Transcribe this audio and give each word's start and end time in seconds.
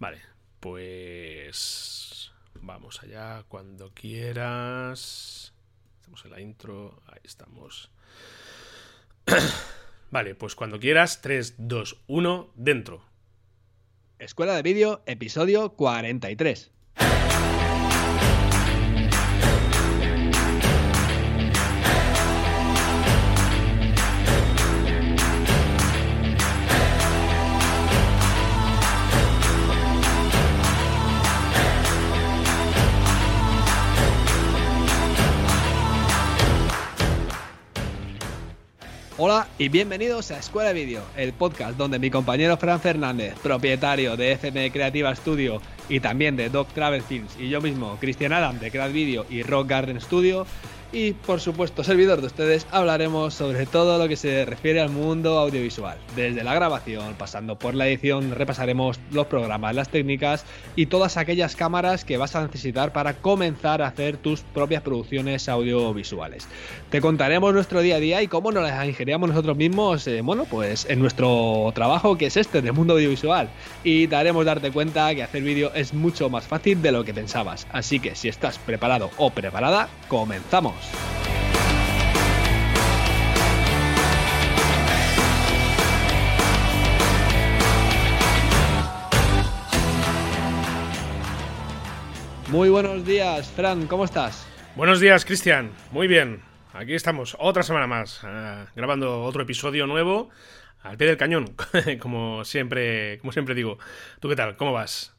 Vale, 0.00 0.18
pues 0.60 2.32
vamos 2.54 3.02
allá 3.02 3.44
cuando 3.48 3.92
quieras. 3.92 5.52
Estamos 6.00 6.24
en 6.24 6.30
la 6.30 6.40
intro, 6.40 7.02
ahí 7.06 7.20
estamos. 7.22 7.90
vale, 10.10 10.34
pues 10.34 10.54
cuando 10.54 10.80
quieras, 10.80 11.20
3, 11.20 11.56
2, 11.58 11.98
1, 12.06 12.50
dentro. 12.54 13.04
Escuela 14.18 14.54
de 14.54 14.62
Vídeo, 14.62 15.02
episodio 15.04 15.74
43. 15.74 16.72
Y 39.58 39.68
bienvenidos 39.68 40.30
a 40.30 40.38
Escuela 40.38 40.72
de 40.72 40.74
Vídeo, 40.74 41.02
el 41.16 41.32
podcast 41.32 41.76
donde 41.76 41.98
mi 41.98 42.10
compañero 42.10 42.56
Fran 42.56 42.80
Fernández, 42.80 43.34
propietario 43.42 44.16
de 44.16 44.32
FM 44.32 44.70
Creativa 44.70 45.14
Studio 45.14 45.60
y 45.88 46.00
también 46.00 46.36
de 46.36 46.48
Doc 46.48 46.68
Travel 46.72 47.02
Films, 47.02 47.36
y 47.38 47.48
yo 47.48 47.60
mismo, 47.60 47.96
Cristian 48.00 48.32
Adam 48.32 48.58
de 48.58 48.70
Creat 48.70 48.92
Video 48.92 49.26
y 49.30 49.42
Rock 49.42 49.68
Garden 49.68 50.00
Studio, 50.00 50.46
y 50.92 51.12
por 51.12 51.40
supuesto 51.40 51.84
servidor 51.84 52.20
de 52.20 52.26
ustedes 52.26 52.66
hablaremos 52.70 53.34
sobre 53.34 53.66
todo 53.66 53.98
lo 53.98 54.08
que 54.08 54.16
se 54.16 54.44
refiere 54.44 54.80
al 54.80 54.90
mundo 54.90 55.38
audiovisual. 55.38 55.98
Desde 56.16 56.42
la 56.42 56.54
grabación, 56.54 57.14
pasando 57.14 57.58
por 57.58 57.74
la 57.74 57.86
edición, 57.86 58.34
repasaremos 58.34 58.98
los 59.12 59.26
programas, 59.26 59.74
las 59.74 59.88
técnicas 59.88 60.44
y 60.76 60.86
todas 60.86 61.16
aquellas 61.16 61.56
cámaras 61.56 62.04
que 62.04 62.16
vas 62.16 62.34
a 62.36 62.42
necesitar 62.42 62.92
para 62.92 63.14
comenzar 63.14 63.82
a 63.82 63.86
hacer 63.88 64.16
tus 64.16 64.40
propias 64.40 64.82
producciones 64.82 65.48
audiovisuales. 65.48 66.48
Te 66.90 67.00
contaremos 67.00 67.54
nuestro 67.54 67.80
día 67.80 67.96
a 67.96 68.00
día 68.00 68.22
y 68.22 68.28
cómo 68.28 68.52
nos 68.52 68.62
las 68.62 68.86
ingeniamos 68.86 69.28
nosotros 69.28 69.56
mismos, 69.56 70.06
eh, 70.06 70.22
bueno, 70.22 70.44
pues 70.44 70.86
en 70.88 70.98
nuestro 70.98 71.70
trabajo 71.74 72.16
que 72.16 72.26
es 72.26 72.36
este, 72.36 72.62
del 72.62 72.72
mundo 72.72 72.94
audiovisual. 72.94 73.48
Y 73.84 74.08
te 74.08 74.16
haremos 74.16 74.44
darte 74.44 74.72
cuenta 74.72 75.14
que 75.14 75.22
hacer 75.22 75.42
vídeo 75.42 75.72
es 75.74 75.94
mucho 75.94 76.28
más 76.30 76.44
fácil 76.44 76.82
de 76.82 76.92
lo 76.92 77.04
que 77.04 77.14
pensabas. 77.14 77.66
Así 77.72 78.00
que 78.00 78.14
si 78.14 78.28
estás 78.28 78.58
preparado 78.58 79.10
o 79.18 79.30
preparada, 79.30 79.88
comenzamos. 80.08 80.79
Muy 92.50 92.68
buenos 92.68 93.06
días, 93.06 93.48
Fran, 93.48 93.86
¿cómo 93.86 94.04
estás? 94.04 94.44
Buenos 94.74 94.98
días, 94.98 95.24
Cristian. 95.24 95.70
Muy 95.92 96.08
bien. 96.08 96.42
Aquí 96.72 96.94
estamos, 96.94 97.36
otra 97.38 97.62
semana 97.62 97.86
más, 97.86 98.20
ah, 98.24 98.66
grabando 98.74 99.22
otro 99.22 99.42
episodio 99.42 99.86
nuevo 99.86 100.30
al 100.82 100.96
pie 100.96 101.06
del 101.06 101.16
cañón, 101.16 101.54
como 102.00 102.44
siempre, 102.44 103.18
como 103.20 103.30
siempre 103.30 103.54
digo. 103.54 103.78
¿Tú 104.18 104.28
qué 104.28 104.34
tal? 104.34 104.56
¿Cómo 104.56 104.72
vas? 104.72 105.14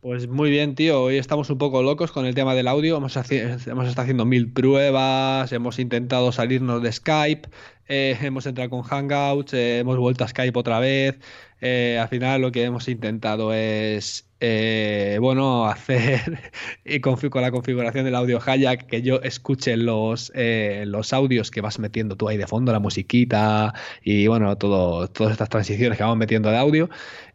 Pues 0.00 0.28
muy 0.28 0.48
bien, 0.48 0.74
tío. 0.74 1.02
Hoy 1.02 1.18
estamos 1.18 1.50
un 1.50 1.58
poco 1.58 1.82
locos 1.82 2.10
con 2.10 2.24
el 2.24 2.34
tema 2.34 2.54
del 2.54 2.68
audio. 2.68 2.96
Hemos, 2.96 3.14
hemos 3.16 3.86
estado 3.86 4.02
haciendo 4.02 4.24
mil 4.24 4.50
pruebas, 4.50 5.52
hemos 5.52 5.78
intentado 5.78 6.32
salirnos 6.32 6.82
de 6.82 6.90
Skype, 6.90 7.50
eh, 7.86 8.16
hemos 8.22 8.46
entrado 8.46 8.70
con 8.70 8.80
Hangouts, 8.80 9.52
eh, 9.52 9.80
hemos 9.80 9.98
vuelto 9.98 10.24
a 10.24 10.28
Skype 10.28 10.58
otra 10.58 10.80
vez. 10.80 11.18
Eh, 11.60 11.98
al 12.00 12.08
final 12.08 12.40
lo 12.40 12.50
que 12.50 12.64
hemos 12.64 12.88
intentado 12.88 13.52
es 13.52 14.26
eh, 14.40 15.18
bueno, 15.20 15.66
hacer 15.68 16.50
y 16.82 17.00
con 17.00 17.18
la 17.42 17.50
configuración 17.50 18.06
del 18.06 18.14
audio 18.14 18.40
Hayak 18.42 18.86
que 18.86 19.02
yo 19.02 19.20
escuche 19.20 19.76
los, 19.76 20.32
los 20.34 21.12
audios 21.12 21.50
que 21.50 21.60
vas 21.60 21.78
metiendo 21.78 22.16
tú 22.16 22.26
ahí 22.26 22.38
de 22.38 22.46
fondo, 22.46 22.72
la 22.72 22.78
musiquita 22.78 23.74
y 24.02 24.26
bueno, 24.28 24.56
todo, 24.56 25.08
todas 25.08 25.32
estas 25.32 25.50
transiciones 25.50 25.98
que 25.98 26.04
vamos 26.04 26.16
metiendo 26.16 26.50
de 26.50 26.56
audio. 26.56 26.88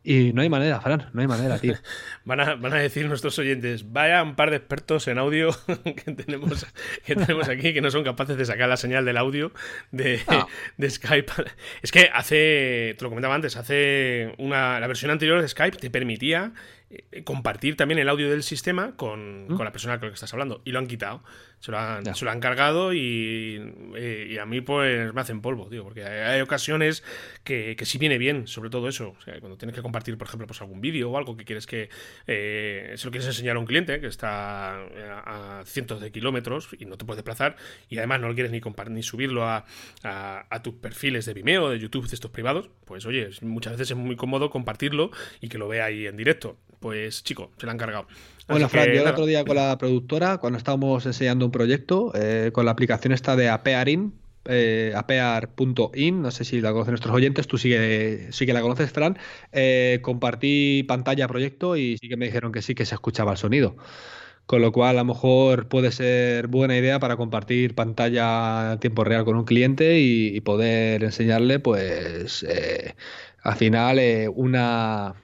Y 0.08 0.34
no 0.34 0.44
hay 0.44 0.50
manera, 0.50 0.80
Fran, 0.82 1.10
no 1.14 1.22
hay 1.22 1.28
manera, 1.28 1.58
tío. 1.58 1.74
van, 2.26 2.40
a, 2.40 2.54
van 2.54 2.74
a 2.74 2.78
decir 2.78 3.08
nuestros 3.08 3.40
oyentes, 3.40 3.92
vaya 3.92 4.22
un 4.22 4.36
par 4.36 4.52
de 4.52 4.58
expertos 4.58 5.08
en 5.08 5.18
audio 5.18 5.50
que 5.84 6.12
tenemos, 6.12 6.68
que 7.04 7.16
tenemos 7.16 7.50
aquí 7.50 7.74
que 7.74 7.82
no 7.82 7.90
son 7.90 8.04
capaces 8.04 8.38
de 8.38 8.46
sacar 8.46 8.70
la 8.70 8.78
señal 8.78 9.04
del 9.04 9.18
audio 9.18 9.52
de, 9.92 10.22
ah. 10.28 10.46
de 10.78 10.92
Skype. 10.92 11.34
Es 11.82 11.92
que 11.92 12.12
hace, 12.14 12.94
te 12.96 13.04
lo 13.04 13.10
comentaba 13.10 13.34
antes, 13.34 13.58
hace 13.58 14.36
una, 14.38 14.80
la 14.80 14.86
versión 14.86 15.10
anterior 15.10 15.42
de 15.42 15.48
Skype 15.48 15.78
te 15.78 15.90
permitía 15.90 16.54
eh, 16.92 17.24
compartir 17.24 17.76
también 17.76 17.98
el 17.98 18.08
audio 18.08 18.30
del 18.30 18.44
sistema 18.44 18.96
con, 18.96 19.46
¿Mm? 19.46 19.56
con, 19.56 19.66
la 19.66 19.72
persona 19.72 19.98
con 19.98 20.10
la 20.10 20.12
que 20.12 20.16
estás 20.16 20.34
hablando. 20.34 20.62
Y 20.66 20.72
lo 20.72 20.78
han 20.78 20.86
quitado. 20.86 21.24
Se 21.66 21.72
lo 21.72 21.80
han, 21.80 22.14
se 22.14 22.26
lo 22.26 22.30
han 22.30 22.40
cargado 22.40 22.94
y, 22.94 23.60
eh, 23.96 24.28
y, 24.30 24.38
a 24.38 24.46
mí 24.46 24.62
pues 24.62 25.12
me 25.16 25.20
hacen 25.20 25.42
polvo, 25.42 25.68
tío. 25.68 25.84
Porque 25.84 26.04
hay, 26.04 26.40
ocasiones 26.42 27.04
que, 27.44 27.76
que, 27.76 27.86
sí 27.88 27.98
viene 27.98 28.20
bien, 28.20 28.46
sobre 28.46 28.70
todo 28.70 28.88
eso. 28.88 29.16
O 29.18 29.22
sea, 29.24 29.40
cuando 29.40 29.58
tienes 29.58 29.76
que 29.76 29.82
compartir, 29.82 30.16
por 30.16 30.28
ejemplo, 30.28 30.46
pues 30.46 30.62
algún 30.62 30.80
vídeo 30.80 31.10
o 31.10 31.18
algo 31.18 31.36
que 31.36 31.44
quieres 31.44 31.66
que 31.66 31.90
eh, 32.28 32.94
se 32.96 33.06
lo 33.08 33.10
quieres 33.10 33.26
enseñar 33.26 33.56
a 33.56 33.60
un 33.60 33.66
cliente 33.66 34.00
que 34.00 34.06
está 34.06 34.76
a, 34.76 35.64
cientos 35.66 36.02
de 36.02 36.12
kilómetros 36.12 36.70
y 36.78 36.86
no 36.86 37.00
te 37.00 37.06
puedes 37.06 37.18
desplazar 37.18 37.56
y 37.90 37.98
además 37.98 38.22
no 38.22 38.28
lo 38.28 38.36
quieres 38.36 38.52
ni, 38.52 38.62
ni 38.90 39.02
subirlo 39.02 39.46
a, 39.46 39.66
a, 40.04 40.46
a 40.48 40.62
tus 40.62 40.76
perfiles 40.76 41.26
de 41.26 41.34
Vimeo, 41.34 41.72
de 41.72 41.80
YouTube, 41.80 42.08
de 42.08 42.14
estos 42.14 42.30
privados, 42.30 42.70
pues 42.86 43.08
oye, 43.08 43.32
muchas 43.42 43.74
veces 43.74 43.90
es 43.90 43.98
muy 43.98 44.16
cómodo 44.16 44.52
compartirlo 44.52 45.10
y 45.42 45.50
que 45.50 45.58
lo 45.58 45.68
vea 45.68 45.86
ahí 45.86 46.06
en 46.06 46.16
directo 46.16 46.60
pues 46.80 47.24
chico, 47.24 47.52
se 47.58 47.66
la 47.66 47.74
han 47.74 47.78
cargado. 47.78 48.08
bueno, 48.48 48.70
Fran, 48.70 48.92
yo 48.92 49.02
el 49.02 49.08
otro 49.08 49.26
día 49.26 49.44
con 49.46 49.56
la 49.56 49.78
productora, 49.78 50.38
cuando 50.38 50.58
estábamos 50.58 51.06
enseñando 51.06 51.46
un 51.46 51.52
proyecto, 51.52 52.12
eh, 52.16 52.52
con 52.54 52.66
la 52.66 52.72
aplicación 52.72 53.14
esta 53.14 53.36
de 53.36 53.50
Apearin, 53.50 54.14
eh, 54.48 54.94
apear.in, 54.96 56.22
no 56.22 56.30
sé 56.30 56.44
si 56.46 56.62
la 56.62 56.72
conocen 56.72 56.92
nuestros 56.92 57.16
oyentes, 57.16 57.48
tú 57.48 57.58
sí 57.58 57.70
que, 57.70 58.28
sí 58.32 58.46
que 58.46 58.54
la 58.54 58.62
conoces, 58.62 58.92
Fran, 58.92 59.18
eh, 59.52 60.00
compartí 60.04 60.84
pantalla 60.84 61.28
proyecto 61.28 61.76
y 61.78 61.98
sí 61.98 62.08
que 62.08 62.16
me 62.18 62.26
dijeron 62.26 62.52
que 62.52 62.62
sí 62.62 62.76
que 62.76 62.86
se 62.86 62.94
escuchaba 62.96 63.32
el 63.32 63.38
sonido. 63.38 63.76
Con 64.46 64.62
lo 64.62 64.72
cual, 64.72 64.98
a 64.98 65.02
lo 65.02 65.06
mejor 65.06 65.68
puede 65.68 65.92
ser 65.92 66.48
buena 66.48 66.78
idea 66.78 67.00
para 67.00 67.18
compartir 67.18 67.74
pantalla 67.76 68.74
en 68.74 68.80
tiempo 68.80 69.04
real 69.04 69.26
con 69.26 69.36
un 69.38 69.46
cliente 69.46 70.00
y, 70.00 70.40
poder 70.42 71.04
enseñarle, 71.04 71.60
pues, 71.60 72.44
eh, 72.44 72.96
al 73.42 73.56
final, 73.56 74.00
una, 74.36 75.16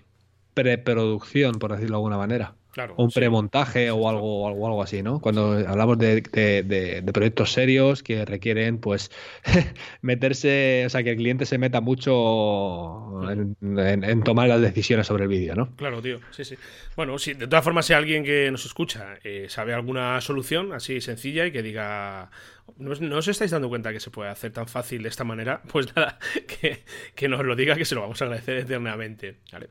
preproducción, 0.54 1.54
por 1.60 1.72
decirlo 1.72 1.98
de 1.98 1.98
alguna 1.98 2.18
manera. 2.18 2.56
Claro, 2.72 2.94
o 2.96 3.04
un 3.04 3.12
premontaje 3.12 3.92
o 3.92 4.08
algo, 4.08 4.48
algo, 4.48 4.66
algo 4.66 4.82
así, 4.82 5.04
¿no? 5.04 5.20
Cuando 5.20 5.58
hablamos 5.68 5.98
de, 5.98 6.22
de, 6.22 7.12
proyectos 7.12 7.52
serios 7.52 8.02
que 8.02 8.24
requieren, 8.24 8.78
pues, 8.78 9.12
meterse, 10.02 10.86
o 10.86 10.90
sea, 10.90 11.04
que 11.04 11.12
el 11.12 11.18
cliente 11.18 11.46
se 11.46 11.58
meta 11.58 11.82
mucho 11.82 13.30
en, 13.30 14.24
tomar 14.24 14.48
las 14.48 14.62
decisiones 14.62 15.06
sobre 15.06 15.24
el 15.24 15.30
vídeo, 15.30 15.54
¿no? 15.54 15.76
Claro, 15.76 16.02
tío, 16.02 16.20
sí, 16.32 16.46
sí. 16.46 16.56
Bueno, 16.96 17.20
si 17.20 17.34
de 17.34 17.48
todas 17.48 17.66
formas, 17.66 17.86
si 17.86 17.92
alguien 17.92 18.24
que 18.24 18.50
nos 18.52 18.66
escucha 18.66 19.16
eh, 19.22 19.48
sabe 19.50 19.74
alguna 19.74 20.22
solución 20.22 20.72
así 20.72 21.02
sencilla 21.02 21.46
y 21.46 21.52
que 21.52 21.62
diga, 21.64 22.32
no, 22.78 23.18
os 23.18 23.28
estáis 23.28 23.52
dando 23.52 23.70
cuenta 23.70 23.92
que 23.92 24.00
se 24.00 24.10
puede 24.10 24.30
hacer 24.30 24.52
tan 24.52 24.68
fácil 24.68 25.04
de 25.04 25.10
esta 25.10 25.24
manera, 25.24 25.62
pues 25.72 25.96
nada, 25.96 26.18
que, 26.48 26.84
que 27.16 27.28
nos 27.28 27.44
lo 27.46 27.56
diga, 27.56 27.76
que 27.76 27.86
se 27.86 27.96
lo 27.96 28.02
vamos 28.02 28.22
a 28.22 28.26
agradecer 28.26 28.58
eternamente. 28.58 29.38
¿vale? 29.52 29.70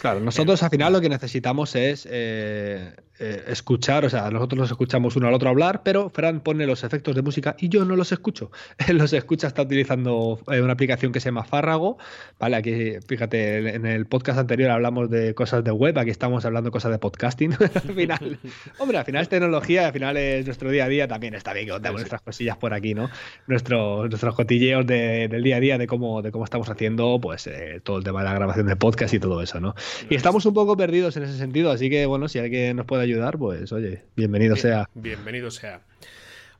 Claro, 0.00 0.20
nosotros 0.20 0.62
al 0.62 0.70
final 0.70 0.92
lo 0.92 1.00
que 1.00 1.08
necesitamos 1.08 1.74
es 1.76 2.06
eh, 2.10 2.94
eh, 3.24 3.44
escuchar, 3.46 4.04
o 4.04 4.10
sea, 4.10 4.28
nosotros 4.32 4.58
los 4.58 4.70
escuchamos 4.72 5.14
uno 5.14 5.28
al 5.28 5.34
otro 5.34 5.48
hablar, 5.48 5.82
pero 5.84 6.10
Fran 6.10 6.40
pone 6.40 6.66
los 6.66 6.82
efectos 6.82 7.14
de 7.14 7.22
música 7.22 7.54
y 7.56 7.68
yo 7.68 7.84
no 7.84 7.94
los 7.94 8.10
escucho. 8.10 8.50
Él 8.88 8.98
los 8.98 9.12
escucha, 9.12 9.46
está 9.46 9.62
utilizando 9.62 10.40
eh, 10.50 10.60
una 10.60 10.72
aplicación 10.72 11.12
que 11.12 11.20
se 11.20 11.26
llama 11.26 11.44
Fárrago, 11.44 11.98
¿vale? 12.40 12.56
Aquí, 12.56 12.94
fíjate, 13.06 13.76
en 13.76 13.86
el 13.86 14.06
podcast 14.06 14.40
anterior 14.40 14.72
hablamos 14.72 15.08
de 15.08 15.34
cosas 15.34 15.62
de 15.62 15.70
web, 15.70 15.96
aquí 16.00 16.10
estamos 16.10 16.44
hablando 16.44 16.70
de 16.70 16.72
cosas 16.72 16.90
de 16.90 16.98
podcasting. 16.98 17.52
al 17.62 17.94
final, 17.94 18.38
hombre, 18.78 18.98
al 18.98 19.04
final 19.04 19.22
es 19.22 19.28
tecnología, 19.28 19.86
al 19.86 19.92
final 19.92 20.16
es 20.16 20.44
nuestro 20.44 20.72
día 20.72 20.86
a 20.86 20.88
día, 20.88 21.06
también 21.06 21.34
está 21.34 21.52
bien 21.52 21.66
que 21.66 21.72
contamos 21.72 22.00
nuestras 22.00 22.22
cosillas 22.22 22.56
por 22.56 22.74
aquí, 22.74 22.94
¿no? 22.94 23.08
Nuestro, 23.46 24.08
nuestros 24.08 24.34
cotilleos 24.34 24.84
del 24.84 25.44
día 25.44 25.58
a 25.58 25.60
día, 25.60 25.78
de 25.78 25.86
cómo, 25.86 26.22
de 26.22 26.32
cómo 26.32 26.42
estamos 26.42 26.68
haciendo, 26.68 27.20
pues, 27.22 27.48
todo 27.84 27.98
el 27.98 28.02
tema 28.02 28.24
de 28.24 28.30
la 28.30 28.34
grabación 28.34 28.66
de 28.66 28.74
podcast 28.74 29.14
y 29.14 29.20
todo 29.20 29.40
eso, 29.42 29.60
¿no? 29.60 29.76
Y 30.10 30.16
estamos 30.16 30.44
un 30.44 30.54
poco 30.54 30.76
perdidos 30.76 31.16
en 31.16 31.22
ese 31.22 31.38
sentido, 31.38 31.70
así 31.70 31.88
que, 31.88 32.04
bueno, 32.06 32.26
si 32.26 32.40
alguien 32.40 32.74
nos 32.74 32.84
puede 32.84 33.04
ayudar 33.04 33.11
ayudar, 33.12 33.38
pues 33.38 33.72
oye, 33.72 34.02
bienvenido 34.16 34.56
sea. 34.56 34.88
Bienvenido 34.94 35.50
sea. 35.50 35.80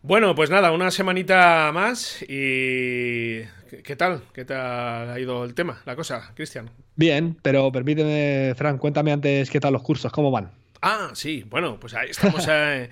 Bueno, 0.03 0.35
pues 0.35 0.51
nada, 0.51 0.73
una 0.73 0.91
semanita 0.91 1.71
más 1.73 2.23
y... 2.23 3.43
¿Qué 3.85 3.97
tal? 3.97 4.23
¿Qué 4.35 4.45
tal 4.45 5.11
ha 5.11 5.19
ido 5.19 5.45
el 5.45 5.55
tema, 5.55 5.81
la 5.87 5.97
cosa, 5.97 6.33
Cristian? 6.35 6.69
Bien, 6.97 7.37
pero 7.41 7.73
permíteme, 7.73 8.55
Fran, 8.55 8.77
cuéntame 8.79 9.13
antes 9.13 9.49
qué 9.49 9.61
tal 9.61 9.73
los 9.73 9.83
cursos, 9.83 10.13
cómo 10.13 10.31
van. 10.31 10.51
Ah, 10.85 11.13
sí, 11.15 11.45
bueno, 11.49 11.79
pues 11.79 11.95
ahí 11.95 12.11
estamos 12.11 12.45
eh, 12.49 12.91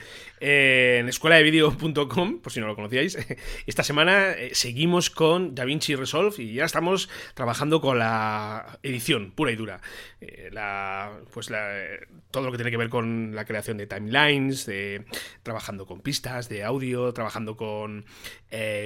en 1.01 1.09
escueladevideo.com, 1.09 2.39
por 2.41 2.53
si 2.53 2.61
no 2.61 2.69
lo 2.69 2.77
conocíais. 2.77 3.19
Esta 3.67 3.83
semana 3.83 4.31
eh, 4.31 4.51
seguimos 4.55 5.11
con 5.11 5.57
DaVinci 5.57 5.97
Resolve 5.97 6.41
y 6.41 6.55
ya 6.55 6.67
estamos 6.67 7.09
trabajando 7.35 7.81
con 7.81 7.99
la 7.99 8.79
edición 8.85 9.33
pura 9.33 9.51
y 9.51 9.57
dura. 9.57 9.81
Eh, 10.21 10.51
la, 10.53 11.19
pues 11.33 11.51
todo 12.31 12.45
lo 12.45 12.53
que 12.53 12.59
tiene 12.59 12.71
que 12.71 12.77
ver 12.77 12.91
con 12.91 13.35
la 13.35 13.45
creación 13.45 13.77
de 13.77 13.89
timelines, 13.89 14.67
de, 14.67 15.05
trabajando 15.43 15.85
con 15.85 16.01
pistas 16.01 16.49
de 16.49 16.63
audio, 16.63 17.13
trabajando 17.13 17.57
con, 17.57 18.05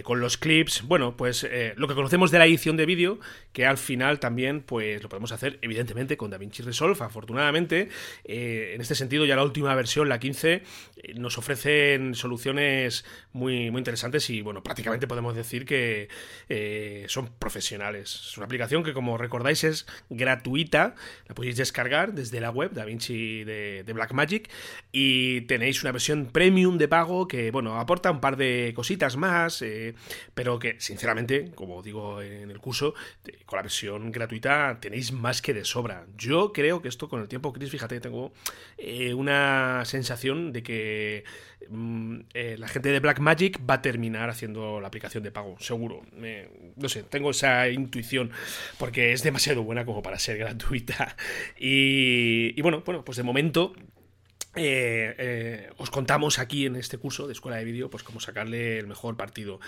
con 0.03 0.21
los 0.21 0.39
clips. 0.39 0.81
Bueno, 0.81 1.15
pues 1.15 1.47
lo 1.77 1.89
que 1.89 1.95
conocemos 1.95 2.31
de 2.31 2.39
la 2.39 2.47
edición 2.47 2.79
de 2.79 2.87
vídeo, 2.87 3.21
que 3.53 3.67
al 3.67 3.77
final 3.77 4.19
también 4.19 4.63
pues 4.63 5.03
lo 5.03 5.11
podemos 5.11 5.31
hacer 5.33 5.59
evidentemente 5.61 6.17
con 6.17 6.31
DaVinci 6.31 6.63
Resolve, 6.63 7.05
afortunadamente. 7.05 7.91
en 8.25 8.81
este 8.81 8.94
sentido, 8.97 9.25
ya 9.25 9.37
la 9.37 9.45
última 9.45 9.75
versión, 9.75 10.09
la 10.09 10.19
15, 10.19 10.53
eh, 10.53 11.15
nos 11.15 11.39
ofrecen 11.39 12.15
soluciones 12.15 13.05
muy, 13.33 13.71
muy 13.71 13.81
interesantes 13.81 14.29
y, 14.31 14.43
bueno, 14.43 14.63
prácticamente 14.63 15.07
podemos 15.07 15.35
decir 15.35 15.65
que 15.65 16.09
eh, 16.49 17.07
son 17.09 17.31
profesionales. 17.39 18.29
Es 18.29 18.37
una 18.37 18.47
aplicación 18.47 18.83
que, 18.83 18.93
como 18.93 19.19
recordáis, 19.19 19.65
es 19.65 19.87
gratuita, 20.11 20.95
la 21.27 21.35
podéis 21.35 21.57
descargar 21.57 22.13
desde 22.13 22.41
la 22.41 22.51
web 22.51 22.73
DaVinci 22.73 23.45
de, 23.45 23.83
de 23.85 23.93
Blackmagic 23.93 24.51
y 24.93 25.43
tenéis 25.43 25.83
una 25.83 25.93
versión 25.93 26.27
premium 26.27 26.79
de 26.79 26.89
pago 26.89 27.27
que, 27.29 27.51
bueno, 27.51 27.79
aporta 27.79 28.11
un 28.11 28.21
par 28.21 28.37
de 28.37 28.73
cositas 28.75 29.17
más, 29.17 29.63
eh, 29.63 29.95
pero 30.35 30.59
que, 30.59 30.77
sinceramente, 30.81 31.51
como 31.55 31.83
digo 31.83 32.23
en 32.23 32.51
el 32.51 32.59
curso, 32.59 32.95
con 33.47 33.57
la 33.57 33.63
versión 33.63 34.11
gratuita 34.11 34.79
tenéis 34.81 35.13
más 35.13 35.43
que 35.43 35.55
de 35.55 35.65
sobra. 35.65 36.07
Yo 36.17 36.53
creo 36.53 36.83
que 36.83 36.89
esto 36.89 37.09
con 37.09 37.21
el 37.21 37.29
tiempo, 37.29 37.53
Chris, 37.53 37.71
fíjate, 37.71 38.01
tengo 38.01 38.33
eh, 38.87 39.15
una 39.15 39.83
sensación 39.85 40.53
de 40.53 40.63
que 40.63 41.25
mm, 41.69 42.21
eh, 42.35 42.57
la 42.59 42.69
gente 42.69 42.91
de 42.91 43.01
Blackmagic 43.01 43.61
va 43.69 43.75
a 43.75 43.83
terminar 43.83 44.31
haciendo 44.31 44.81
la 44.81 44.89
aplicación 44.89 45.23
de 45.23 45.31
pago, 45.31 45.57
seguro. 45.59 46.03
no 46.77 46.89
sé, 46.89 47.03
tengo 47.05 47.31
esa 47.31 47.69
intuición 47.69 48.31
porque 48.79 49.13
es 49.13 49.23
demasiado 49.23 49.63
buena 49.63 49.85
como 49.85 50.03
para 50.03 50.19
ser 50.19 50.39
gratuita. 50.39 51.17
Y, 51.59 52.53
y 52.57 52.63
bueno, 52.63 52.83
bueno, 52.85 53.05
pues 53.05 53.17
de 53.17 53.23
momento 53.23 53.75
eh, 54.57 55.15
eh, 55.19 55.71
os 55.79 55.91
contamos 55.91 56.39
aquí 56.39 56.67
en 56.67 56.77
este 56.77 56.99
curso 56.99 57.27
de 57.27 57.33
escuela 57.33 57.57
de 57.57 57.65
vídeo 57.65 57.91
pues 57.91 58.03
cómo 58.03 58.21
sacarle 58.21 58.79
el 58.79 58.87
mejor 58.87 59.17
partido. 59.17 59.61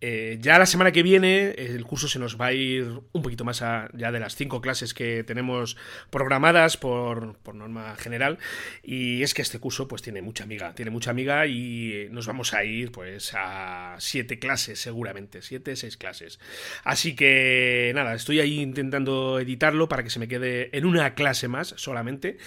Eh, 0.00 0.38
ya 0.40 0.58
la 0.58 0.66
semana 0.66 0.90
que 0.90 1.02
viene 1.02 1.50
el 1.50 1.84
curso 1.84 2.08
se 2.08 2.18
nos 2.18 2.40
va 2.40 2.46
a 2.46 2.52
ir 2.52 3.00
un 3.12 3.22
poquito 3.22 3.44
más 3.44 3.62
allá 3.62 4.10
de 4.10 4.20
las 4.20 4.34
cinco 4.34 4.60
clases 4.60 4.94
que 4.94 5.22
tenemos 5.22 5.76
programadas 6.10 6.76
por, 6.76 7.36
norma 7.54 7.94
general. 7.96 8.38
Y 8.82 9.22
es 9.22 9.34
que 9.34 9.42
este 9.42 9.58
curso 9.58 9.86
pues 9.88 10.02
tiene 10.02 10.22
mucha 10.22 10.44
amiga 10.44 10.74
tiene 10.74 10.90
mucha 10.90 11.10
amiga 11.10 11.46
y 11.46 12.08
nos 12.10 12.26
vamos 12.26 12.54
a 12.54 12.64
ir 12.64 12.92
pues 12.92 13.32
a 13.36 13.96
siete 13.98 14.38
clases 14.38 14.80
seguramente. 14.80 15.42
Siete 15.42 15.76
seis 15.76 15.96
clases. 15.96 16.40
Así 16.84 17.14
que 17.14 17.92
nada 17.94 18.14
estoy 18.14 18.40
ahí 18.40 18.60
intentando 18.60 19.38
editarlo 19.38 19.88
para 19.88 20.02
que 20.02 20.10
se 20.10 20.18
me 20.18 20.28
quede 20.28 20.76
en 20.76 20.86
una 20.86 21.14
clase 21.14 21.48
más 21.48 21.74
solamente 21.76 22.38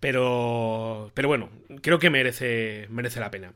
pero 0.00 1.10
pero 1.14 1.28
bueno, 1.28 1.31
creo 1.80 1.98
que 1.98 2.10
merece, 2.10 2.86
merece 2.90 3.20
la 3.20 3.30
pena. 3.30 3.52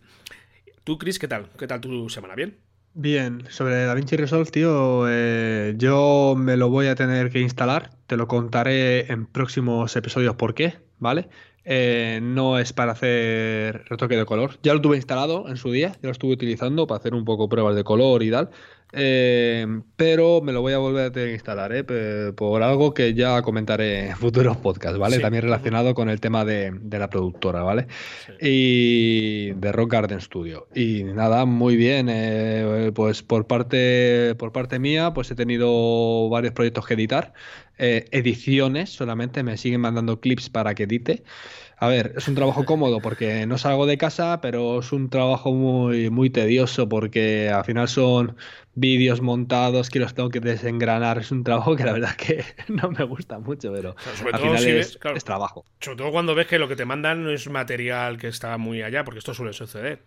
¿Tú, 0.85 0.99
Chris, 0.99 1.19
qué 1.19 1.29
tal? 1.29 1.51
¿Qué 1.59 1.67
tal 1.67 1.81
tu 1.81 2.09
semana? 2.09 2.35
¿Bien? 2.35 2.57
Bien, 2.95 3.45
sobre 3.51 3.85
DaVinci 3.85 4.17
Resolve, 4.17 4.51
tío, 4.51 5.05
eh, 5.07 5.75
yo 5.77 6.35
me 6.35 6.57
lo 6.57 6.71
voy 6.71 6.87
a 6.87 6.95
tener 6.95 7.31
que 7.31 7.41
instalar, 7.41 7.91
te 8.07 8.17
lo 8.17 8.27
contaré 8.27 9.13
en 9.13 9.27
próximos 9.27 9.95
episodios 9.97 10.37
por 10.37 10.55
qué, 10.55 10.79
¿vale? 10.99 11.29
Eh, 11.69 12.21
no 12.23 12.59
es 12.59 12.73
para 12.73 12.93
hacer 12.93 13.85
retoque 13.91 14.17
de 14.17 14.25
color. 14.25 14.59
Ya 14.63 14.73
lo 14.73 14.81
tuve 14.81 14.97
instalado 14.97 15.49
en 15.49 15.57
su 15.57 15.73
día, 15.73 15.93
ya 15.95 16.09
lo 16.09 16.13
estuve 16.13 16.33
utilizando 16.33 16.87
para 16.87 16.99
hacer 16.99 17.13
un 17.13 17.25
poco 17.25 17.49
pruebas 17.49 17.75
de 17.75 17.85
color 17.85 18.23
y 18.23 18.31
tal. 18.31 18.51
Eh, 18.99 19.83
pero 19.97 20.41
me 20.41 20.53
lo 20.53 20.63
voy 20.63 20.73
a 20.73 20.79
volver 20.79 21.17
a 21.17 21.31
instalar, 21.31 21.71
¿eh? 21.75 21.85
por 21.85 22.63
algo 22.63 22.95
que 22.95 23.13
ya 23.13 23.43
comentaré 23.43 24.09
en 24.09 24.17
futuros 24.17 24.57
podcasts, 24.57 24.99
¿vale? 24.99 25.19
También 25.19 25.43
relacionado 25.45 25.95
con 25.95 26.09
el 26.09 26.19
tema 26.19 26.47
de, 26.47 26.73
la 26.91 27.11
productora, 27.11 27.63
¿vale? 27.63 27.89
Y 28.41 29.51
de 29.53 29.73
Rock 29.73 29.93
Garden 29.93 30.21
Studio. 30.23 30.67
Y 30.75 31.05
nada, 31.05 31.45
muy 31.45 31.77
bien. 31.77 32.09
Eh, 32.11 32.91
pues 32.95 33.23
por 33.23 33.47
parte, 33.47 34.35
por 34.39 34.53
parte 34.53 34.79
mía, 34.79 35.13
pues 35.13 35.31
he 35.31 35.35
tenido 35.35 36.31
varios 36.31 36.55
proyectos 36.55 36.87
que 36.87 36.95
editar. 36.95 37.35
ediciones 37.79 38.89
solamente, 38.89 39.43
me 39.43 39.59
siguen 39.59 39.83
mandando 39.83 40.21
clips 40.21 40.49
para 40.49 40.75
que 40.75 40.85
edite. 40.85 41.23
A 41.79 41.89
ver, 41.89 42.15
es 42.17 42.27
un 42.27 42.35
trabajo 42.35 42.65
cómodo 42.65 43.01
porque 43.01 43.47
no 43.47 43.59
salgo 43.59 43.85
de 43.85 43.99
casa, 43.99 44.41
pero 44.41 44.81
es 44.81 44.93
un 44.93 45.11
trabajo 45.11 45.53
muy, 45.53 46.09
muy 46.09 46.31
tedioso 46.31 46.89
porque 46.89 47.51
al 47.51 47.65
final 47.67 47.87
son 47.87 48.37
vídeos 48.75 49.21
montados 49.21 49.91
que 49.91 49.99
los 49.99 50.15
tengo 50.15 50.31
que 50.31 50.41
desengranar. 50.41 51.19
Es 51.19 51.31
un 51.33 51.45
trabajo 51.45 51.77
que 51.77 51.85
la 51.85 51.93
verdad 51.93 52.17
que 52.17 52.45
no 52.69 52.91
me 52.91 53.05
gusta 53.05 53.39
mucho, 53.39 53.73
pero 53.73 53.95
al 54.33 54.39
final 54.41 54.67
es, 54.67 54.99
trabajo. 55.25 55.67
Sobre 55.81 55.99
todo 55.99 56.13
cuando 56.13 56.35
ves 56.35 56.47
que 56.47 56.59
lo 56.59 56.67
que 56.67 56.77
te 56.77 56.87
mandan 56.87 57.25
no 57.25 57.31
es 57.31 57.47
material 57.49 58.17
que 58.17 58.29
está 58.29 58.57
muy 58.57 58.81
allá, 58.81 59.05
porque 59.05 59.19
esto 59.19 59.35
suele 59.35 59.53
suceder. 59.53 60.03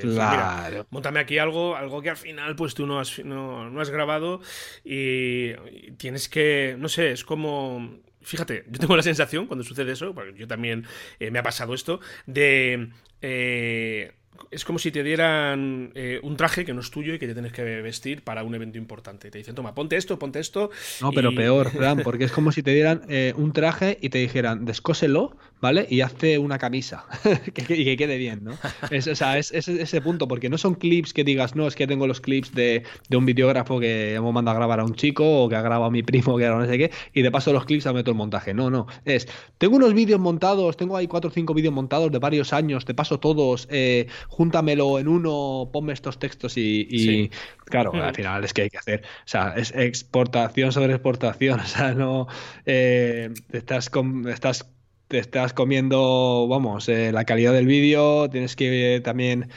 claro. 0.00 0.86
montame 0.90 1.20
aquí 1.20 1.36
algo, 1.36 1.76
algo 1.76 2.00
que 2.00 2.10
al 2.10 2.16
final 2.16 2.56
pues 2.56 2.74
tú 2.74 2.86
no 2.86 2.98
has, 2.98 3.22
no, 3.24 3.78
has 3.78 3.90
grabado 3.90 4.40
y 4.84 5.52
tienes 5.98 6.30
que, 6.30 6.76
no 6.78 6.88
sé, 6.88 7.12
es 7.12 7.24
como 7.24 8.00
fíjate, 8.22 8.64
yo 8.68 8.78
tengo 8.78 8.96
la 8.96 9.02
sensación 9.02 9.46
cuando 9.46 9.64
sucede 9.64 9.92
eso, 9.92 10.14
porque 10.14 10.38
yo 10.38 10.46
también 10.46 10.86
eh, 11.18 11.30
me 11.30 11.38
ha 11.38 11.42
pasado 11.42 11.74
esto, 11.74 12.00
de... 12.26 12.90
Eh, 13.22 14.12
es 14.50 14.64
como 14.64 14.78
si 14.78 14.90
te 14.90 15.02
dieran 15.02 15.92
eh, 15.94 16.20
un 16.22 16.36
traje 16.36 16.64
que 16.64 16.74
no 16.74 16.80
es 16.80 16.90
tuyo 16.90 17.14
y 17.14 17.18
que 17.18 17.26
te 17.26 17.34
tienes 17.34 17.52
que 17.52 17.62
vestir 17.62 18.22
para 18.22 18.42
un 18.42 18.54
evento 18.54 18.78
importante. 18.78 19.30
Te 19.30 19.38
dicen, 19.38 19.54
toma, 19.54 19.74
ponte 19.74 19.96
esto, 19.96 20.18
ponte 20.18 20.40
esto. 20.40 20.70
No, 21.00 21.12
pero 21.12 21.34
peor, 21.34 21.70
Fran, 21.72 22.00
porque 22.02 22.24
es 22.24 22.32
como 22.32 22.52
si 22.52 22.62
te 22.62 22.72
dieran 22.72 23.02
un 23.36 23.52
traje 23.52 23.98
y 24.00 24.08
te 24.10 24.18
dijeran, 24.18 24.64
descóselo, 24.64 25.36
¿vale? 25.60 25.86
Y 25.88 26.00
hazte 26.00 26.38
una 26.38 26.58
camisa 26.58 27.04
y 27.68 27.84
que 27.84 27.96
quede 27.96 28.16
bien, 28.16 28.44
¿no? 28.44 28.52
Es, 28.90 29.06
o 29.06 29.14
sea, 29.14 29.38
es, 29.38 29.52
ese 29.52 30.00
punto, 30.00 30.26
porque 30.26 30.48
no 30.48 30.58
son 30.58 30.74
clips 30.74 31.12
que 31.12 31.24
digas, 31.24 31.54
no, 31.54 31.66
es 31.66 31.74
que 31.74 31.86
tengo 31.86 32.06
los 32.06 32.20
clips 32.20 32.54
de, 32.54 32.84
un 33.10 33.26
videógrafo 33.26 33.78
que 33.78 34.14
hemos 34.14 34.32
mandado 34.32 34.56
a 34.56 34.58
grabar 34.60 34.80
a 34.80 34.84
un 34.84 34.94
chico 34.94 35.44
o 35.44 35.48
que 35.48 35.56
ha 35.56 35.62
grabado 35.62 35.84
a 35.84 35.90
mi 35.90 36.02
primo 36.02 36.36
que 36.36 36.44
era 36.44 36.58
no 36.58 36.66
sé 36.66 36.78
qué, 36.78 36.90
y 37.12 37.22
de 37.22 37.30
paso 37.30 37.52
los 37.52 37.64
clips 37.66 37.86
a 37.86 37.92
meto 37.92 38.10
el 38.10 38.16
montaje. 38.16 38.54
No, 38.54 38.70
no. 38.70 38.86
Es, 39.04 39.28
tengo 39.58 39.76
unos 39.76 39.94
vídeos 39.94 40.20
montados, 40.20 40.76
tengo 40.76 40.96
ahí 40.96 41.06
cuatro 41.06 41.30
o 41.30 41.32
cinco 41.32 41.54
vídeos 41.54 41.74
montados 41.74 42.10
de 42.10 42.18
varios 42.18 42.52
años, 42.52 42.84
te 42.84 42.94
paso 42.94 43.20
todos, 43.20 43.68
eh, 43.70 44.06
júntamelo 44.30 44.98
en 44.98 45.08
uno, 45.08 45.68
ponme 45.72 45.92
estos 45.92 46.18
textos 46.18 46.56
y, 46.56 47.30
claro, 47.66 47.92
al 47.92 48.14
final 48.14 48.42
es 48.44 48.54
que 48.54 48.62
hay 48.62 48.70
que 48.70 48.78
hacer, 48.78 49.02
o 49.02 49.28
sea, 49.28 49.54
es 49.56 49.74
exportación 49.74 50.72
sobre 50.72 50.94
exportación, 50.94 51.60
o 51.60 51.66
sea, 51.66 51.92
no, 51.92 52.28
eh, 52.64 53.28
estás, 53.52 53.90
con, 53.90 54.28
estás 54.28 54.70
te 55.10 55.18
estás 55.18 55.52
comiendo, 55.52 56.46
vamos, 56.48 56.88
eh, 56.88 57.10
la 57.10 57.24
calidad 57.24 57.52
del 57.52 57.66
vídeo, 57.66 58.30
tienes 58.30 58.54
que 58.54 58.94
eh, 58.94 59.00
también 59.00 59.48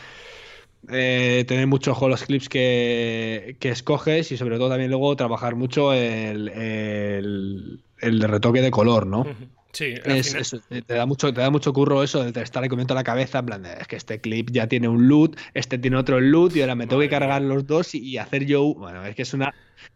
eh, 0.91 1.45
tener 1.47 1.67
mucho 1.67 1.91
ojo 1.91 2.09
los 2.09 2.23
clips 2.23 2.49
que, 2.49 3.55
escoges 3.61 4.31
y 4.31 4.37
sobre 4.37 4.57
todo 4.57 4.69
también 4.69 4.89
luego 4.89 5.15
trabajar 5.15 5.55
mucho 5.55 5.93
el, 5.93 7.79
el, 7.99 8.21
retoque 8.21 8.61
de 8.61 8.71
color, 8.71 9.05
¿no? 9.05 9.27
Sí, 9.73 9.95
te 10.85 10.93
da 10.93 11.07
mucho, 11.07 11.33
te 11.33 11.41
da 11.41 11.49
mucho 11.49 11.73
curro 11.73 12.03
eso 12.03 12.23
de 12.23 12.41
estar 12.41 12.61
ahí 12.61 12.69
comiendo 12.69 12.93
la 12.93 13.03
cabeza, 13.03 13.39
en 13.39 13.45
plan, 13.47 13.65
es 13.65 13.87
que 13.87 13.95
este 13.95 14.21
clip 14.21 14.51
ya 14.51 14.67
tiene 14.67 14.87
un 14.87 15.07
loot, 15.07 15.35
este 15.55 15.79
tiene 15.79 15.97
otro 15.97 16.21
loot 16.21 16.55
y 16.55 16.61
ahora 16.61 16.75
me 16.75 16.85
tengo 16.85 17.01
que 17.01 17.09
cargar 17.09 17.41
los 17.41 17.65
dos 17.65 17.95
y, 17.95 17.99
y, 17.99 18.17
hacer 18.19 18.45
yo, 18.45 18.75
bueno, 18.75 19.03
es 19.03 19.15
que 19.15 19.23
es 19.23 19.33
una 19.33 19.53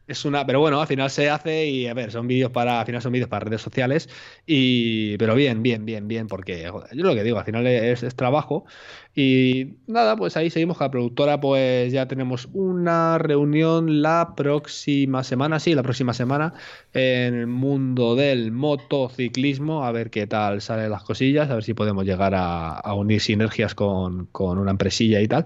es 0.07 0.23
una, 0.23 0.45
pero 0.45 0.61
bueno, 0.61 0.79
al 0.79 0.87
final 0.87 1.09
se 1.09 1.29
hace 1.29 1.67
y 1.67 1.87
a 1.87 1.93
ver, 1.93 2.11
son 2.11 2.27
vídeos 2.27 2.51
para, 2.51 2.79
al 2.79 2.85
final 2.85 3.01
son 3.01 3.11
vídeos 3.11 3.29
para 3.29 3.45
redes 3.45 3.61
sociales 3.61 4.09
y, 4.45 5.17
pero 5.17 5.35
bien, 5.35 5.61
bien, 5.61 5.85
bien, 5.85 6.07
bien, 6.07 6.27
porque 6.27 6.63
yo 6.63 7.03
lo 7.03 7.13
que 7.13 7.23
digo, 7.23 7.37
al 7.37 7.45
final 7.45 7.67
es, 7.67 8.03
trabajo 8.15 8.65
y 9.13 9.77
nada, 9.87 10.15
pues 10.15 10.37
ahí 10.37 10.49
seguimos 10.49 10.77
con 10.77 10.85
la 10.85 10.91
productora, 10.91 11.41
pues 11.41 11.91
ya 11.91 12.07
tenemos 12.07 12.47
una 12.53 13.17
reunión 13.17 14.01
la 14.01 14.33
próxima 14.37 15.23
semana, 15.23 15.59
sí, 15.59 15.75
la 15.75 15.83
próxima 15.83 16.13
semana 16.13 16.53
en 16.93 17.33
el 17.33 17.47
mundo 17.47 18.15
del 18.15 18.51
motociclismo, 18.51 19.83
a 19.83 19.91
ver 19.91 20.09
qué 20.09 20.25
tal 20.27 20.61
salen 20.61 20.91
las 20.91 21.03
cosillas, 21.03 21.49
a 21.49 21.55
ver 21.55 21.63
si 21.63 21.73
podemos 21.73 22.05
llegar 22.05 22.33
a, 22.35 22.93
unir 22.93 23.21
sinergias 23.21 23.75
con, 23.75 24.27
con, 24.27 24.57
una 24.57 24.71
empresilla 24.71 25.19
y 25.19 25.27
tal. 25.27 25.45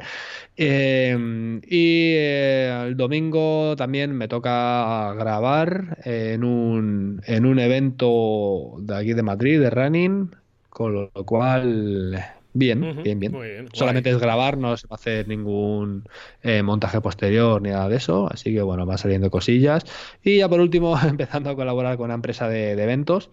Eh, 0.56 1.60
y 1.68 2.14
eh, 2.16 2.84
el 2.88 2.96
domingo 2.96 3.76
también 3.76 4.14
me 4.22 4.28
toca 4.28 5.16
grabar 5.16 5.98
en 6.06 6.44
un, 6.44 7.24
en 7.26 7.48
un 7.48 7.58
evento 7.58 8.76
de 8.78 8.96
aquí 8.96 9.14
de 9.14 9.24
Madrid, 9.24 9.60
de 9.60 9.72
running, 9.72 10.30
con 10.70 10.94
lo 10.94 11.10
cual 11.26 12.24
Bien, 12.54 13.02
bien, 13.02 13.20
bien. 13.20 13.70
Solamente 13.72 14.10
es 14.10 14.20
grabar, 14.20 14.58
no 14.58 14.76
se 14.76 14.86
va 14.88 14.96
a 14.96 14.96
hacer 14.96 15.28
ningún 15.28 16.04
eh, 16.44 16.64
montaje 16.64 17.00
posterior 17.00 17.62
ni 17.62 17.70
nada 17.70 17.88
de 17.88 17.96
eso. 17.96 18.28
Así 18.30 18.54
que 18.54 18.62
bueno, 18.62 18.86
va 18.86 18.98
saliendo 18.98 19.32
cosillas. 19.32 19.86
Y 20.22 20.40
ya 20.40 20.50
por 20.50 20.60
último, 20.60 21.00
empezando 21.08 21.50
a 21.50 21.56
colaborar 21.56 21.96
con 21.98 22.06
una 22.06 22.16
empresa 22.16 22.50
de, 22.50 22.72
eventos, 22.72 23.30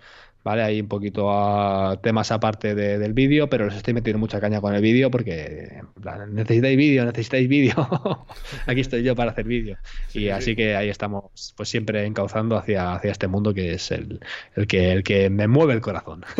¿vale? 0.48 0.62
Hay 0.62 0.80
un 0.80 0.88
poquito 0.88 1.30
a 1.30 2.00
temas 2.00 2.32
aparte 2.32 2.74
del 2.74 3.12
vídeo, 3.12 3.50
pero 3.50 3.66
les 3.66 3.76
estoy 3.76 3.92
metiendo 3.92 4.18
mucha 4.18 4.40
caña 4.40 4.62
con 4.62 4.74
el 4.74 4.80
vídeo 4.80 5.10
porque 5.10 5.82
necesitáis 6.30 6.76
vídeo, 6.76 7.04
necesitáis 7.04 7.48
vídeo. 7.48 7.74
Aquí 8.66 8.80
estoy 8.80 9.02
yo 9.02 9.14
para 9.14 9.32
hacer 9.32 9.44
vídeo. 9.44 9.76
y 10.14 10.30
así 10.30 10.56
que 10.56 10.74
ahí 10.74 10.88
estamos, 10.88 11.52
pues 11.54 11.68
siempre 11.68 12.06
encauzando 12.06 12.56
hacia, 12.56 12.94
hacia 12.94 13.12
este 13.12 13.28
mundo 13.28 13.52
que 13.52 13.74
es 13.74 13.90
el, 13.90 14.20
el, 14.56 14.66
que, 14.66 14.92
el 14.92 15.02
que 15.02 15.28
me 15.28 15.48
mueve 15.48 15.74
el 15.74 15.80
corazón. 15.82 16.24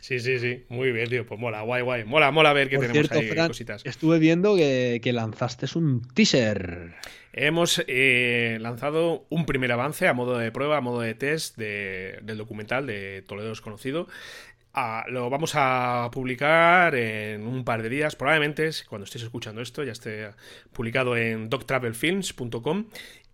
Sí, 0.00 0.20
sí, 0.20 0.38
sí. 0.38 0.64
Muy 0.68 0.92
bien, 0.92 1.08
tío. 1.08 1.26
Pues 1.26 1.40
mola, 1.40 1.62
guay, 1.62 1.82
guay. 1.82 2.04
Mola, 2.04 2.30
mola 2.30 2.52
ver 2.52 2.68
que 2.68 2.78
tenemos 2.78 3.10
ahí 3.10 3.34
cositas. 3.48 3.82
Estuve 3.84 4.18
viendo 4.18 4.54
que, 4.54 5.00
que, 5.02 5.12
lanzaste 5.12 5.66
un 5.74 6.02
teaser. 6.14 6.94
Hemos 7.38 7.84
eh, 7.86 8.56
lanzado 8.62 9.26
un 9.28 9.44
primer 9.44 9.70
avance 9.70 10.08
a 10.08 10.14
modo 10.14 10.38
de 10.38 10.50
prueba, 10.50 10.78
a 10.78 10.80
modo 10.80 11.02
de 11.02 11.14
test 11.14 11.58
del 11.58 12.38
documental 12.38 12.86
de 12.86 13.22
Toledo 13.28 13.50
Desconocido. 13.50 14.08
Ah, 14.72 15.04
lo 15.10 15.28
vamos 15.28 15.52
a 15.54 16.08
publicar 16.12 16.94
en 16.94 17.46
un 17.46 17.62
par 17.64 17.82
de 17.82 17.90
días, 17.90 18.16
probablemente 18.16 18.70
cuando 18.88 19.04
estéis 19.04 19.24
escuchando 19.24 19.60
esto 19.60 19.84
ya 19.84 19.92
esté 19.92 20.30
publicado 20.72 21.14
en 21.14 21.50
doctravelfilms.com 21.50 22.86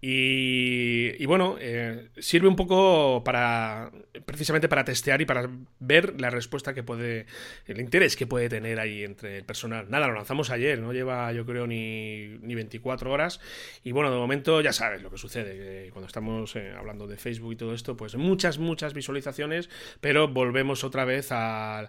y, 0.04 1.25
bueno, 1.26 1.56
eh, 1.61 2.09
sirve 2.18 2.49
un 2.49 2.56
poco 2.56 3.23
para 3.23 3.92
precisamente 4.26 4.68
para 4.68 4.85
testear 4.85 5.21
y 5.23 5.26
para 5.26 5.49
ver 5.78 6.21
la 6.21 6.28
respuesta 6.28 6.75
que 6.75 6.82
puede, 6.82 7.26
el 7.66 7.80
interés 7.80 8.16
que 8.16 8.26
puede 8.26 8.49
tener 8.49 8.80
ahí 8.80 9.04
entre 9.04 9.38
el 9.38 9.44
personal. 9.44 9.87
Nada, 9.88 10.09
lo 10.09 10.14
lanzamos 10.14 10.50
ayer, 10.50 10.80
no 10.80 10.92
lleva 10.92 11.32
yo 11.32 11.47
creo 11.47 11.68
ni, 11.68 12.37
ni 12.40 12.56
24 12.56 13.12
horas. 13.12 13.40
Y 13.85 13.92
bueno, 13.92 14.11
de 14.11 14.16
momento 14.16 14.61
ya 14.61 14.73
sabes 14.73 15.02
lo 15.02 15.11
que 15.11 15.18
sucede, 15.18 15.90
cuando 15.92 16.09
estamos 16.09 16.56
eh, 16.56 16.73
hablando 16.76 17.06
de 17.06 17.16
Facebook 17.16 17.52
y 17.52 17.56
todo 17.56 17.73
esto, 17.73 17.97
pues 17.97 18.16
muchas, 18.16 18.59
muchas 18.59 18.94
visualizaciones, 18.94 19.71
pero 20.00 20.26
volvemos 20.26 20.82
otra 20.82 21.04
vez 21.04 21.28
al 21.30 21.88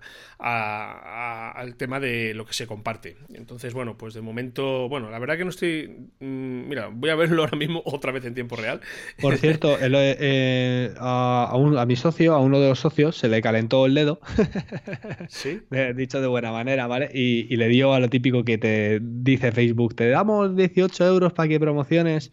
tema 1.78 2.00
de 2.00 2.36
lo 2.36 2.46
que 2.46 2.54
se 2.54 2.68
comparte. 2.68 3.18
Entonces, 3.34 3.74
bueno, 3.74 3.98
pues 3.98 4.14
de 4.14 4.22
momento, 4.22 4.88
bueno, 4.88 5.10
la 5.10 5.18
verdad 5.18 5.36
que 5.36 5.46
no 5.46 5.50
estoy... 5.50 5.88
Mm, 6.20 6.68
mira, 6.68 6.90
voy 6.94 7.10
a 7.10 7.16
verlo 7.16 7.42
ahora 7.42 7.58
mismo 7.58 7.82
otra 8.04 8.12
vez 8.12 8.26
en 8.26 8.34
tiempo 8.34 8.58
real. 8.58 8.82
Por 9.22 9.38
cierto, 9.38 9.78
eh, 9.82 10.94
a, 11.00 11.54
a, 11.54 11.86
mi 11.86 11.96
socio, 11.96 12.34
a 12.34 12.40
uno 12.40 12.60
de 12.60 12.68
los 12.68 12.80
socios, 12.80 13.18
se 13.18 13.30
le 13.30 13.42
calentó 13.42 13.86
el 13.86 13.96
dedo. 13.96 14.20
Sí. 15.30 15.62
Dicho 15.96 16.22
de 16.22 16.28
buena 16.28 16.52
manera, 16.52 16.88
¿vale? 16.88 17.10
Y, 17.14 17.56
le 17.56 17.68
dio 17.70 17.94
a 17.94 18.00
lo 18.00 18.10
típico 18.10 18.44
que 18.44 18.58
te 18.58 19.00
dice 19.02 19.52
Facebook: 19.52 19.96
te 19.96 20.10
damos 20.10 20.56
18 20.56 21.06
euros 21.06 21.34
para 21.34 21.48
que 21.48 21.60
promociones 21.60 22.32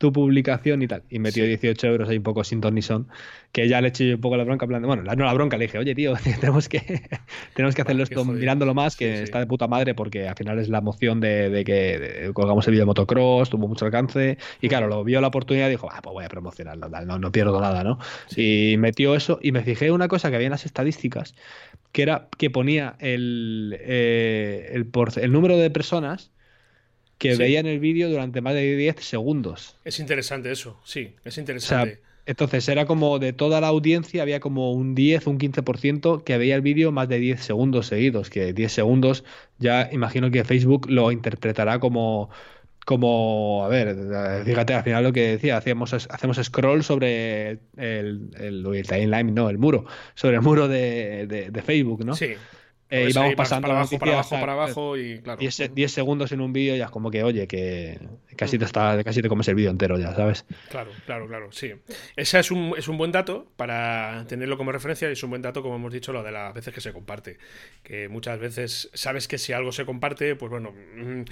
tu 0.00 0.14
publicación 0.14 0.80
y 0.80 0.88
tal. 0.88 1.02
Y 1.10 1.18
metió 1.18 1.44
18 1.44 1.86
euros 1.86 2.08
ahí 2.08 2.16
un 2.16 2.22
poco 2.22 2.42
sin 2.42 2.62
ton 2.62 2.74
ni 2.74 2.80
son, 2.80 3.06
que 3.52 3.68
ya 3.68 3.82
le 3.82 3.88
eché 3.88 4.08
yo 4.08 4.14
un 4.14 4.20
poco 4.22 4.38
la 4.38 4.44
bronca, 4.44 4.66
plan 4.66 4.80
bueno, 4.80 5.02
no 5.02 5.24
la 5.26 5.34
bronca, 5.34 5.58
le 5.58 5.66
dije, 5.66 5.76
oye, 5.76 5.94
tío, 5.94 6.14
tenemos 6.40 6.70
que, 6.70 7.02
tenemos 7.54 7.74
que 7.74 7.82
hacerlo 7.82 8.02
esto 8.02 8.24
mirándolo 8.24 8.72
más, 8.72 8.96
que 8.96 9.22
está 9.22 9.40
de 9.40 9.46
puta 9.46 9.68
madre, 9.68 9.94
porque 9.94 10.26
al 10.26 10.34
final 10.36 10.58
es 10.58 10.70
la 10.70 10.80
moción 10.80 11.20
de, 11.20 11.62
que 11.66 12.30
colgamos 12.32 12.66
el 12.66 12.70
vídeo 12.72 12.84
de 12.84 12.86
motocross, 12.86 13.50
tuvo 13.50 13.68
mucho 13.68 13.84
alcance, 13.84 14.38
y 14.62 14.68
claro, 14.70 14.88
lo 14.88 15.04
vio 15.04 15.20
la 15.20 15.28
oportunidad 15.28 15.66
y 15.66 15.72
dijo, 15.72 15.90
ah, 15.92 16.00
pues 16.02 16.14
voy 16.14 16.24
a 16.24 16.28
promocionarlo, 16.30 16.88
no, 16.88 17.18
no 17.18 17.30
pierdo 17.30 17.60
nada, 17.60 17.84
¿no? 17.84 17.98
Y 18.34 18.76
metió 18.78 19.14
eso, 19.14 19.38
y 19.42 19.52
me 19.52 19.62
fijé 19.62 19.90
una 19.90 20.08
cosa 20.08 20.30
que 20.30 20.36
había 20.36 20.46
en 20.46 20.52
las 20.52 20.64
estadísticas, 20.64 21.34
que 21.92 22.00
era 22.00 22.28
que 22.38 22.48
ponía 22.48 22.96
el, 23.00 23.76
eh, 23.80 24.70
el, 24.72 24.90
el 25.22 25.32
número 25.32 25.58
de 25.58 25.68
personas 25.68 26.30
que 27.20 27.36
veían 27.36 27.66
el 27.66 27.78
vídeo 27.80 28.08
durante 28.08 28.40
más 28.40 28.54
de 28.54 28.76
10 28.76 28.96
segundos. 29.04 29.76
Es 29.84 30.00
interesante 30.00 30.50
eso, 30.50 30.80
sí, 30.84 31.14
es 31.22 31.36
interesante. 31.36 32.00
entonces 32.24 32.66
era 32.66 32.86
como 32.86 33.18
de 33.18 33.34
toda 33.34 33.60
la 33.60 33.68
audiencia, 33.68 34.22
había 34.22 34.40
como 34.40 34.72
un 34.72 34.94
10, 34.94 35.26
un 35.26 35.38
15% 35.38 36.24
que 36.24 36.38
veía 36.38 36.54
el 36.56 36.62
vídeo 36.62 36.92
más 36.92 37.08
de 37.08 37.18
10 37.18 37.44
segundos 37.44 37.88
seguidos, 37.88 38.30
que 38.30 38.54
10 38.54 38.72
segundos 38.72 39.22
ya 39.58 39.90
imagino 39.92 40.30
que 40.30 40.44
Facebook 40.44 40.88
lo 40.88 41.12
interpretará 41.12 41.78
como 41.78 42.30
como, 42.86 43.62
a 43.64 43.68
ver, 43.68 43.94
fíjate, 44.44 44.74
al 44.74 44.82
final 44.82 45.04
lo 45.04 45.12
que 45.12 45.32
decía, 45.32 45.58
hacíamos, 45.58 45.92
hacemos 45.92 46.40
scroll 46.42 46.82
sobre 46.82 47.58
el, 47.76 48.30
el, 48.36 48.86
timeline, 48.88 49.32
no, 49.32 49.48
el 49.48 49.58
muro, 49.58 49.84
sobre 50.14 50.36
el 50.36 50.42
muro 50.42 50.66
de, 50.66 51.26
de 51.26 51.62
Facebook, 51.62 52.04
¿no? 52.04 52.16
Sí. 52.16 52.34
Eh, 52.90 53.08
y 53.08 53.12
vamos 53.12 53.34
pasando 53.36 53.68
para 53.68 53.78
abajo, 53.78 53.98
para 53.98 54.12
abajo, 54.12 54.40
para 54.40 54.52
abajo 54.52 54.96
y 54.96 55.20
claro. 55.20 55.40
10, 55.40 55.92
segundos 55.92 56.32
en 56.32 56.40
un 56.40 56.52
vídeo 56.52 56.74
ya 56.74 56.86
es 56.86 56.90
como 56.90 57.10
que, 57.10 57.22
oye, 57.22 57.46
que 57.46 58.00
casi 58.36 58.58
te, 58.58 58.64
está, 58.64 59.02
casi 59.04 59.22
te 59.22 59.28
comes 59.28 59.46
el 59.46 59.54
vídeo 59.54 59.70
entero 59.70 59.96
ya, 59.96 60.14
¿sabes? 60.14 60.44
Claro, 60.70 60.90
claro, 61.06 61.28
claro, 61.28 61.52
sí. 61.52 61.72
Ese 62.16 62.40
es 62.40 62.50
un, 62.50 62.74
es 62.76 62.88
un 62.88 62.98
buen 62.98 63.12
dato 63.12 63.46
para 63.56 64.24
tenerlo 64.28 64.56
como 64.58 64.72
referencia 64.72 65.08
y 65.08 65.12
es 65.12 65.22
un 65.22 65.30
buen 65.30 65.42
dato, 65.42 65.62
como 65.62 65.76
hemos 65.76 65.92
dicho, 65.92 66.12
lo 66.12 66.24
de 66.24 66.32
las 66.32 66.52
veces 66.52 66.74
que 66.74 66.80
se 66.80 66.92
comparte. 66.92 67.38
Que 67.84 68.08
muchas 68.08 68.40
veces 68.40 68.90
sabes 68.92 69.28
que 69.28 69.38
si 69.38 69.52
algo 69.52 69.70
se 69.70 69.84
comparte, 69.84 70.34
pues 70.34 70.50
bueno, 70.50 70.72
mm, 70.72 71.22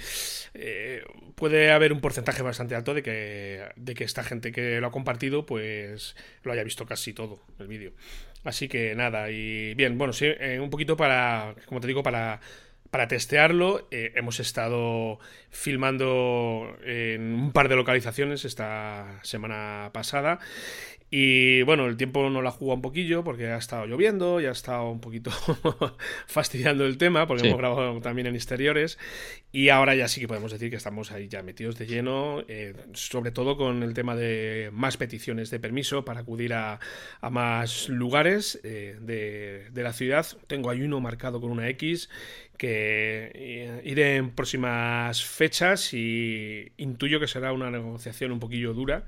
eh, 0.53 1.03
puede 1.35 1.71
haber 1.71 1.91
un 1.91 1.99
porcentaje 1.99 2.41
bastante 2.41 2.75
alto 2.75 2.93
de 2.93 3.03
que, 3.03 3.65
de 3.75 3.93
que 3.95 4.05
esta 4.05 4.23
gente 4.23 4.53
que 4.53 4.79
lo 4.79 4.87
ha 4.87 4.91
compartido, 4.91 5.45
pues 5.45 6.15
lo 6.43 6.53
haya 6.53 6.63
visto 6.63 6.85
casi 6.85 7.13
todo 7.13 7.41
el 7.59 7.67
vídeo. 7.67 7.91
Así 8.43 8.67
que 8.67 8.95
nada, 8.95 9.29
y 9.31 9.73
bien, 9.75 9.97
bueno, 9.97 10.13
sí, 10.13 10.25
eh, 10.25 10.59
un 10.61 10.69
poquito 10.69 10.95
para, 10.95 11.55
como 11.65 11.81
te 11.81 11.87
digo, 11.87 12.03
para, 12.03 12.39
para 12.89 13.07
testearlo. 13.07 13.87
Eh, 13.91 14.13
hemos 14.15 14.39
estado 14.39 15.19
filmando 15.49 16.77
en 16.83 17.33
un 17.33 17.51
par 17.51 17.67
de 17.69 17.75
localizaciones 17.75 18.45
esta 18.45 19.19
semana 19.23 19.91
pasada 19.93 20.39
y 21.11 21.63
bueno, 21.63 21.87
el 21.87 21.97
tiempo 21.97 22.29
no 22.29 22.41
la 22.41 22.51
jugado 22.51 22.75
un 22.75 22.81
poquillo 22.81 23.23
porque 23.23 23.47
ha 23.47 23.57
estado 23.57 23.87
lloviendo 23.87 24.39
y 24.39 24.45
ha 24.45 24.51
estado 24.51 24.89
un 24.89 25.01
poquito 25.01 25.31
fastidiando 26.27 26.85
el 26.85 26.97
tema 26.97 27.25
porque 27.25 27.47
hemos 27.47 27.57
grabado 27.57 27.99
también 28.01 28.27
en 28.27 28.35
exteriores 28.35 28.99
y 29.51 29.69
ahora 29.69 29.95
ya 29.95 30.07
sí 30.07 30.21
que 30.21 30.27
podemos 30.27 30.51
decir 30.51 30.69
que 30.69 30.75
estamos 30.75 31.11
ahí 31.11 31.27
ya 31.27 31.41
metidos 31.41 31.79
de 31.79 31.87
lleno, 31.87 32.43
eh, 32.47 32.75
sobre 32.93 33.31
todo 33.31 33.57
con 33.57 33.81
el 33.81 33.95
tema 33.95 34.15
de 34.15 34.69
más 34.71 34.97
peticiones 34.97 35.49
de 35.49 35.59
permiso 35.59 36.05
para 36.05 36.19
acudir 36.19 36.53
a, 36.53 36.79
más 37.31 37.89
lugares 37.89 38.59
eh, 38.63 38.97
de, 39.01 39.71
de 39.71 39.83
la 39.83 39.93
ciudad. 39.93 40.27
Tengo 40.45 40.69
ahí 40.69 40.81
uno 40.81 40.99
marcado 40.99 41.41
con 41.41 41.49
una 41.49 41.67
X 41.69 42.09
que 42.59 43.31
eh, 43.33 43.81
iré 43.85 44.17
en 44.17 44.31
próximas 44.31 45.23
fechas 45.23 45.93
y 45.93 46.73
intuyo 46.75 47.17
que 47.17 47.27
será 47.27 47.53
una 47.53 47.71
negociación 47.71 48.33
un 48.33 48.41
poquillo 48.41 48.73
dura 48.73 49.05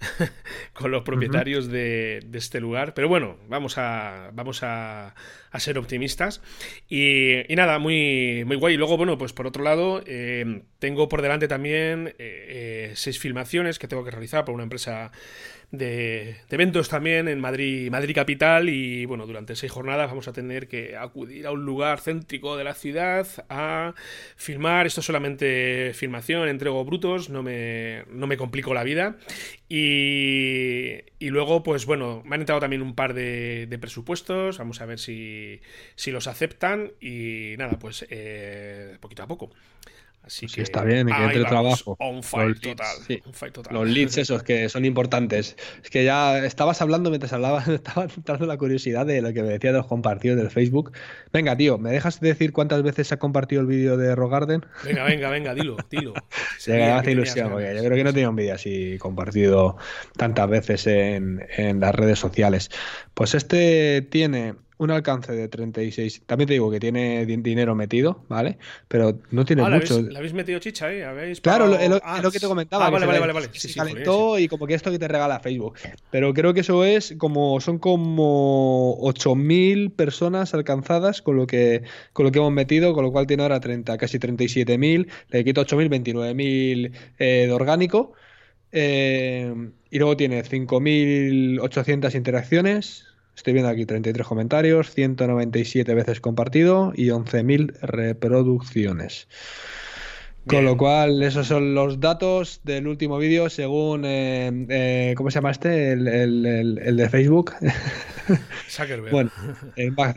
con 0.72 0.90
los 0.90 1.02
propietarios 1.02 1.68
de, 1.68 2.26
este 2.32 2.60
lugar. 2.60 2.94
Pero 2.94 3.08
bueno, 3.08 3.36
vamos 3.46 3.76
a, 3.76 4.30
vamos 4.32 4.62
a, 4.62 5.14
ser 5.58 5.76
optimistas. 5.76 6.40
Y, 6.88 7.44
nada, 7.50 7.78
muy, 7.78 8.42
muy 8.46 8.56
guay. 8.56 8.74
Y 8.74 8.76
luego, 8.78 8.96
bueno, 8.96 9.18
pues 9.18 9.34
por 9.34 9.46
otro 9.46 9.62
lado, 9.62 10.02
eh, 10.06 10.62
tengo 10.78 11.06
por 11.10 11.20
delante 11.20 11.46
también 11.46 12.14
eh, 12.18 12.92
seis 12.94 13.18
filmaciones 13.18 13.78
que 13.78 13.86
tengo 13.86 14.02
que 14.02 14.12
realizar 14.12 14.46
por 14.46 14.54
una 14.54 14.64
empresa 14.64 15.12
de, 15.70 16.36
eventos 16.50 16.88
también 16.88 17.28
en 17.28 17.40
Madrid, 17.40 17.90
Madrid 17.90 18.14
Capital 18.14 18.68
y 18.68 19.04
bueno, 19.06 19.26
durante 19.26 19.56
seis 19.56 19.72
jornadas 19.72 20.08
vamos 20.08 20.28
a 20.28 20.32
tener 20.32 20.68
que 20.68 20.96
acudir 20.96 21.46
a 21.46 21.50
un 21.50 21.64
lugar 21.64 22.00
céntrico 22.00 22.56
de 22.56 22.64
la 22.64 22.74
ciudad 22.74 23.26
a 23.48 23.94
filmar. 24.36 24.86
Esto 24.86 25.00
es 25.00 25.06
solamente 25.06 25.92
filmación, 25.94 26.48
entrego 26.48 26.84
brutos, 26.84 27.30
no 27.30 27.42
me, 27.42 28.04
no 28.10 28.26
me 28.26 28.36
complico 28.36 28.74
la 28.74 28.84
vida. 28.84 29.16
Y, 29.68 31.02
y 31.18 31.30
luego, 31.30 31.62
pues 31.62 31.86
bueno, 31.86 32.22
me 32.24 32.34
han 32.36 32.42
entrado 32.42 32.60
también 32.60 32.82
un 32.82 32.94
par 32.94 33.14
de, 33.14 33.76
presupuestos, 33.80 34.58
vamos 34.58 34.80
a 34.80 34.86
ver 34.86 34.98
si, 34.98 35.60
si, 35.96 36.10
los 36.10 36.26
aceptan 36.26 36.92
y 37.00 37.54
nada, 37.58 37.78
pues 37.78 38.06
eh, 38.10 38.96
poquito 39.00 39.22
a 39.22 39.26
poco. 39.26 39.50
Así 40.26 40.46
que 40.46 40.62
está 40.62 40.84
bien, 40.84 41.06
que 41.06 41.12
entre 41.12 41.44
trabajo. 41.44 41.96
On 42.00 42.22
fire, 42.22 42.58
total, 42.58 42.96
Los 43.70 43.88
leads 43.88 44.16
esos 44.16 44.42
que 44.42 44.70
son 44.70 44.86
importantes. 44.86 45.56
Es 45.82 45.90
que 45.90 46.04
ya 46.04 46.38
estabas 46.38 46.80
hablando 46.80 47.10
mientras 47.10 47.32
hablaba, 47.34 47.62
estaba 47.68 48.04
entrando 48.04 48.46
la 48.46 48.56
curiosidad 48.56 49.04
de 49.04 49.20
lo 49.20 49.32
que 49.34 49.42
me 49.42 49.50
decía 49.50 49.72
de 49.72 49.78
los 49.78 49.86
compartidos 49.86 50.38
del 50.38 50.50
Facebook. 50.50 50.92
Venga, 51.32 51.56
tío, 51.56 51.76
¿me 51.76 51.90
dejas 51.90 52.20
decir 52.20 52.52
cuántas 52.52 52.82
veces 52.82 53.08
se 53.08 53.14
ha 53.14 53.18
compartido 53.18 53.60
el 53.60 53.66
vídeo 53.66 53.98
de 53.98 54.14
Rogarden? 54.14 54.64
Venga, 54.82 55.04
venga, 55.04 55.28
venga, 55.28 55.54
dilo, 55.54 55.76
dilo. 55.90 56.14
me 56.68 56.84
hace 56.84 57.12
ilusión, 57.12 57.50
porque 57.50 57.74
yo 57.74 57.84
creo 57.84 57.96
que 57.96 58.04
no 58.04 58.12
tenía 58.12 58.30
un 58.30 58.36
vídeo 58.36 58.54
así 58.54 58.96
compartido 58.98 59.76
tantas 60.16 60.48
veces 60.48 60.86
en, 60.86 61.46
en 61.56 61.80
las 61.80 61.94
redes 61.94 62.18
sociales. 62.18 62.70
Pues 63.12 63.34
este 63.34 64.00
tiene 64.10 64.54
un 64.76 64.90
alcance 64.90 65.32
de 65.32 65.48
36. 65.48 66.22
También 66.26 66.48
te 66.48 66.54
digo 66.54 66.70
que 66.70 66.80
tiene 66.80 67.24
dinero 67.26 67.74
metido, 67.74 68.24
¿vale? 68.28 68.58
Pero 68.88 69.20
no 69.30 69.44
tiene 69.44 69.62
ah, 69.62 69.70
mucho. 69.70 70.02
¿Le 70.02 70.18
habéis 70.18 70.34
metido 70.34 70.58
chicha 70.58 70.86
ahí? 70.86 71.00
Claro, 71.40 71.74
es 71.78 71.88
lo, 71.88 72.30
que 72.30 72.40
te 72.40 72.46
comentaba. 72.46 72.86
Ah, 72.86 72.90
vale, 72.90 73.06
vale, 73.06 73.32
vale, 73.32 73.48
Se 73.52 73.72
calentó 73.72 74.38
y 74.38 74.48
como 74.48 74.66
que 74.66 74.74
esto 74.74 74.90
que 74.90 74.98
te 74.98 75.06
regala 75.06 75.40
Facebook. 75.40 75.74
Pero 76.10 76.34
creo 76.34 76.54
que 76.54 76.60
eso 76.60 76.84
es 76.84 77.14
como. 77.18 77.60
Son 77.60 77.78
como 77.78 78.98
8.000 79.02 79.94
personas 79.94 80.54
alcanzadas 80.54 81.22
con 81.22 81.36
lo 81.36 81.46
que 81.46 81.82
con 82.12 82.26
lo 82.26 82.32
que 82.32 82.38
hemos 82.38 82.52
metido, 82.52 82.94
con 82.94 83.04
lo 83.04 83.12
cual 83.12 83.26
tiene 83.26 83.44
ahora 83.44 83.60
30, 83.60 83.96
casi 83.96 84.18
37.000. 84.18 85.08
Le 85.28 85.44
quito 85.44 85.64
8.000, 85.64 85.88
29.000 86.04 86.92
eh, 87.18 87.44
de 87.46 87.52
orgánico. 87.52 88.12
Eh, 88.72 89.54
y 89.88 89.98
luego 89.98 90.16
tiene 90.16 90.42
5.800 90.42 92.16
interacciones 92.16 93.13
Estoy 93.36 93.52
viendo 93.52 93.70
aquí 93.70 93.84
33 93.84 94.26
comentarios, 94.26 94.90
197 94.90 95.94
veces 95.94 96.20
compartido 96.20 96.92
y 96.94 97.08
11.000 97.08 97.78
reproducciones. 97.80 99.28
Con 100.46 100.66
lo 100.66 100.76
cual, 100.76 101.22
esos 101.22 101.46
son 101.46 101.74
los 101.74 102.00
datos 102.00 102.60
del 102.64 102.86
último 102.86 103.16
vídeo 103.16 103.48
según, 103.48 104.04
eh, 104.04 104.66
eh, 104.68 105.14
¿cómo 105.16 105.30
se 105.30 105.36
llama 105.36 105.50
este? 105.50 105.92
El, 105.92 106.06
el, 106.06 106.96
de 106.96 107.08
Facebook. 107.08 107.52
Zuckerberg. 108.68 109.10
bueno, 109.10 109.30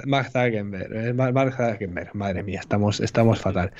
Mark, 0.05 0.27
Zuckerberg, 0.31 1.15
Mark 1.15 1.55
Zuckerberg. 1.55 2.13
Madre 2.13 2.43
mía, 2.43 2.59
estamos, 2.59 2.99
estamos 2.99 3.39
fatal. 3.39 3.71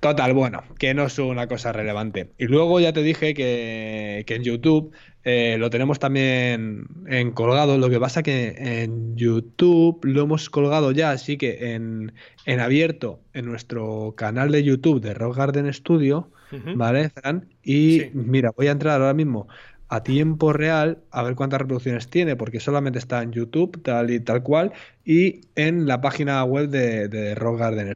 Total, 0.00 0.34
bueno, 0.34 0.62
que 0.78 0.92
no 0.92 1.06
es 1.06 1.18
una 1.18 1.46
cosa 1.46 1.72
relevante. 1.72 2.32
Y 2.36 2.44
luego 2.44 2.80
ya 2.80 2.92
te 2.92 3.02
dije 3.02 3.32
que, 3.32 4.24
que 4.26 4.34
en 4.34 4.44
YouTube 4.44 4.92
eh, 5.24 5.56
lo 5.58 5.70
tenemos 5.70 5.98
también 5.98 6.86
en 7.06 7.32
colgado. 7.32 7.76
Lo 7.78 7.90
que 7.90 8.00
pasa 8.00 8.22
que 8.22 8.54
en 8.58 9.16
YouTube 9.16 10.00
lo 10.04 10.22
hemos 10.22 10.48
colgado 10.50 10.92
ya, 10.92 11.10
así 11.10 11.36
que 11.36 11.74
en, 11.74 12.12
en 12.46 12.60
abierto 12.60 13.20
en 13.32 13.46
nuestro 13.46 14.14
canal 14.16 14.50
de 14.52 14.64
YouTube 14.64 15.00
de 15.00 15.14
Rock 15.14 15.36
Garden 15.36 15.72
Studio, 15.72 16.30
¿vale, 16.76 17.10
Fran? 17.10 17.48
Y 17.62 18.04
mira, 18.14 18.52
voy 18.56 18.68
a 18.68 18.72
entrar 18.72 19.00
ahora 19.00 19.14
mismo 19.14 19.48
a 19.90 20.02
tiempo 20.02 20.52
real 20.52 20.98
a 21.10 21.22
ver 21.22 21.34
cuántas 21.34 21.60
reproducciones 21.60 22.08
tiene, 22.08 22.36
porque 22.36 22.60
solamente 22.60 22.98
está 22.98 23.22
en 23.22 23.32
YouTube, 23.32 23.82
tal 23.82 24.10
y 24.10 24.20
tal 24.20 24.42
cual, 24.42 24.72
y 25.04 25.42
en 25.54 25.86
la 25.86 26.00
página 26.00 26.42
web 26.44 26.68
de, 26.68 27.08
de 27.08 27.34
Rock 27.34 27.58
Garden. 27.58 27.94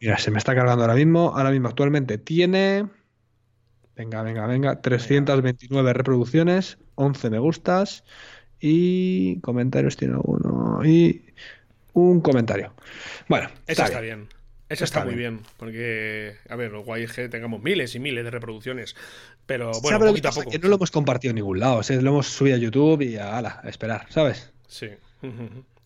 Mira, 0.00 0.18
se 0.18 0.30
me 0.30 0.38
está 0.38 0.54
cargando 0.54 0.82
ahora 0.82 0.94
mismo. 0.94 1.32
Ahora 1.36 1.50
mismo 1.50 1.68
actualmente 1.68 2.18
tiene 2.18 2.86
Venga, 3.98 4.22
venga, 4.22 4.46
venga. 4.46 4.80
329 4.80 5.92
reproducciones, 5.92 6.78
11 6.94 7.30
me 7.30 7.40
gustas 7.40 8.04
y 8.60 9.40
comentarios 9.40 9.96
tiene 9.96 10.14
uno 10.22 10.80
y 10.84 11.24
un 11.94 12.20
comentario. 12.20 12.72
Bueno, 13.28 13.50
eso 13.66 13.84
está, 13.84 14.00
bien. 14.00 14.28
Eso 14.68 14.84
está, 14.84 15.04
muy 15.04 15.16
bien. 15.16 15.40
porque, 15.56 16.36
a 16.48 16.54
ver, 16.54 16.70
lo 16.70 16.84
guay 16.84 17.02
es 17.02 17.12
que 17.12 17.28
tengamos 17.28 17.60
miles 17.60 17.96
y 17.96 17.98
miles 17.98 18.22
de 18.22 18.30
reproducciones, 18.30 18.94
pero 19.46 19.72
bueno, 19.82 19.98
poquito 19.98 20.28
a 20.28 20.32
poco. 20.32 20.50
Que 20.50 20.60
no 20.60 20.68
lo 20.68 20.76
hemos 20.76 20.92
compartido 20.92 21.30
en 21.30 21.36
ningún 21.36 21.58
lado, 21.58 21.80
o 21.80 21.82
lo 21.92 22.10
hemos 22.10 22.28
subido 22.28 22.54
a 22.54 22.60
YouTube 22.60 23.02
y 23.02 23.16
a, 23.16 23.36
ala, 23.36 23.60
a 23.64 23.68
esperar, 23.68 24.06
¿sabes? 24.10 24.52
Sí. 24.68 24.90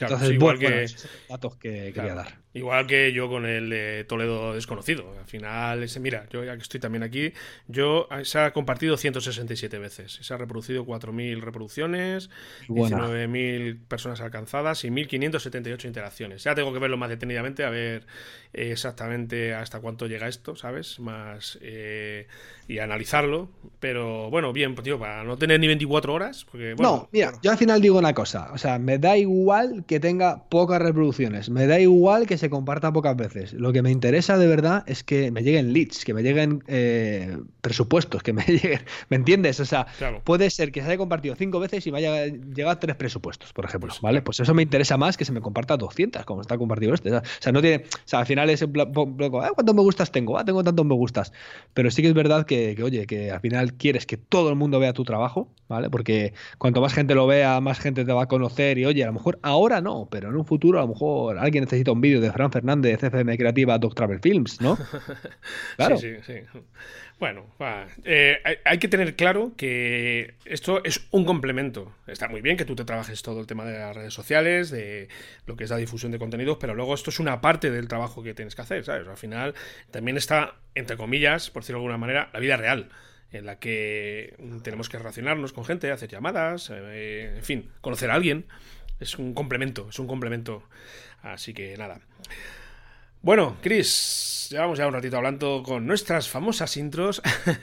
Entonces, 0.07 0.31
igual 0.31 0.59
que... 0.59 0.87
datos 1.29 1.57
que 1.57 1.93
quería 1.93 2.15
dar. 2.15 2.43
Igual 2.55 2.87
que 2.87 3.13
yo 3.15 3.29
con 3.29 3.47
el 3.47 3.71
de 3.71 4.05
Toledo 4.05 4.53
desconocido. 4.55 5.15
Al 5.19 5.27
final, 5.27 5.83
ese, 5.83 6.01
mira, 6.01 6.27
yo 6.31 6.45
ya 6.45 6.55
que 6.55 6.63
estoy 6.63 6.81
también 6.81 7.03
aquí, 7.03 7.33
yo 7.67 8.07
ah, 8.11 8.25
se 8.25 8.39
ha 8.39 8.53
compartido 8.53 8.99
167 8.99 9.79
veces. 9.79 10.19
Se 10.21 10.35
ha 10.35 10.37
reproducido 10.37 10.85
4.000 10.85 11.41
reproducciones, 11.41 12.29
19.000 12.69 13.79
personas 13.89 14.21
alcanzadas 14.21 14.85
y 14.85 14.91
1.578 14.91 15.87
interacciones. 15.87 16.45
Ya 16.45 16.55
tengo 16.55 16.75
que 16.75 16.79
verlo 16.79 16.99
más 16.99 17.09
detenidamente 17.09 17.65
a 17.65 17.71
ver 17.71 18.07
eh, 18.53 18.73
exactamente 18.73 19.55
hasta 19.55 19.81
cuánto 19.81 20.07
llega 20.07 20.29
esto, 20.29 20.55
¿sabes? 20.55 21.01
Más 21.01 21.59
eh, 21.63 22.27
y 22.69 22.81
analizarlo. 22.81 23.49
Pero 23.81 24.29
bueno, 24.29 24.53
bien, 24.53 24.75
pues, 24.75 24.85
tío, 24.85 24.99
para 24.99 25.25
no 25.25 25.39
tener 25.39 25.59
ni 25.59 25.69
24 25.69 26.13
horas. 26.13 26.45
Porque, 26.51 26.75
no, 26.79 27.09
mira, 27.13 27.33
yo 27.43 27.51
al 27.51 27.57
final 27.57 27.81
digo 27.81 27.99
una 27.99 28.13
cosa. 28.13 28.51
O 28.53 28.59
sea, 28.59 28.79
me 28.79 28.99
da 28.99 29.17
igual 29.17 29.85
que 29.87 29.92
tenga 30.01 30.45
pocas 30.49 30.81
reproducciones. 30.81 31.51
Me 31.51 31.67
da 31.67 31.79
igual 31.81 32.27
que 32.27 32.39
se 32.39 32.51
comparta 32.51 32.93
pocas 32.93 33.17
veces. 33.17 33.53
Lo 33.53 33.73
que 33.73 33.83
me 33.83 33.91
interesa 33.91 34.39
de 34.39 34.47
verdad 34.47 34.85
es 34.87 35.05
que 35.05 35.31
me 35.31 35.43
lleguen 35.43 35.73
leads, 35.73 36.05
que 36.05 36.15
me 36.15 36.23
lleguen 36.23 36.63
eh, 36.67 37.39
presupuestos, 37.61 38.23
que 38.23 38.33
me 38.33 38.43
lleguen. 38.47 38.81
¿Me 39.09 39.17
entiendes? 39.17 39.61
O 39.61 39.65
sea, 39.65 39.87
puede 40.25 40.51
ser 40.51 40.73
que 40.73 40.81
se 40.81 40.89
haya 40.89 40.99
compartido 40.99 41.35
cinco 41.37 41.61
veces 41.61 41.87
y 41.87 41.93
me 41.93 41.99
haya 41.99 42.27
llegado 42.27 42.79
tres 42.79 42.97
presupuestos, 42.97 43.53
por 43.53 43.65
ejemplo. 43.65 43.89
Pues, 43.89 44.01
¿Vale? 44.01 44.23
Pues 44.23 44.41
eso 44.41 44.55
me 44.55 44.63
interesa 44.63 44.97
más 44.97 45.17
que 45.17 45.25
se 45.25 45.33
me 45.33 45.41
comparta 45.41 45.77
200, 45.77 46.25
como 46.25 46.41
está 46.41 46.57
compartido 46.57 46.95
este. 46.95 47.15
O 47.15 47.23
sea, 47.41 47.53
no 47.53 47.61
tiene. 47.61 47.85
O 47.85 47.89
sea, 48.05 48.21
al 48.21 48.27
final 48.27 48.49
es 48.51 48.63
en 48.63 48.73
bloco, 48.73 49.41
ah, 49.43 49.51
¿cuántos 49.55 49.75
me 49.75 49.83
gustas 49.83 50.11
tengo? 50.11 50.39
Ah, 50.39 50.45
tengo 50.45 50.63
tantos 50.63 50.87
me 50.87 50.95
gustas. 50.95 51.33
Pero 51.75 51.91
sí 51.91 52.03
que 52.03 52.09
es 52.09 52.15
verdad 52.15 52.47
que, 52.47 52.75
que, 52.75 52.83
oye, 52.83 53.07
que 53.07 53.31
al 53.31 53.41
final 53.41 53.75
quieres 53.75 54.07
que 54.07 54.17
todo 54.17 54.49
el 54.51 54.57
mundo 54.57 54.79
vea 54.79 54.93
tu 54.93 55.05
trabajo, 55.05 55.49
¿vale? 55.69 55.91
Porque 55.91 56.33
cuanto 56.59 56.81
más 56.81 56.95
gente 56.95 57.15
lo 57.15 57.27
vea, 57.27 57.61
más 57.61 57.79
gente 57.79 58.05
te 58.05 58.13
va 58.13 58.23
a 58.23 58.29
conocer 58.29 58.79
y, 58.79 58.87
oye, 58.87 59.03
a 59.03 59.07
lo 59.07 59.13
mejor 59.13 59.39
ahora 59.43 59.81
no, 59.83 60.09
pero 60.11 60.31
en 60.31 60.37
un 60.37 60.45
futuro 60.45 60.79
a 60.79 60.83
lo 60.83 60.89
mejor 60.89 61.39
alguien 61.39 61.65
necesita 61.65 61.93
un 61.93 62.01
vídeo 62.01 62.21
de 62.21 62.33
Fran 62.33 62.51
Fernández, 62.51 63.03
FM 63.03 63.37
Creativa, 63.37 63.79
Doc 63.79 63.95
Travel 63.95 64.21
Films, 64.21 64.61
¿no? 64.61 64.79
Claro. 65.77 65.97
sí, 65.97 66.15
sí, 66.25 66.35
sí. 66.53 66.59
Bueno, 67.19 67.47
eh, 68.05 68.43
hay 68.65 68.79
que 68.79 68.89
tener 68.89 69.15
claro 69.15 69.53
que 69.57 70.35
esto 70.45 70.83
es 70.83 71.07
un 71.13 71.25
complemento. 71.25 71.95
Está 72.09 72.27
muy 72.27 72.41
bien 72.41 72.57
que 72.57 72.65
tú 72.65 72.75
te 72.75 72.85
trabajes 72.85 73.23
todo 73.23 73.39
el 73.39 73.47
tema 73.47 73.65
de 73.65 73.79
las 73.79 73.95
redes 73.95 74.13
sociales, 74.13 74.71
de 74.73 75.07
lo 75.47 75.55
que 75.55 75.63
es 75.63 75.71
la 75.71 75.77
difusión 75.77 76.11
de 76.11 76.19
contenidos, 76.19 76.59
pero 76.61 76.75
luego 76.75 76.95
esto 76.95 77.11
es 77.11 77.21
una 77.21 77.41
parte 77.41 77.71
del 77.71 77.87
trabajo 77.87 78.25
que 78.25 78.35
tienes 78.35 78.57
que 78.57 78.63
hacer, 78.63 78.85
¿sabes? 78.85 79.07
Al 79.07 79.17
final 79.17 79.55
también 79.93 80.17
está, 80.17 80.57
entre 80.75 80.97
comillas, 80.97 81.51
por 81.51 81.63
decirlo 81.63 81.79
de 81.79 81.85
alguna 81.85 81.99
manera, 81.99 82.29
la 82.33 82.41
vida 82.41 82.57
real 82.57 82.89
en 83.31 83.47
la 83.47 83.59
que 83.59 84.35
tenemos 84.63 84.89
que 84.89 84.99
relacionarnos 84.99 85.53
con 85.53 85.65
gente, 85.65 85.91
hacer 85.91 86.11
llamadas, 86.11 86.71
eh, 86.75 87.35
en 87.37 87.45
fin, 87.45 87.71
conocer 87.81 88.11
a 88.11 88.15
alguien. 88.15 88.47
Es 89.03 89.19
un 89.19 89.35
complemento, 89.35 89.89
es 89.91 89.99
un 89.99 90.07
complemento. 90.07 90.63
Así 91.23 91.53
que 91.53 91.77
nada. 91.77 92.01
Bueno, 93.25 93.57
Chris, 93.63 94.49
llevamos 94.51 94.79
ya 94.79 94.87
un 94.89 94.93
ratito 94.93 95.17
hablando 95.17 95.63
con 95.65 95.87
nuestras 95.87 96.29
famosas 96.29 96.77
intros. 96.77 97.23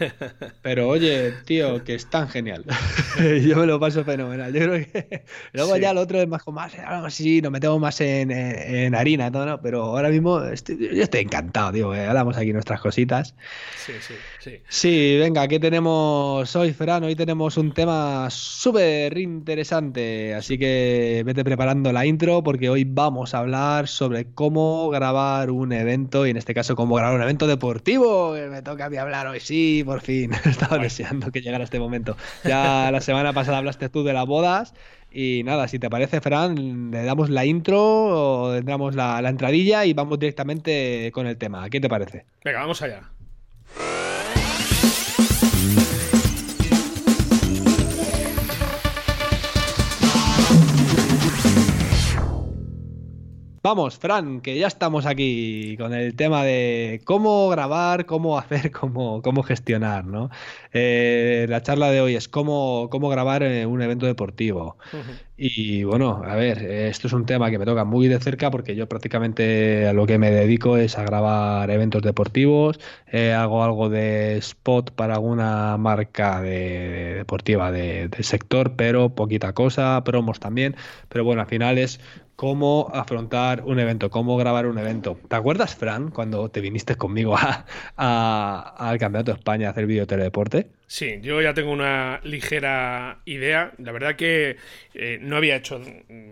Pero 0.62 0.88
oye, 0.88 1.34
tío, 1.46 1.84
que 1.84 1.96
es 1.96 2.10
tan 2.10 2.30
genial. 2.30 2.64
Yo 3.46 3.58
me 3.58 3.66
lo 3.66 3.78
paso 3.78 4.06
fenomenal. 4.06 4.54
Yo 4.54 4.60
creo 4.62 4.86
que 4.86 5.26
luego 5.54 5.76
ya 5.78 5.94
lo 5.94 6.02
otro 6.02 6.22
es 6.22 6.28
más 6.28 6.44
como 6.44 6.62
más, 6.62 6.74
sí, 7.14 7.42
nos 7.42 7.52
metemos 7.52 7.80
más 7.80 8.00
en, 8.02 8.96
harina, 8.96 9.32
todo, 9.32 9.46
¿no? 9.46 9.62
Pero 9.62 9.84
ahora 9.84 10.10
mismo 10.10 10.42
estoy, 10.44 10.78
yo 10.78 11.04
estoy 11.04 11.22
encantado, 11.22 11.74
tío. 11.74 11.92
hablamos 11.92 12.38
aquí 12.38 12.54
nuestras 12.54 12.80
cositas. 12.82 13.36
Sí, 13.78 13.94
sí, 14.00 14.14
sí. 14.40 14.62
Sí, 14.68 15.18
venga, 15.20 15.48
¿qué 15.48 15.60
tenemos 15.60 16.56
hoy, 16.56 16.74
Ferran? 16.74 17.04
Hoy 17.04 17.16
tenemos 17.16 17.58
un 17.58 17.74
tema 17.74 18.30
súper 18.30 19.18
interesante. 19.18 20.34
Así 20.34 20.58
que 20.58 21.22
vete 21.26 21.44
preparando 21.44 21.92
la 21.92 22.06
intro 22.06 22.42
porque 22.44 22.70
hoy 22.70 22.86
vamos 22.86 23.34
a 23.34 23.40
hablar 23.40 23.88
sobre 23.88 24.26
cómo 24.34 24.90
grabar 24.90 25.49
un 25.50 25.72
evento 25.74 26.26
y 26.26 26.32
en 26.32 26.38
este 26.38 26.54
caso 26.54 26.76
como 26.76 26.96
grabar 26.96 27.16
un 27.16 27.22
evento 27.22 27.48
deportivo. 27.48 28.36
me 28.50 28.62
toca 28.62 28.86
a 28.86 28.90
mí 28.90 28.98
hablar 28.98 29.28
hoy, 29.28 29.40
sí, 29.40 29.84
por 29.86 30.02
fin. 30.02 30.32
Estaba 30.46 30.78
deseando 30.78 31.32
que 31.32 31.42
llegara 31.42 31.64
este 31.64 31.80
momento. 31.80 32.16
Ya 32.44 32.90
la 32.92 33.02
semana 33.02 33.34
pasada 33.34 33.58
hablaste 33.58 33.90
tú 33.90 34.04
de 34.04 34.14
las 34.14 34.26
bodas. 34.26 34.74
Y 35.12 35.42
nada, 35.44 35.68
si 35.68 35.80
te 35.80 35.90
parece, 35.90 36.22
Fran, 36.22 36.92
le 36.92 37.04
damos 37.04 37.30
la 37.30 37.44
intro, 37.46 37.80
o 37.82 38.54
le 38.54 38.62
damos 38.62 38.94
la, 38.94 39.22
la 39.22 39.30
entradilla 39.30 39.86
y 39.86 39.94
vamos 39.94 40.20
directamente 40.20 41.12
con 41.14 41.26
el 41.26 41.38
tema. 41.38 41.68
¿Qué 41.70 41.82
te 41.82 41.90
parece? 41.90 42.26
Venga, 42.44 42.60
vamos 42.60 42.82
allá. 42.82 43.10
Vamos, 53.62 54.00
Fran, 54.00 54.40
que 54.40 54.58
ya 54.58 54.68
estamos 54.68 55.06
aquí 55.06 55.76
con 55.78 55.94
el 55.94 56.16
tema 56.16 56.46
de 56.46 57.02
cómo 57.04 57.50
grabar, 57.50 58.06
cómo 58.06 58.38
hacer, 58.38 58.72
cómo, 58.80 59.22
cómo 59.22 59.44
gestionar, 59.44 60.06
¿no? 60.06 60.30
Eh, 60.72 61.46
la 61.50 61.62
charla 61.62 61.92
de 61.92 62.00
hoy 62.00 62.16
es 62.16 62.30
cómo, 62.30 62.88
cómo 62.90 63.10
grabar 63.10 63.44
eh, 63.44 63.66
un 63.66 63.82
evento 63.82 64.06
deportivo. 64.06 64.78
Y 65.36 65.84
bueno, 65.84 66.22
a 66.26 66.36
ver, 66.36 66.64
esto 66.64 67.08
es 67.08 67.14
un 67.14 67.26
tema 67.26 67.50
que 67.50 67.60
me 67.60 67.66
toca 67.66 67.84
muy 67.84 68.08
de 68.08 68.20
cerca 68.20 68.50
porque 68.50 68.76
yo 68.76 68.88
prácticamente 68.88 69.88
a 69.88 69.94
lo 69.94 70.06
que 70.06 70.18
me 70.18 70.32
dedico 70.32 70.78
es 70.78 70.98
a 70.98 71.04
grabar 71.04 71.70
eventos 71.70 72.02
deportivos, 72.02 72.80
eh, 73.08 73.34
hago 73.34 73.64
algo 73.64 73.90
de 73.90 74.38
spot 74.38 74.92
para 74.92 75.16
alguna 75.16 75.76
marca 75.78 76.42
de, 76.42 77.16
deportiva 77.16 77.72
del 77.72 78.10
de 78.10 78.24
sector, 78.24 78.76
pero 78.78 79.16
poquita 79.16 79.54
cosa, 79.54 80.02
promos 80.06 80.40
también, 80.40 80.76
pero 81.10 81.26
bueno, 81.26 81.42
al 81.42 81.48
final 81.48 81.78
es 81.78 82.00
cómo 82.40 82.90
afrontar 82.94 83.66
un 83.66 83.80
evento, 83.80 84.10
cómo 84.10 84.38
grabar 84.38 84.66
un 84.66 84.78
evento. 84.78 85.20
¿Te 85.28 85.36
acuerdas, 85.36 85.76
Fran, 85.76 86.10
cuando 86.10 86.50
te 86.50 86.62
viniste 86.62 86.96
conmigo 86.96 87.36
a, 87.38 87.66
al 88.78 88.98
Campeonato 88.98 89.34
de 89.34 89.40
España 89.40 89.68
a 89.68 89.72
hacer 89.72 89.86
vídeo 89.86 90.08
teledeporte? 90.08 90.72
Sí, 90.92 91.20
yo 91.22 91.40
ya 91.40 91.54
tengo 91.54 91.72
una 91.72 92.20
ligera 92.24 93.20
idea. 93.26 93.74
La 93.78 93.92
verdad 93.92 94.16
que 94.16 94.58
eh, 94.96 95.20
no 95.22 95.38
había 95.38 95.56
hecho 95.56 95.80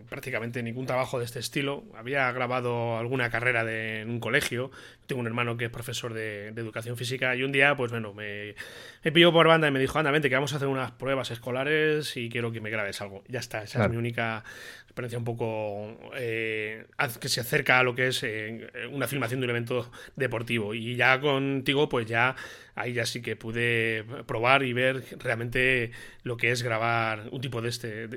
prácticamente 0.10 0.64
ningún 0.64 0.88
trabajo 0.88 1.20
de 1.20 1.26
este 1.26 1.38
estilo. 1.38 1.84
Había 1.96 2.32
grabado 2.32 2.98
alguna 2.98 3.30
carrera 3.30 3.64
de, 3.64 4.02
en 4.02 4.10
un 4.10 4.20
colegio. 4.20 4.72
Tengo 5.06 5.22
un 5.22 5.28
hermano 5.28 5.58
que 5.58 5.66
es 5.66 5.70
profesor 5.70 6.12
de, 6.16 6.48
educación 6.48 6.98
física 6.98 7.36
y 7.36 7.44
un 7.44 7.52
día, 7.52 7.78
pues 7.78 7.92
bueno, 7.92 8.16
me, 8.16 8.56
me, 9.04 9.12
pilló 9.12 9.32
por 9.32 9.48
banda 9.48 9.68
y 9.68 9.72
me 9.72 9.80
dijo, 9.80 10.00
anda, 10.00 10.10
vente, 10.10 10.28
que 10.28 10.34
vamos 10.34 10.54
a 10.54 10.56
hacer 10.56 10.68
unas 10.68 10.92
pruebas 10.92 11.30
escolares 11.30 12.18
y 12.18 12.28
quiero 12.28 12.52
que 12.52 12.60
me 12.60 12.72
grabes 12.72 13.00
algo. 13.00 13.24
Ya 13.28 13.40
está, 13.40 13.62
esa 13.62 13.84
es 13.84 13.92
mi 13.92 13.98
única 13.98 14.44
experiencia 14.86 15.20
un 15.20 15.26
poco 15.26 16.00
eh, 16.16 16.88
que 17.22 17.30
se 17.30 17.42
acerca 17.42 17.78
a 17.78 17.84
lo 17.84 17.94
que 17.94 18.08
es 18.08 18.24
eh, 18.24 18.72
una 18.92 19.08
filmación 19.08 19.40
de 19.40 19.46
un 19.46 19.52
evento 19.52 19.92
deportivo. 20.16 20.74
Y 20.74 20.96
ya 20.96 21.22
contigo, 21.22 21.88
pues 21.88 22.08
ya 22.08 22.36
ahí 22.78 22.94
ya 22.94 23.06
sí 23.06 23.22
que 23.22 23.36
pude 23.36 24.06
probar 24.26 24.64
y 24.64 24.72
ver 24.72 25.04
realmente 25.20 25.92
lo 26.24 26.38
que 26.38 26.52
es 26.52 26.62
grabar 26.62 27.28
un 27.32 27.42
tipo 27.42 27.62
de 27.62 27.70
este, 27.70 28.08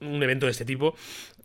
un, 0.00 0.22
evento 0.22 0.46
de 0.46 0.52
este 0.52 0.64
tipo, 0.64 0.94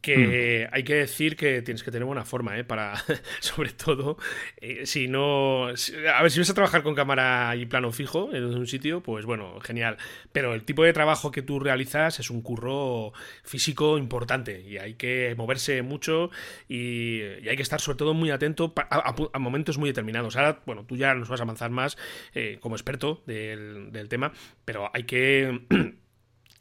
que 0.02 0.68
mm. 0.70 0.74
hay 0.74 0.84
que 0.84 0.96
decir 0.96 1.36
que 1.36 1.62
tienes 1.62 1.84
que 1.84 1.92
tener 1.92 2.06
buena 2.06 2.26
forma, 2.26 2.58
¿eh? 2.58 2.64
Para, 2.64 2.96
sobre 3.40 3.72
todo, 3.72 4.18
eh, 4.58 4.86
si 4.86 5.08
no, 5.08 5.68
a 5.68 6.22
ver, 6.22 6.32
si 6.32 6.40
vas 6.40 6.50
a 6.50 6.54
trabajar 6.54 6.84
con 6.84 6.96
cámara 6.96 7.56
y 7.56 7.66
plano 7.66 7.92
fijo 7.92 8.34
en 8.34 8.46
un 8.46 8.68
sitio, 8.68 9.02
pues 9.02 9.26
bueno, 9.26 9.60
genial, 9.62 9.98
pero 10.32 10.54
el 10.54 10.64
tipo 10.64 10.84
de 10.84 10.94
trabajo 10.94 11.32
que 11.32 11.42
tú 11.42 11.60
realizas 11.60 12.20
es 12.20 12.30
un 12.30 12.42
curro 12.42 13.14
físico 13.44 13.98
importante 13.98 14.62
y 14.62 14.78
hay 14.78 14.96
que 14.96 15.34
moverse 15.38 15.82
mucho 15.82 16.30
y, 16.68 17.22
hay 17.50 17.56
que 17.56 17.64
estar 17.64 17.82
sobre 17.82 17.98
todo 17.98 18.14
muy 18.14 18.32
atento 18.32 18.74
a, 18.76 19.40
momentos 19.40 19.78
muy 19.78 19.90
determinados. 19.90 20.36
Ahora, 20.36 20.62
bueno, 20.66 20.86
tú 20.86 20.96
ya 20.96 21.14
nos 21.16 21.30
vas 21.30 21.40
a 21.40 21.44
avanzar 21.44 21.72
más 21.72 21.98
eh, 22.34 22.58
como 22.62 22.76
experto 22.76 23.24
del, 23.26 23.92
del 23.92 24.10
tema, 24.10 24.34
pero 24.66 24.90
hay 24.94 25.04
que... 25.04 25.62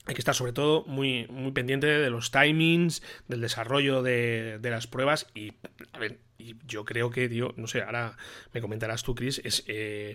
hay 0.08 0.14
que 0.14 0.22
estar 0.22 0.34
sobre 0.34 0.52
todo 0.52 0.84
muy, 0.86 1.26
muy 1.28 1.52
pendiente 1.52 1.86
de 1.86 2.10
los 2.10 2.30
timings, 2.30 3.02
del 3.28 3.42
desarrollo 3.42 4.02
de, 4.02 4.58
de 4.58 4.70
las 4.70 4.86
pruebas 4.86 5.26
y, 5.34 5.52
a 5.92 5.98
ver, 5.98 6.18
y 6.40 6.54
yo 6.68 6.84
creo 6.84 7.10
que, 7.10 7.28
tío, 7.28 7.52
no 7.56 7.66
sé, 7.66 7.82
ahora 7.82 8.16
me 8.54 8.60
comentarás 8.60 9.02
tú, 9.02 9.12
Chris, 9.16 9.40
es 9.44 9.64
eh, 9.66 10.14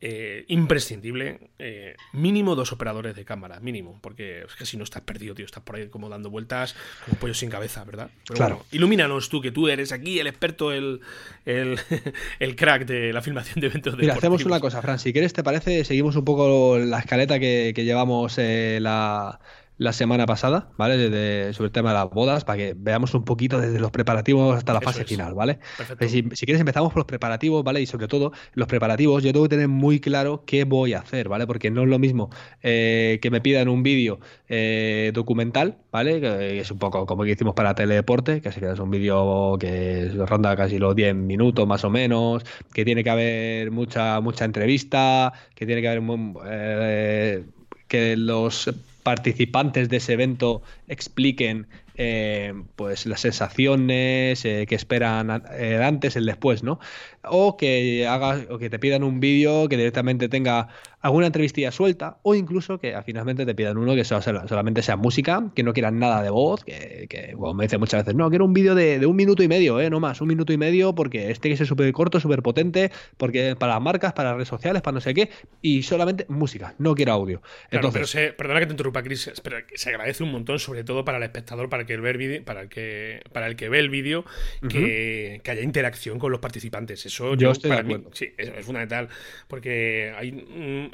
eh, 0.00 0.44
imprescindible 0.48 1.50
eh, 1.60 1.94
mínimo 2.12 2.56
dos 2.56 2.72
operadores 2.72 3.14
de 3.14 3.24
cámara, 3.24 3.60
mínimo, 3.60 3.96
porque 4.02 4.42
es 4.42 4.56
que 4.56 4.66
si 4.66 4.76
no 4.76 4.82
estás 4.82 5.02
perdido, 5.02 5.32
tío, 5.36 5.46
estás 5.46 5.62
por 5.62 5.76
ahí 5.76 5.86
como 5.86 6.08
dando 6.08 6.28
vueltas 6.28 6.74
como 7.04 7.18
pollo 7.20 7.34
sin 7.34 7.50
cabeza, 7.50 7.84
¿verdad? 7.84 8.10
claro. 8.24 8.64
ilumínanos 8.72 9.28
tú, 9.28 9.40
que 9.40 9.52
tú 9.52 9.68
eres 9.68 9.92
aquí 9.92 10.18
el 10.18 10.26
experto, 10.26 10.72
el, 10.72 11.02
el, 11.44 11.78
crack 12.56 12.84
de 12.84 13.12
la 13.12 13.22
filmación 13.22 13.60
de 13.60 13.68
eventos 13.68 13.96
Mira, 13.96 14.14
hacemos 14.14 14.44
una 14.44 14.58
cosa, 14.58 14.82
Fran, 14.82 14.98
si 14.98 15.12
quieres, 15.12 15.32
¿te 15.32 15.44
parece? 15.44 15.84
Seguimos 15.84 16.16
un 16.16 16.24
poco 16.24 16.78
la 16.78 16.98
escaleta 16.98 17.38
que, 17.38 17.72
que 17.76 17.84
llevamos 17.84 18.38
la 18.38 19.38
la 19.80 19.94
semana 19.94 20.26
pasada, 20.26 20.68
¿vale? 20.76 21.54
sobre 21.54 21.68
el 21.68 21.72
tema 21.72 21.88
de 21.88 21.94
las 21.94 22.10
bodas, 22.10 22.44
para 22.44 22.58
que 22.58 22.74
veamos 22.76 23.14
un 23.14 23.24
poquito 23.24 23.58
desde 23.58 23.80
los 23.80 23.90
preparativos 23.90 24.54
hasta 24.54 24.74
la 24.74 24.82
fase 24.82 25.06
final, 25.06 25.32
¿vale? 25.32 25.58
Si, 26.06 26.22
quieres 26.22 26.60
empezamos 26.60 26.92
por 26.92 26.98
los 26.98 27.06
preparativos, 27.06 27.64
¿vale? 27.64 27.80
Y 27.80 27.86
sobre 27.86 28.06
todo, 28.06 28.30
los 28.52 28.68
preparativos, 28.68 29.22
yo 29.22 29.32
tengo 29.32 29.46
que 29.46 29.56
tener 29.56 29.68
muy 29.68 29.98
claro 29.98 30.44
qué 30.44 30.64
voy 30.64 30.92
a 30.92 30.98
hacer, 30.98 31.30
¿vale? 31.30 31.46
Porque 31.46 31.70
no 31.70 31.84
es 31.84 31.88
lo 31.88 31.98
mismo 31.98 32.28
eh, 32.62 33.20
que 33.22 33.30
me 33.30 33.40
pidan 33.40 33.70
un 33.70 33.82
vídeo 33.82 34.20
eh, 34.50 35.12
documental, 35.14 35.78
¿vale? 35.90 36.20
Que 36.20 36.60
es 36.60 36.70
un 36.70 36.78
poco 36.78 37.06
como 37.06 37.24
que 37.24 37.30
hicimos 37.30 37.54
para 37.54 37.74
Teledeporte, 37.74 38.42
que 38.42 38.50
es 38.50 38.78
un 38.78 38.90
vídeo 38.90 39.56
que 39.58 40.12
ronda 40.26 40.54
casi 40.56 40.78
los 40.78 40.94
10 40.94 41.14
minutos 41.14 41.66
más 41.66 41.84
o 41.84 41.90
menos, 41.90 42.44
que 42.74 42.84
tiene 42.84 43.02
que 43.02 43.08
haber 43.08 43.70
mucha, 43.70 44.20
mucha 44.20 44.44
entrevista, 44.44 45.32
que 45.54 45.64
tiene 45.64 45.80
que 45.80 45.88
haber... 45.88 46.02
Eh, 46.44 47.44
que 47.88 48.16
los 48.16 48.70
participantes 49.02 49.88
de 49.88 49.96
ese 49.98 50.12
evento 50.12 50.62
expliquen 50.88 51.66
eh, 52.02 52.54
pues 52.76 53.04
las 53.04 53.20
sensaciones 53.20 54.44
eh, 54.46 54.64
que 54.66 54.74
esperan 54.74 55.42
eh, 55.52 55.82
antes, 55.82 56.16
el 56.16 56.24
después, 56.24 56.62
¿no? 56.62 56.80
O 57.22 57.56
que 57.56 58.06
hagas, 58.06 58.46
o 58.50 58.58
que 58.58 58.70
te 58.70 58.78
pidan 58.78 59.04
un 59.04 59.20
vídeo 59.20 59.68
que 59.68 59.76
directamente 59.76 60.28
tenga 60.28 60.68
alguna 61.00 61.26
entrevistilla 61.26 61.70
suelta, 61.72 62.18
o 62.22 62.34
incluso 62.34 62.78
que 62.78 62.94
finalmente 63.04 63.46
te 63.46 63.54
pidan 63.54 63.78
uno 63.78 63.94
que 63.94 64.04
solamente 64.04 64.82
sea 64.82 64.96
música, 64.96 65.50
que 65.54 65.62
no 65.62 65.72
quieran 65.72 65.98
nada 65.98 66.22
de 66.22 66.30
voz, 66.30 66.62
que, 66.64 67.32
como 67.34 67.54
me 67.54 67.64
dicen 67.64 67.80
muchas 67.80 68.04
veces, 68.04 68.14
no, 68.14 68.28
quiero 68.28 68.44
un 68.44 68.52
vídeo 68.52 68.74
de, 68.74 69.04
un 69.06 69.16
minuto 69.16 69.42
y 69.42 69.48
medio, 69.48 69.80
¿eh? 69.80 69.88
No 69.88 69.98
más, 69.98 70.20
un 70.20 70.28
minuto 70.28 70.52
y 70.52 70.58
medio, 70.58 70.94
porque 70.94 71.30
este 71.30 71.48
que 71.48 71.62
es 71.62 71.68
súper 71.68 71.90
corto, 71.92 72.20
súper 72.20 72.42
potente, 72.42 72.90
porque 73.16 73.56
para 73.56 73.74
las 73.74 73.82
marcas, 73.82 74.12
para 74.12 74.30
las 74.30 74.36
redes 74.36 74.48
sociales, 74.48 74.82
para 74.82 74.94
no 74.94 75.00
sé 75.00 75.14
qué, 75.14 75.30
y 75.62 75.82
solamente 75.82 76.26
música, 76.28 76.74
no 76.78 76.94
quiero 76.94 77.12
audio. 77.12 77.42
Entonces, 77.70 78.10
pero 78.12 78.36
perdona 78.36 78.60
que 78.60 78.66
te 78.66 78.72
interrumpa, 78.72 79.02
Chris, 79.02 79.32
pero 79.42 79.56
se 79.74 79.88
agradece 79.88 80.22
un 80.22 80.32
montón, 80.32 80.58
sobre 80.58 80.84
todo 80.84 81.04
para 81.04 81.16
el 81.16 81.24
espectador, 81.24 81.68
para 81.70 81.86
que 81.86 81.94
el 81.94 82.42
para 82.44 82.62
el 82.62 82.68
que, 82.68 83.22
para 83.32 83.46
el 83.46 83.56
que 83.56 83.68
ve 83.68 83.78
el 83.78 83.88
vídeo, 83.88 84.24
que, 84.68 85.40
haya 85.50 85.62
interacción 85.62 86.18
con 86.18 86.30
los 86.30 86.40
participantes. 86.40 87.06
Eso 87.10 87.34
yo, 87.34 87.50
estoy 87.50 87.70
de 87.70 87.78
acuerdo. 87.78 88.10
sí, 88.12 88.32
es, 88.38 88.64
fundamental, 88.64 89.08
porque 89.48 90.14
hay 90.16 90.32
mm, 90.32 90.90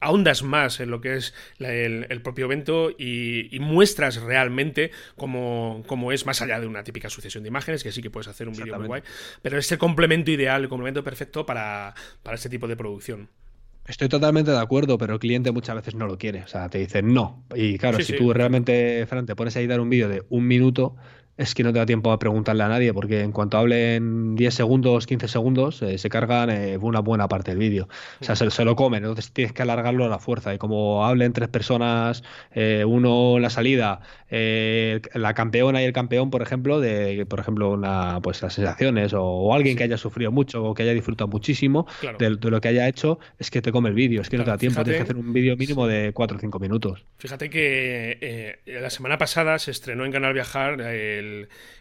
ahondas 0.00 0.42
más 0.42 0.80
en 0.80 0.90
lo 0.90 1.00
que 1.00 1.16
es 1.16 1.34
el, 1.58 2.22
propio 2.22 2.46
evento 2.46 2.90
y, 2.90 3.58
muestras 3.60 4.16
realmente 4.16 4.90
cómo, 5.16 5.82
cómo, 5.86 6.12
es 6.12 6.26
más 6.26 6.40
allá 6.42 6.58
de 6.60 6.66
una 6.66 6.82
típica 6.82 7.10
sucesión 7.10 7.44
de 7.44 7.48
imágenes, 7.48 7.82
que 7.82 7.92
sí 7.92 8.02
que 8.02 8.10
puedes 8.10 8.28
hacer 8.28 8.48
un 8.48 8.54
vídeo 8.54 8.76
muy 8.78 8.86
guay, 8.86 9.02
pero 9.42 9.58
es 9.58 9.70
el 9.70 9.78
complemento 9.78 10.30
ideal, 10.30 10.62
el 10.62 10.68
complemento 10.68 11.04
perfecto 11.04 11.44
para, 11.44 11.94
para 12.22 12.36
este 12.36 12.48
tipo 12.48 12.66
de 12.66 12.76
producción. 12.76 13.28
Estoy 13.86 14.08
totalmente 14.08 14.52
de 14.52 14.58
acuerdo, 14.58 14.98
pero 14.98 15.14
el 15.14 15.18
cliente 15.18 15.50
muchas 15.50 15.74
veces 15.74 15.96
no 15.96 16.06
lo 16.06 16.16
quiere. 16.16 16.44
O 16.44 16.46
sea, 16.46 16.68
te 16.68 16.78
dice 16.78 17.02
no. 17.02 17.44
Y 17.54 17.76
claro, 17.76 17.98
si 18.00 18.16
tú 18.16 18.32
realmente, 18.32 19.04
Fran, 19.06 19.26
te 19.26 19.34
pones 19.34 19.56
ahí 19.56 19.64
a 19.64 19.68
dar 19.68 19.80
un 19.80 19.90
vídeo 19.90 20.08
de 20.08 20.22
un 20.28 20.46
minuto, 20.46 20.94
es 21.40 21.54
que 21.54 21.62
no 21.62 21.72
te 21.72 21.78
da 21.78 21.86
tiempo 21.86 22.12
a 22.12 22.18
preguntarle 22.18 22.62
a 22.64 22.68
nadie, 22.68 22.92
porque 22.92 23.22
en 23.22 23.32
cuanto 23.32 23.56
hablen 23.56 24.36
10 24.36 24.54
segundos, 24.54 25.06
15 25.06 25.26
segundos, 25.26 25.80
eh, 25.80 25.96
se 25.96 26.10
cargan 26.10 26.50
eh, 26.50 26.76
una 26.76 27.00
buena 27.00 27.28
parte 27.28 27.52
del 27.52 27.58
vídeo. 27.58 27.88
O 28.20 28.24
sea, 28.24 28.36
se, 28.36 28.64
lo 28.64 28.76
comen, 28.76 29.04
entonces 29.04 29.32
tienes 29.32 29.54
que 29.54 29.62
alargarlo 29.62 30.04
a 30.04 30.08
la 30.08 30.18
fuerza. 30.18 30.52
Y 30.52 30.58
como 30.58 31.06
hablen 31.06 31.32
tres 31.32 31.48
personas, 31.48 32.22
eh, 32.52 32.84
uno 32.86 33.36
en 33.36 33.42
la 33.42 33.48
salida, 33.48 34.00
la 34.30 35.34
campeona 35.34 35.80
y 35.82 35.86
el 35.86 35.92
campeón, 35.92 36.30
por 36.30 36.42
ejemplo, 36.42 36.78
de, 36.78 37.24
por 37.26 37.40
ejemplo, 37.40 37.70
una, 37.70 38.20
pues 38.22 38.42
las 38.42 38.52
sensaciones, 38.52 39.14
o, 39.14 39.54
alguien 39.54 39.76
que 39.76 39.84
haya 39.84 39.96
sufrido 39.96 40.30
mucho 40.30 40.62
o 40.62 40.74
que 40.74 40.82
haya 40.82 40.92
disfrutado 40.92 41.28
muchísimo 41.28 41.86
de, 42.18 42.30
lo 42.30 42.60
que 42.60 42.68
haya 42.68 42.86
hecho, 42.86 43.18
es 43.38 43.50
que 43.50 43.62
te 43.62 43.72
come 43.72 43.88
el 43.88 43.94
vídeo, 43.94 44.20
es 44.20 44.28
que 44.28 44.36
no 44.36 44.44
te 44.44 44.50
da 44.50 44.58
tiempo, 44.58 44.84
tienes 44.84 44.98
que 44.98 45.04
hacer 45.04 45.16
un 45.16 45.32
vídeo 45.32 45.56
mínimo 45.56 45.86
de 45.86 46.12
4 46.12 46.36
o 46.36 46.40
5 46.40 46.58
minutos. 46.58 47.06
Fíjate 47.18 47.48
que 47.48 48.60
la 48.66 48.90
semana 48.90 49.16
pasada 49.16 49.58
se 49.58 49.70
estrenó 49.70 50.04
en 50.04 50.12
Canal 50.12 50.34
Viajar 50.34 50.80
el 50.80 51.29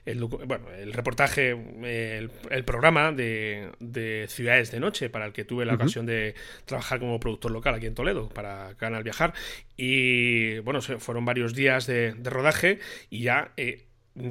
el, 0.05 0.23
bueno, 0.23 0.69
el 0.71 0.93
reportaje, 0.93 1.51
el, 1.51 2.63
programa 2.63 3.11
de, 3.11 4.25
Ciudades 4.29 4.71
de 4.71 4.79
Noche, 4.79 5.09
para 5.09 5.25
el 5.25 5.33
que 5.33 5.45
tuve 5.45 5.65
la 5.65 5.75
ocasión 5.75 6.05
de 6.05 6.35
trabajar 6.65 6.99
como 6.99 7.19
productor 7.19 7.51
local 7.51 7.75
aquí 7.75 7.85
en 7.85 7.95
Toledo, 7.95 8.29
para 8.29 8.75
Canal 8.75 9.03
Viajar. 9.03 9.33
Y 9.77 10.59
bueno, 10.59 10.81
fueron 10.81 11.25
varios 11.25 11.53
días 11.53 11.87
de, 11.87 12.15
rodaje 12.23 12.79
y 13.09 13.21
ya... 13.23 13.51
Eh, 13.57 13.85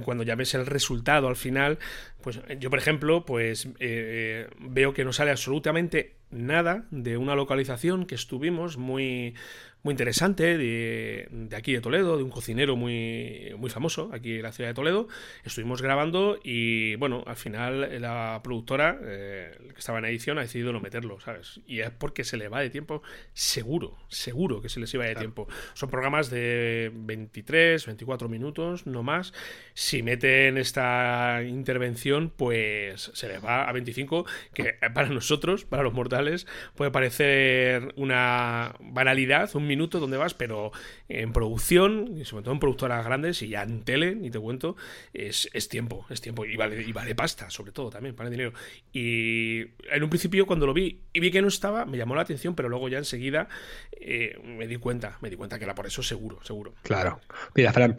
cuando 0.05 0.23
ya 0.23 0.35
ves 0.35 0.53
el 0.55 0.67
resultado 0.67 1.29
al 1.29 1.37
final, 1.37 1.79
pues 2.21 2.41
yo 2.59 2.69
por 2.69 2.79
ejemplo, 2.79 3.25
pues 3.25 3.69
eh, 3.79 4.47
veo 4.59 4.93
que 4.93 5.05
no 5.05 5.15
sale 5.15 5.31
absolutamente 5.31 6.17
nada 6.31 6.85
de 6.91 7.17
una 7.17 7.35
localización 7.35 8.07
que 8.07 8.15
estuvimos 8.15 8.77
muy 8.77 9.35
muy 9.83 9.93
interesante 9.93 10.59
de, 10.59 11.49
aquí 11.57 11.73
de 11.73 11.81
Toledo, 11.81 12.17
de 12.17 12.25
un 12.25 12.31
cocinero 12.31 12.77
muy, 12.77 13.55
muy 13.59 13.71
famoso 13.71 14.11
aquí 14.13 14.37
en 14.37 14.43
la 14.43 14.53
ciudad 14.53 14.71
de 14.71 14.75
Toledo. 14.75 15.09
Estuvimos 15.45 15.83
grabando 15.83 16.39
y 16.43 16.97
bueno, 16.97 17.23
al 17.27 17.37
final 17.37 18.01
la 18.01 18.41
productora 18.43 18.99
eh, 19.03 19.57
que 19.73 19.79
estaba 19.79 19.99
en 19.99 20.07
edición 20.07 20.39
ha 20.39 20.43
decidido 20.43 20.73
no 20.73 20.81
meterlo, 20.81 21.21
¿sabes? 21.21 21.61
Y 21.67 21.81
es 21.81 21.91
porque 21.91 22.25
se 22.25 22.37
le 22.37 22.49
va 22.49 22.61
de 22.61 22.71
tiempo, 22.71 23.03
seguro, 23.35 23.97
seguro 24.09 24.61
que 24.61 24.69
se 24.69 24.81
les 24.81 24.93
iba 24.95 25.05
de 25.05 25.15
tiempo. 25.15 25.47
Son 25.75 25.89
programas 25.89 26.29
de 26.29 26.91
23, 26.93 27.87
24 27.87 28.29
minutos, 28.29 28.87
no 28.87 29.05
más. 29.05 29.33
Si 29.75 30.03
meten 30.03 30.59
esta 30.59 31.43
intervención, 31.47 32.33
pues 32.37 33.13
se 33.15 33.29
les 33.29 33.45
va 33.45 33.69
a 33.69 33.73
25, 33.73 34.27
que 34.53 34.75
para 34.93 35.09
nosotros, 35.09 35.65
para 35.65 35.85
los 35.85 35.95
mortales, 35.95 36.49
puede 36.75 36.91
parecer 36.91 37.95
una 37.97 38.75
banalidad, 38.81 39.55
un 39.55 39.68
minuto 39.69 40.01
donde 40.01 40.17
vas, 40.17 40.35
pero 40.35 40.73
en 41.09 41.33
producción, 41.33 42.17
y 42.19 42.25
sobre 42.25 42.43
todo 42.43 42.55
en 42.55 42.61
productoras 42.61 43.05
grandes 43.05 43.43
y 43.43 43.49
ya 43.49 43.63
en 43.63 43.83
tele, 43.83 44.15
ni 44.15 44.31
te 44.31 44.39
cuento, 44.39 44.77
es, 45.13 45.49
tiempo, 45.69 46.07
es 46.11 46.21
tiempo 46.21 46.45
y 46.45 46.57
vale, 46.57 46.83
y 46.83 46.93
vale 46.93 47.15
pasta, 47.15 47.51
sobre 47.51 47.73
todo 47.73 47.91
también, 47.91 48.17
vale 48.17 48.31
dinero. 48.31 48.53
Y 48.93 49.61
en 49.91 50.03
un 50.03 50.09
principio 50.09 50.47
cuando 50.47 50.67
lo 50.67 50.75
vi 50.75 51.01
y 51.13 51.21
vi 51.21 51.31
que 51.31 51.43
no 51.43 51.49
estaba, 51.49 51.85
me 51.85 51.97
llamó 51.97 52.15
la 52.15 52.23
atención, 52.23 52.55
pero 52.55 52.69
luego 52.69 52.89
ya 52.89 52.99
enseguida 52.99 53.49
eh, 53.93 54.39
me 54.45 54.67
di 54.67 54.77
cuenta, 54.77 55.19
me 55.21 55.31
di 55.31 55.37
cuenta 55.37 55.59
que 55.59 55.65
era 55.65 55.75
por 55.75 55.87
eso 55.87 56.03
seguro, 56.03 56.39
seguro. 56.43 56.75
Claro. 56.83 57.21
Mira, 57.55 57.73
Fran, 57.73 57.99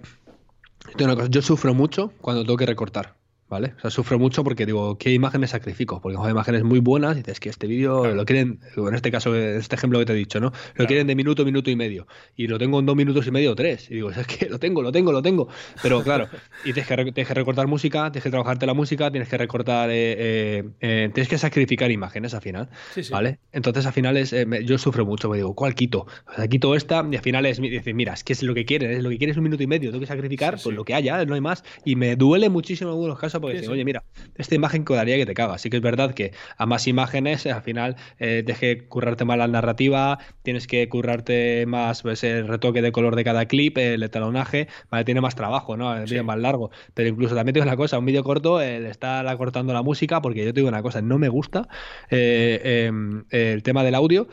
yo 1.30 1.42
sufro 1.42 1.74
mucho 1.74 2.14
cuando 2.20 2.44
tengo 2.44 2.58
que 2.58 2.66
recortar. 2.66 3.19
¿Vale? 3.50 3.74
O 3.78 3.82
sea, 3.82 3.90
sufro 3.90 4.20
mucho 4.20 4.44
porque 4.44 4.66
digo, 4.66 4.98
¿qué 4.98 5.12
imágenes 5.12 5.50
sacrifico? 5.50 6.00
Porque 6.02 6.18
hay 6.22 6.32
imágenes 6.32 6.64
muy 6.64 6.80
buenas 6.80 7.16
y 7.16 7.20
dices 7.20 7.40
que 7.40 7.50
este 7.50 7.68
vídeo 7.68 8.14
lo 8.14 8.26
quieren, 8.26 8.60
en 8.76 8.96
este 8.96 9.12
caso, 9.12 9.36
este 9.36 9.76
ejemplo 9.76 10.00
que 10.00 10.06
te 10.06 10.14
he 10.14 10.16
dicho, 10.16 10.40
¿no? 10.40 10.52
Lo 10.76 10.86
quieren 10.86 11.08
de 11.08 11.16
minuto, 11.16 11.44
minuto 11.44 11.70
y 11.70 11.76
medio. 11.76 12.08
Y 12.36 12.48
lo 12.48 12.60
tengo 12.60 12.80
en 12.80 12.86
dos 12.86 12.96
minutos 12.96 13.26
y 13.28 13.32
medio 13.32 13.52
o 13.52 13.56
tres. 13.56 13.90
Y 13.90 13.96
digo, 13.96 14.12
es 14.12 14.28
que 14.28 14.48
lo 14.48 14.60
tengo, 14.60 14.82
lo 14.82 14.92
tengo, 14.92 15.12
lo 15.12 15.22
tengo. 15.22 15.50
Pero 15.82 16.04
claro, 16.04 16.28
y 16.64 16.74
tienes 16.74 16.88
que, 16.88 16.96
tienes 16.96 17.28
que 17.28 17.34
recortar 17.34 17.68
música, 17.68 18.12
tienes 18.12 18.24
que 18.24 18.30
trabajarte 18.30 18.66
la 18.66 18.74
música, 18.74 19.10
tienes 19.12 19.30
que 19.30 19.38
recortar, 19.38 19.90
eh, 19.90 20.16
eh, 20.18 20.64
eh, 20.80 21.10
tienes 21.14 21.28
que 21.28 21.38
sacrificar 21.38 21.92
imágenes 21.92 22.34
al 22.34 22.42
final, 22.42 22.70
¿vale? 23.10 23.40
Entonces 23.52 23.86
al 23.86 23.94
final 23.94 24.18
es, 24.18 24.36
yo 24.64 24.78
sufro 24.78 25.06
mucho, 25.06 25.30
me 25.30 25.38
digo, 25.38 25.56
¿cuál 25.56 25.74
quito? 25.74 26.06
O 26.28 26.36
sea, 26.36 26.48
quito 26.48 26.76
esta 26.76 27.06
y 27.10 27.16
al 27.16 27.22
final 27.22 27.46
es, 27.46 27.60
decir, 27.60 27.96
mira, 27.96 28.14
es 28.14 28.24
que 28.24 28.34
es 28.34 28.44
lo 28.44 28.54
que 28.54 28.66
quieren, 28.66 28.92
es 28.92 29.04
lo 29.04 29.10
que 29.10 29.18
quieres 29.18 29.38
un 29.38 29.44
minuto 29.44 29.64
y 29.64 29.68
medio, 29.68 29.90
tengo 29.90 30.02
que 30.02 30.08
sacrificar 30.08 30.60
pues 30.62 30.76
lo 30.76 30.86
que 30.86 30.94
haya, 30.94 31.26
no 31.26 31.34
hay 31.34 31.42
más. 31.42 31.64
Y 31.86 31.96
me 31.96 32.16
duele 32.16 32.50
muchísimo 32.50 32.90
en 32.90 32.94
algunos 32.94 33.20
casos 33.20 33.39
porque 33.40 33.68
oye, 33.68 33.86
mira, 33.86 34.04
esta 34.36 34.56
imagen 34.56 34.86
quedaría 34.86 35.18
que 35.18 35.26
te 35.26 35.34
caga. 35.34 35.56
Así 35.56 35.70
que 35.70 35.78
es 35.78 35.84
verdad 35.84 36.14
que 36.14 36.34
a 36.58 36.66
más 36.66 36.88
imágenes, 36.88 37.46
al 37.46 37.62
final, 37.62 37.96
eh, 38.20 38.44
deje 38.46 38.88
currarte 38.88 39.26
más 39.26 39.38
la 39.38 39.48
narrativa, 39.48 40.20
tienes 40.44 40.68
que 40.68 40.88
currarte 40.90 41.66
más 41.68 42.02
pues, 42.02 42.24
el 42.24 42.48
retoque 42.48 42.82
de 42.82 42.92
color 42.92 43.16
de 43.16 43.24
cada 43.24 43.46
clip, 43.46 43.78
el 43.78 44.04
etalonaje, 44.04 44.68
¿vale? 44.90 45.06
Tiene 45.06 45.22
más 45.22 45.36
trabajo, 45.36 45.78
¿no? 45.78 45.96
El 45.96 46.06
vídeo 46.06 46.24
más 46.24 46.40
largo. 46.40 46.72
Pero 46.94 47.10
incluso 47.10 47.36
también 47.36 47.54
tengo 47.54 47.68
una 47.68 47.78
cosa, 47.78 48.00
un 48.00 48.06
vídeo 48.06 48.24
corto, 48.24 48.62
el 48.62 48.86
estar 48.86 49.28
acortando 49.28 49.74
la 49.74 49.82
música, 49.82 50.22
porque 50.22 50.46
yo 50.46 50.54
te 50.54 50.60
digo 50.60 50.68
una 50.70 50.82
cosa, 50.82 51.02
no 51.02 51.18
me 51.18 51.30
gusta 51.30 51.68
eh, 52.10 52.86
em, 52.88 53.26
el 53.30 53.64
tema 53.64 53.84
del 53.84 53.96
audio. 53.96 54.28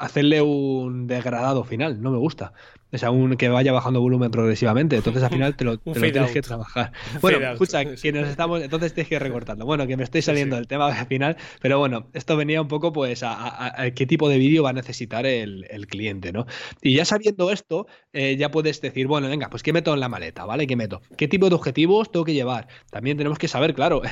Eh, 0.00 0.04
hacerle 0.10 0.42
un 0.42 1.06
degradado 1.06 1.64
final, 1.64 2.00
no 2.00 2.10
me 2.10 2.18
gusta. 2.18 2.52
O 2.92 2.98
sea, 2.98 3.10
un 3.12 3.36
que 3.36 3.48
vaya 3.48 3.72
bajando 3.72 4.00
volumen 4.00 4.30
progresivamente. 4.30 4.96
Entonces 4.96 5.22
al 5.22 5.30
final 5.30 5.56
te 5.56 5.64
lo, 5.64 5.78
tienes 5.78 6.32
que 6.32 6.42
trabajar. 6.42 6.92
Bueno, 7.20 7.38
escucha, 7.52 7.84
que 7.84 8.12
nos 8.12 8.28
estamos, 8.28 8.62
entonces 8.62 8.92
tienes 8.94 9.08
que 9.08 9.14
ir 9.16 9.22
recortando. 9.22 9.64
Bueno, 9.64 9.86
que 9.86 9.96
me 9.96 10.04
estoy 10.04 10.22
saliendo 10.22 10.56
del 10.56 10.66
tema 10.66 10.86
al 10.86 11.06
final, 11.06 11.36
pero 11.60 11.78
bueno, 11.78 12.08
esto 12.14 12.36
venía 12.36 12.60
un 12.60 12.68
poco 12.68 12.92
pues 12.92 13.22
a, 13.22 13.90
qué 13.94 14.06
tipo 14.06 14.28
de 14.28 14.38
vídeo 14.38 14.62
va 14.62 14.70
a 14.70 14.72
necesitar 14.72 15.26
el, 15.26 15.86
cliente, 15.88 16.32
¿no? 16.32 16.46
Y 16.82 16.94
ya 16.94 17.04
sabiendo 17.04 17.50
esto, 17.50 17.86
eh, 18.12 18.36
ya 18.36 18.50
puedes 18.50 18.80
decir, 18.80 19.06
bueno, 19.06 19.28
venga, 19.28 19.50
pues 19.50 19.62
qué 19.62 19.72
meto 19.72 19.92
en 19.94 20.00
la 20.00 20.08
maleta, 20.08 20.44
¿vale? 20.44 20.66
¿Qué 20.66 20.76
meto? 20.76 21.00
¿Qué 21.16 21.26
tipo 21.26 21.48
de 21.48 21.54
objetivos 21.54 22.10
tengo 22.12 22.24
que 22.24 22.34
llevar? 22.34 22.68
También 22.90 23.16
tenemos 23.16 23.38
que 23.38 23.48
saber, 23.48 23.74
claro, 23.74 24.02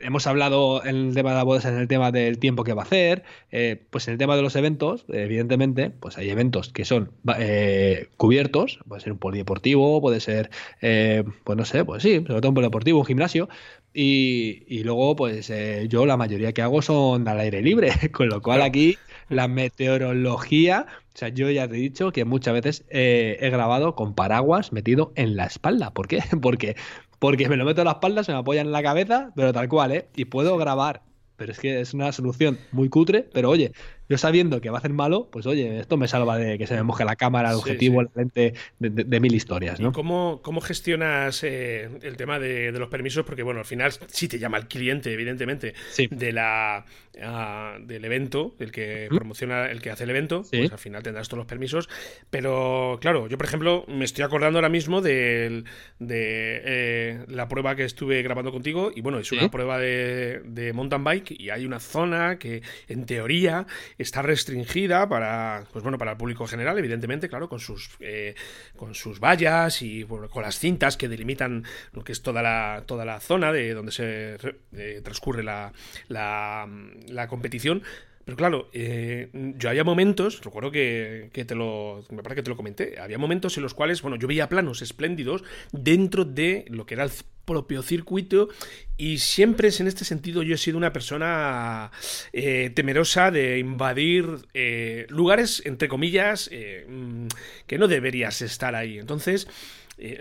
hemos 0.00 0.26
hablado 0.26 0.84
en 0.84 1.08
el 1.08 1.14
tema 1.14 1.30
de 1.30 1.36
la 1.36 1.42
bodas, 1.42 1.64
en 1.64 1.76
el 1.76 1.88
tema 1.88 2.12
del 2.12 2.38
tiempo 2.38 2.64
que 2.64 2.72
va 2.72 2.82
a 2.82 2.84
hacer, 2.84 3.24
eh, 3.50 3.82
pues 3.90 4.08
en 4.08 4.12
el 4.12 4.18
tema 4.18 4.36
de 4.36 4.42
los 4.42 4.56
eventos, 4.56 5.04
evidentemente, 5.08 5.90
pues 5.90 6.18
hay 6.18 6.30
eventos 6.30 6.72
que 6.72 6.84
son 6.84 7.10
eh, 7.38 8.08
cubiertos, 8.16 8.78
puede 8.88 9.00
ser 9.02 9.12
un 9.12 9.18
polideportivo, 9.18 10.00
puede 10.00 10.20
ser, 10.20 10.50
eh, 10.80 11.24
pues 11.44 11.56
no 11.56 11.64
sé, 11.64 11.84
pues 11.84 12.02
sí, 12.02 12.24
sobre 12.26 12.40
todo 12.40 12.48
un 12.48 12.54
polideportivo, 12.54 13.00
un 13.00 13.06
gimnasio, 13.06 13.48
y, 13.92 14.64
y 14.68 14.84
luego, 14.84 15.16
pues 15.16 15.50
yo 15.88 16.04
la 16.04 16.18
mayoría 16.18 16.52
que 16.52 16.60
hago 16.62 16.82
son 16.82 17.26
al 17.28 17.40
aire 17.40 17.62
libre, 17.62 17.90
con 18.12 18.28
lo 18.28 18.42
cual 18.42 18.62
aquí 18.62 18.98
la 19.28 19.48
meteorología, 19.48 20.86
o 21.14 21.18
sea, 21.18 21.30
yo 21.30 21.50
ya 21.50 21.66
te 21.66 21.76
he 21.76 21.80
dicho 21.80 22.12
que 22.12 22.26
muchas 22.26 22.52
veces 22.52 22.84
he 22.90 23.48
grabado 23.50 23.94
con 23.94 24.14
paraguas 24.14 24.72
metido 24.72 25.12
en 25.16 25.34
la 25.34 25.46
espalda. 25.46 25.92
¿Por 25.92 26.08
qué? 26.08 26.22
Porque 26.42 26.76
porque 27.18 27.48
me 27.48 27.56
lo 27.56 27.64
meto 27.64 27.80
en 27.80 27.86
la 27.86 27.92
espalda, 27.92 28.24
se 28.24 28.32
me 28.32 28.38
apoyan 28.38 28.66
en 28.66 28.72
la 28.72 28.82
cabeza, 28.82 29.32
pero 29.34 29.52
tal 29.52 29.68
cual, 29.68 29.92
¿eh? 29.92 30.08
Y 30.16 30.26
puedo 30.26 30.56
grabar. 30.56 31.02
Pero 31.36 31.52
es 31.52 31.58
que 31.58 31.80
es 31.80 31.92
una 31.92 32.12
solución 32.12 32.58
muy 32.72 32.88
cutre, 32.88 33.28
pero 33.32 33.50
oye, 33.50 33.72
yo 34.08 34.18
sabiendo 34.18 34.60
que 34.60 34.70
va 34.70 34.76
a 34.76 34.80
hacer 34.80 34.92
malo, 34.92 35.28
pues 35.30 35.46
oye, 35.46 35.80
esto 35.80 35.96
me 35.96 36.08
salva 36.08 36.38
de 36.38 36.58
que 36.58 36.66
se 36.66 36.74
me 36.74 36.82
moje 36.82 37.04
la 37.04 37.16
cámara, 37.16 37.50
el 37.50 37.56
objetivo, 37.56 38.02
la 38.02 38.10
lente, 38.14 38.54
de, 38.78 39.20
mil 39.20 39.34
historias, 39.34 39.80
¿no? 39.80 39.88
¿Y 39.88 39.92
cómo, 39.92 40.40
cómo 40.42 40.60
gestionas 40.60 41.42
eh, 41.42 41.88
el 42.02 42.16
tema 42.16 42.38
de, 42.38 42.72
los 42.72 42.88
permisos? 42.88 43.24
Porque, 43.24 43.42
bueno, 43.42 43.60
al 43.60 43.66
final 43.66 43.92
sí 44.06 44.28
te 44.28 44.38
llama 44.38 44.58
el 44.58 44.68
cliente, 44.68 45.12
evidentemente, 45.12 45.74
de 46.10 46.32
la, 46.32 46.84
ah, 47.22 47.78
del 47.80 48.04
evento, 48.04 48.54
el 48.58 48.70
que 48.70 49.08
promociona, 49.10 49.66
el 49.66 49.80
que 49.80 49.90
hace 49.90 50.04
el 50.04 50.10
evento, 50.10 50.44
pues 50.50 50.72
al 50.72 50.78
final 50.78 51.02
tendrás 51.02 51.28
todos 51.28 51.38
los 51.38 51.46
permisos. 51.46 51.88
Pero, 52.30 52.98
claro, 53.00 53.26
yo, 53.28 53.36
por 53.38 53.46
ejemplo, 53.46 53.84
me 53.88 54.04
estoy 54.04 54.24
acordando 54.24 54.58
ahora 54.58 54.68
mismo 54.68 55.00
de, 55.00 55.64
de 55.98 56.62
eh, 56.64 57.24
la 57.28 57.48
prueba 57.48 57.74
que 57.74 57.84
estuve 57.84 58.22
grabando 58.22 58.52
contigo, 58.52 58.92
y 58.94 59.00
bueno, 59.00 59.18
es 59.18 59.32
una 59.32 59.50
prueba 59.50 59.78
de, 59.78 60.42
de 60.44 60.72
mountain 60.72 61.02
bike, 61.02 61.30
y 61.32 61.50
hay 61.50 61.66
una 61.66 61.80
zona 61.80 62.38
que, 62.38 62.62
en 62.88 63.06
teoría, 63.06 63.66
está 63.98 64.22
restringida 64.22 65.08
para, 65.08 65.64
pues 65.72 65.82
bueno, 65.82 65.98
para 65.98 66.12
el 66.12 66.16
público 66.16 66.46
general, 66.46 66.78
evidentemente, 66.78 67.28
claro, 67.28 67.48
con 67.48 67.60
sus, 67.60 67.90
eh, 68.00 68.34
con 68.76 68.94
sus 68.94 69.20
vallas 69.20 69.82
y 69.82 70.04
con 70.04 70.42
las 70.42 70.58
cintas 70.58 70.96
que 70.96 71.08
delimitan 71.08 71.64
lo 71.92 72.04
que 72.04 72.12
es 72.12 72.22
toda 72.22 72.42
la, 72.42 72.84
toda 72.86 73.04
la 73.04 73.20
zona 73.20 73.52
de 73.52 73.74
donde 73.74 73.92
se 73.92 74.36
eh, 74.72 75.00
transcurre 75.02 75.42
la, 75.42 75.72
la, 76.08 76.68
la 77.08 77.28
competición. 77.28 77.82
Pero 78.26 78.36
claro, 78.36 78.68
eh, 78.72 79.28
yo 79.56 79.68
había 79.70 79.84
momentos, 79.84 80.40
recuerdo 80.42 80.72
que, 80.72 81.30
que, 81.32 81.44
te 81.44 81.54
lo. 81.54 82.04
Me 82.10 82.24
parece 82.24 82.40
que 82.40 82.42
te 82.42 82.50
lo 82.50 82.56
comenté. 82.56 82.98
Había 82.98 83.18
momentos 83.18 83.56
en 83.56 83.62
los 83.62 83.72
cuales, 83.72 84.02
bueno, 84.02 84.16
yo 84.16 84.26
veía 84.26 84.48
planos 84.48 84.82
espléndidos 84.82 85.44
dentro 85.70 86.24
de 86.24 86.64
lo 86.68 86.86
que 86.86 86.94
era 86.94 87.04
el 87.04 87.12
propio 87.44 87.82
circuito 87.82 88.48
y 88.96 89.18
siempre 89.18 89.70
en 89.78 89.86
este 89.86 90.04
sentido 90.04 90.42
yo 90.42 90.56
he 90.56 90.58
sido 90.58 90.76
una 90.76 90.92
persona 90.92 91.92
eh, 92.32 92.72
temerosa 92.74 93.30
de 93.30 93.60
invadir 93.60 94.26
eh, 94.54 95.06
lugares, 95.08 95.62
entre 95.64 95.86
comillas, 95.86 96.50
mm, 96.50 97.28
que 97.68 97.78
no 97.78 97.86
deberías 97.86 98.42
estar 98.42 98.74
ahí. 98.74 98.98
Entonces, 98.98 99.46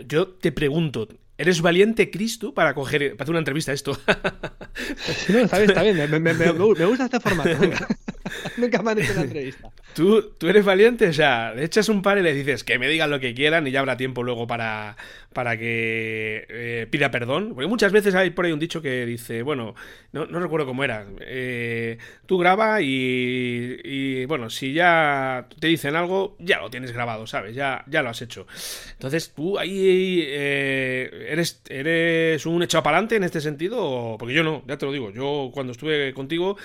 yo 0.07 0.27
te 0.27 0.51
pregunto, 0.51 1.07
¿Eres 1.37 1.61
valiente, 1.61 2.09
Cristo, 2.09 2.53
para 2.53 2.73
coger 2.73 3.11
para 3.11 3.23
hacer 3.23 3.31
una 3.31 3.39
entrevista 3.39 3.71
a 3.71 3.73
esto? 3.73 3.91
no, 5.29 5.39
está 5.39 5.57
bien, 5.57 5.69
está 5.69 5.83
bien. 5.83 6.23
Me, 6.23 6.33
gusta 6.85 7.05
este 7.05 7.19
formato. 7.19 7.49
Nunca 8.57 8.81
me 8.81 8.91
han 8.91 8.99
hecho 8.99 9.11
una 9.13 9.23
entrevista. 9.23 9.69
¿Tú, 9.93 10.31
tú 10.37 10.47
eres 10.47 10.63
valiente, 10.63 11.09
o 11.09 11.13
sea, 11.13 11.53
le 11.53 11.65
echas 11.65 11.89
un 11.89 12.01
par 12.01 12.17
y 12.17 12.21
le 12.21 12.33
dices 12.33 12.63
que 12.63 12.79
me 12.79 12.87
digan 12.87 13.09
lo 13.09 13.19
que 13.19 13.33
quieran 13.33 13.67
y 13.67 13.71
ya 13.71 13.81
habrá 13.81 13.97
tiempo 13.97 14.23
luego 14.23 14.47
para, 14.47 14.95
para 15.35 15.57
que 15.57 16.47
eh, 16.49 16.87
pida 16.89 17.11
perdón. 17.11 17.53
Porque 17.53 17.67
muchas 17.67 17.91
veces 17.91 18.15
hay 18.15 18.31
por 18.31 18.45
ahí 18.45 18.53
un 18.53 18.59
dicho 18.59 18.81
que 18.81 19.05
dice, 19.05 19.43
bueno, 19.43 19.75
no, 20.13 20.25
recuerdo 20.25 20.65
cómo 20.65 20.83
era. 20.83 21.05
Eh, 21.19 21.97
tú 22.25 22.39
graba 22.39 22.79
y, 22.81 24.25
bueno, 24.25 24.49
si 24.49 24.73
ya 24.73 25.47
te 25.59 25.67
dicen 25.67 25.95
algo, 25.95 26.37
ya 26.39 26.59
lo 26.59 26.69
tienes 26.69 26.93
grabado, 26.93 27.27
¿sabes? 27.27 27.53
Ya, 27.53 27.83
ya 27.87 28.01
lo 28.01 28.09
has 28.09 28.21
hecho. 28.21 28.47
Entonces, 28.93 29.33
tú 29.35 29.59
ahí 29.59 30.23
eh, 30.25 31.27
eres, 31.29 31.61
eres 31.69 32.45
un 32.45 32.63
echado 32.63 32.81
para 32.83 32.95
en 32.95 33.23
este 33.25 33.41
sentido, 33.41 34.15
porque 34.17 34.33
yo 34.33 34.41
no, 34.41 34.63
ya 34.67 34.77
te 34.77 34.85
lo 34.85 34.93
digo. 34.93 35.11
Yo 35.11 35.51
cuando 35.53 35.73
estuve 35.73 36.13
contigo, 36.13 36.57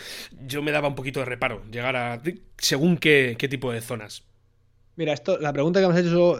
yo 0.47 0.63
me 0.63 0.71
daba 0.71 0.87
un 0.87 0.95
poquito 0.95 1.19
de 1.19 1.27
reparo 1.27 1.65
llegar 1.73 1.97
a 1.97 2.23
según 2.57 2.97
qué, 2.99 3.35
qué 3.37 3.49
tipo 3.49 3.73
de 3.73 3.81
zonas. 3.81 4.30
Mira, 5.01 5.15
esto, 5.15 5.39
la 5.39 5.55
pregunta 5.55 5.81
que 5.81 5.87
me 5.87 5.95
has 5.95 6.01
hecho 6.01 6.11
yo 6.11 6.39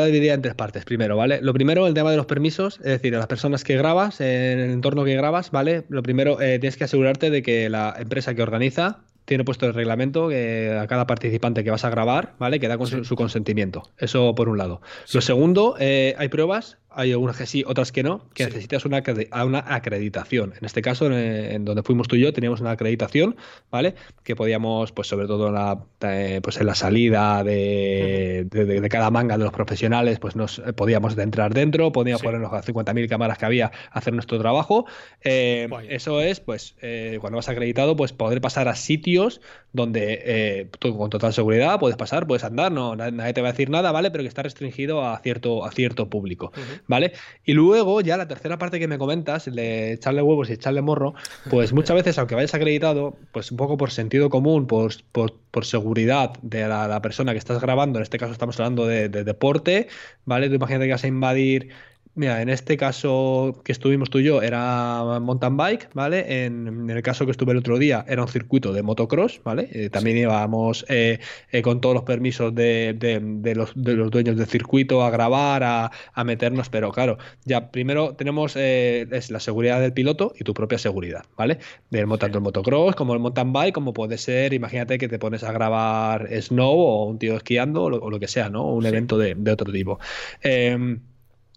la 0.00 0.06
dividiría 0.06 0.32
en 0.32 0.40
tres 0.40 0.54
partes. 0.54 0.86
Primero, 0.86 1.14
¿vale? 1.14 1.40
Lo 1.42 1.52
primero, 1.52 1.86
el 1.86 1.92
tema 1.92 2.10
de 2.10 2.16
los 2.16 2.24
permisos, 2.24 2.78
es 2.78 2.86
decir, 2.86 3.14
a 3.14 3.18
las 3.18 3.26
personas 3.26 3.64
que 3.64 3.76
grabas, 3.76 4.22
en 4.22 4.58
el 4.60 4.70
entorno 4.70 5.04
que 5.04 5.14
grabas, 5.14 5.50
¿vale? 5.50 5.84
Lo 5.90 6.02
primero, 6.02 6.40
eh, 6.40 6.58
tienes 6.58 6.78
que 6.78 6.84
asegurarte 6.84 7.28
de 7.28 7.42
que 7.42 7.68
la 7.68 7.94
empresa 7.98 8.34
que 8.34 8.42
organiza 8.42 9.00
tiene 9.26 9.44
puesto 9.44 9.66
el 9.66 9.74
reglamento 9.74 10.30
que 10.30 10.74
a 10.80 10.86
cada 10.86 11.06
participante 11.06 11.62
que 11.64 11.70
vas 11.70 11.84
a 11.84 11.90
grabar, 11.90 12.32
¿vale? 12.38 12.58
Que 12.60 12.68
da 12.68 12.78
con 12.78 12.86
su, 12.86 13.14
consentimiento. 13.14 13.82
Eso 13.98 14.34
por 14.34 14.48
un 14.48 14.56
lado. 14.56 14.80
Lo 15.12 15.20
segundo, 15.20 15.76
eh, 15.78 16.14
hay 16.16 16.28
pruebas 16.28 16.78
hay 16.90 17.12
algunas 17.12 17.36
que 17.36 17.46
sí, 17.46 17.64
otras 17.66 17.92
que 17.92 18.02
no, 18.02 18.28
que 18.34 18.46
necesitas 18.46 18.84
una, 18.84 19.02
una 19.44 19.64
acreditación. 19.66 20.54
En 20.58 20.64
este 20.64 20.80
caso, 20.80 21.06
en, 21.12 21.64
donde 21.64 21.82
fuimos 21.82 22.08
tú 22.08 22.16
y 22.16 22.20
yo, 22.20 22.32
teníamos 22.32 22.60
una 22.60 22.70
acreditación, 22.70 23.36
¿vale? 23.70 23.94
Que 24.24 24.34
podíamos, 24.34 24.92
pues 24.92 25.06
sobre 25.06 25.26
todo 25.26 25.48
en 25.48 25.54
la, 25.54 25.84
eh, 26.00 26.40
pues 26.42 26.58
en 26.58 26.66
la 26.66 26.74
salida 26.74 27.44
de, 27.44 28.46
de, 28.50 28.88
cada 28.88 29.10
manga 29.10 29.36
de 29.36 29.44
los 29.44 29.52
profesionales, 29.52 30.18
pues 30.18 30.34
nos 30.34 30.60
eh, 30.60 30.72
podíamos 30.72 31.16
entrar 31.18 31.52
dentro, 31.52 31.92
podíamos 31.92 32.22
ponernos 32.22 32.50
las 32.50 32.66
50.000 32.66 33.08
cámaras 33.08 33.36
que 33.38 33.44
había, 33.44 33.70
hacer 33.90 34.14
nuestro 34.14 34.38
trabajo. 34.38 34.86
Eh, 35.22 35.68
eso 35.90 36.20
es, 36.22 36.40
pues, 36.40 36.74
cuando 37.20 37.36
vas 37.36 37.48
acreditado, 37.48 37.96
pues 37.96 38.12
poder 38.12 38.40
pasar 38.40 38.66
a 38.68 38.74
sitios 38.74 39.40
donde 39.72 40.68
tú, 40.78 40.96
con 40.96 41.10
total 41.10 41.34
seguridad 41.34 41.78
puedes 41.78 41.96
pasar, 41.96 42.26
puedes 42.26 42.44
andar, 42.44 42.72
no, 42.72 42.96
nadie 42.96 43.32
te 43.34 43.42
va 43.42 43.48
a 43.48 43.52
decir 43.52 43.68
nada, 43.68 43.92
¿vale? 43.92 44.10
Pero 44.10 44.24
que 44.24 44.28
está 44.28 44.42
restringido 44.42 45.04
a 45.04 45.18
cierto, 45.18 45.64
a 45.64 45.70
cierto 45.70 46.08
público. 46.08 46.50
¿Vale? 46.86 47.12
Y 47.44 47.52
luego, 47.52 48.00
ya 48.00 48.16
la 48.16 48.28
tercera 48.28 48.58
parte 48.58 48.78
que 48.78 48.88
me 48.88 48.98
comentas, 48.98 49.46
el 49.46 49.56
de 49.56 49.92
echarle 49.92 50.22
huevos 50.22 50.50
y 50.50 50.54
echarle 50.54 50.82
morro, 50.82 51.14
pues 51.50 51.72
muchas 51.72 51.96
veces, 51.96 52.18
aunque 52.18 52.34
vayas 52.34 52.54
acreditado, 52.54 53.16
pues 53.32 53.50
un 53.50 53.56
poco 53.56 53.76
por 53.76 53.90
sentido 53.90 54.30
común, 54.30 54.66
por, 54.66 54.92
por, 55.12 55.64
seguridad 55.64 56.32
de 56.42 56.68
la, 56.68 57.02
persona 57.02 57.32
que 57.32 57.38
estás 57.38 57.60
grabando, 57.60 57.98
en 57.98 58.04
este 58.04 58.18
caso 58.18 58.32
estamos 58.32 58.58
hablando 58.60 58.86
de, 58.86 59.08
de 59.08 59.24
deporte, 59.24 59.88
¿vale? 60.24 60.48
Tú 60.48 60.54
imagínate 60.54 60.86
que 60.86 60.92
vas 60.92 61.04
a 61.04 61.08
invadir 61.08 61.70
Mira, 62.18 62.42
en 62.42 62.48
este 62.48 62.76
caso 62.76 63.62
que 63.64 63.70
estuvimos 63.70 64.10
tú 64.10 64.18
y 64.18 64.24
yo 64.24 64.42
era 64.42 65.20
mountain 65.20 65.56
bike, 65.56 65.90
¿vale? 65.94 66.46
En, 66.46 66.90
el 66.90 67.00
caso 67.00 67.24
que 67.26 67.30
estuve 67.30 67.52
el 67.52 67.58
otro 67.58 67.78
día 67.78 68.04
era 68.08 68.22
un 68.22 68.28
circuito 68.28 68.72
de 68.72 68.82
motocross, 68.82 69.40
¿vale? 69.44 69.68
Eh, 69.70 69.88
también 69.88 70.16
íbamos 70.16 70.84
eh, 70.88 71.20
eh, 71.52 71.62
con 71.62 71.80
todos 71.80 71.94
los 71.94 72.02
permisos 72.02 72.52
de, 72.52 72.92
de, 72.98 73.54
los, 73.54 73.70
de, 73.76 73.94
los, 73.94 74.10
dueños 74.10 74.36
del 74.36 74.48
circuito 74.48 75.04
a 75.04 75.10
grabar, 75.10 75.62
a, 75.62 75.92
a 76.12 76.24
meternos, 76.24 76.68
pero 76.68 76.90
claro, 76.90 77.18
ya 77.44 77.70
primero 77.70 78.16
tenemos 78.16 78.56
es 78.56 79.30
la 79.30 79.38
seguridad 79.38 79.80
del 79.80 79.92
piloto 79.92 80.32
y 80.36 80.42
tu 80.42 80.54
propia 80.54 80.78
seguridad, 80.78 81.24
¿vale? 81.36 81.58
Del, 81.88 82.08
tanto 82.18 82.38
el 82.38 82.42
motocross 82.42 82.96
como 82.96 83.14
el 83.14 83.20
mountain 83.20 83.52
bike, 83.52 83.74
como 83.74 83.92
puede 83.92 84.18
ser, 84.18 84.54
imagínate 84.54 84.98
que 84.98 85.06
te 85.06 85.20
pones 85.20 85.44
a 85.44 85.52
grabar 85.52 86.28
snow 86.42 86.80
o 86.80 87.04
un 87.04 87.20
tío 87.20 87.36
esquiando 87.36 87.84
o 87.84 88.10
lo, 88.10 88.18
que 88.18 88.26
sea, 88.26 88.50
¿no? 88.50 88.66
Un 88.66 88.86
evento 88.86 89.16
de, 89.18 89.36
otro 89.52 89.70
tipo. 89.70 90.00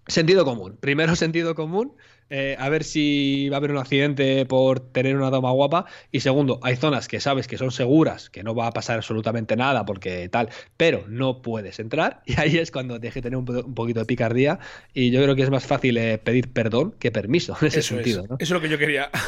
Sentido 0.07 0.45
común. 0.45 0.77
Primero 0.79 1.15
sentido 1.17 1.55
común, 1.55 1.95
eh, 2.33 2.55
a 2.57 2.69
ver 2.69 2.85
si 2.85 3.49
va 3.49 3.57
a 3.57 3.59
haber 3.59 3.71
un 3.71 3.77
accidente 3.77 4.45
por 4.45 4.79
tener 4.79 5.17
una 5.17 5.29
toma 5.29 5.51
guapa. 5.51 5.85
Y 6.13 6.21
segundo, 6.21 6.61
hay 6.63 6.77
zonas 6.77 7.09
que 7.09 7.19
sabes 7.19 7.45
que 7.45 7.57
son 7.57 7.71
seguras, 7.71 8.29
que 8.29 8.41
no 8.41 8.55
va 8.55 8.67
a 8.67 8.71
pasar 8.71 8.95
absolutamente 8.95 9.57
nada 9.57 9.85
porque 9.85 10.29
tal, 10.29 10.49
pero 10.77 11.03
no 11.07 11.41
puedes 11.41 11.79
entrar. 11.79 12.21
Y 12.31 12.39
ahí 12.39 12.57
es 12.57 12.71
cuando 12.71 12.97
que 13.01 13.21
tener 13.21 13.35
un, 13.35 13.43
poquito 13.43 13.99
de 13.99 14.05
picardía. 14.05 14.59
Y 14.93 15.11
yo 15.11 15.21
creo 15.21 15.35
que 15.35 15.41
es 15.41 15.49
más 15.49 15.65
fácil 15.65 15.97
eh, 15.97 16.17
pedir 16.17 16.53
perdón 16.53 16.95
que 16.97 17.11
permiso 17.11 17.57
en 17.61 17.67
ese 17.67 17.81
sentido. 17.81 18.23
Eso 18.23 18.35
es 18.39 18.49
lo 18.49 18.61
que 18.61 18.69
yo 18.69 18.77
quería. 18.77 19.09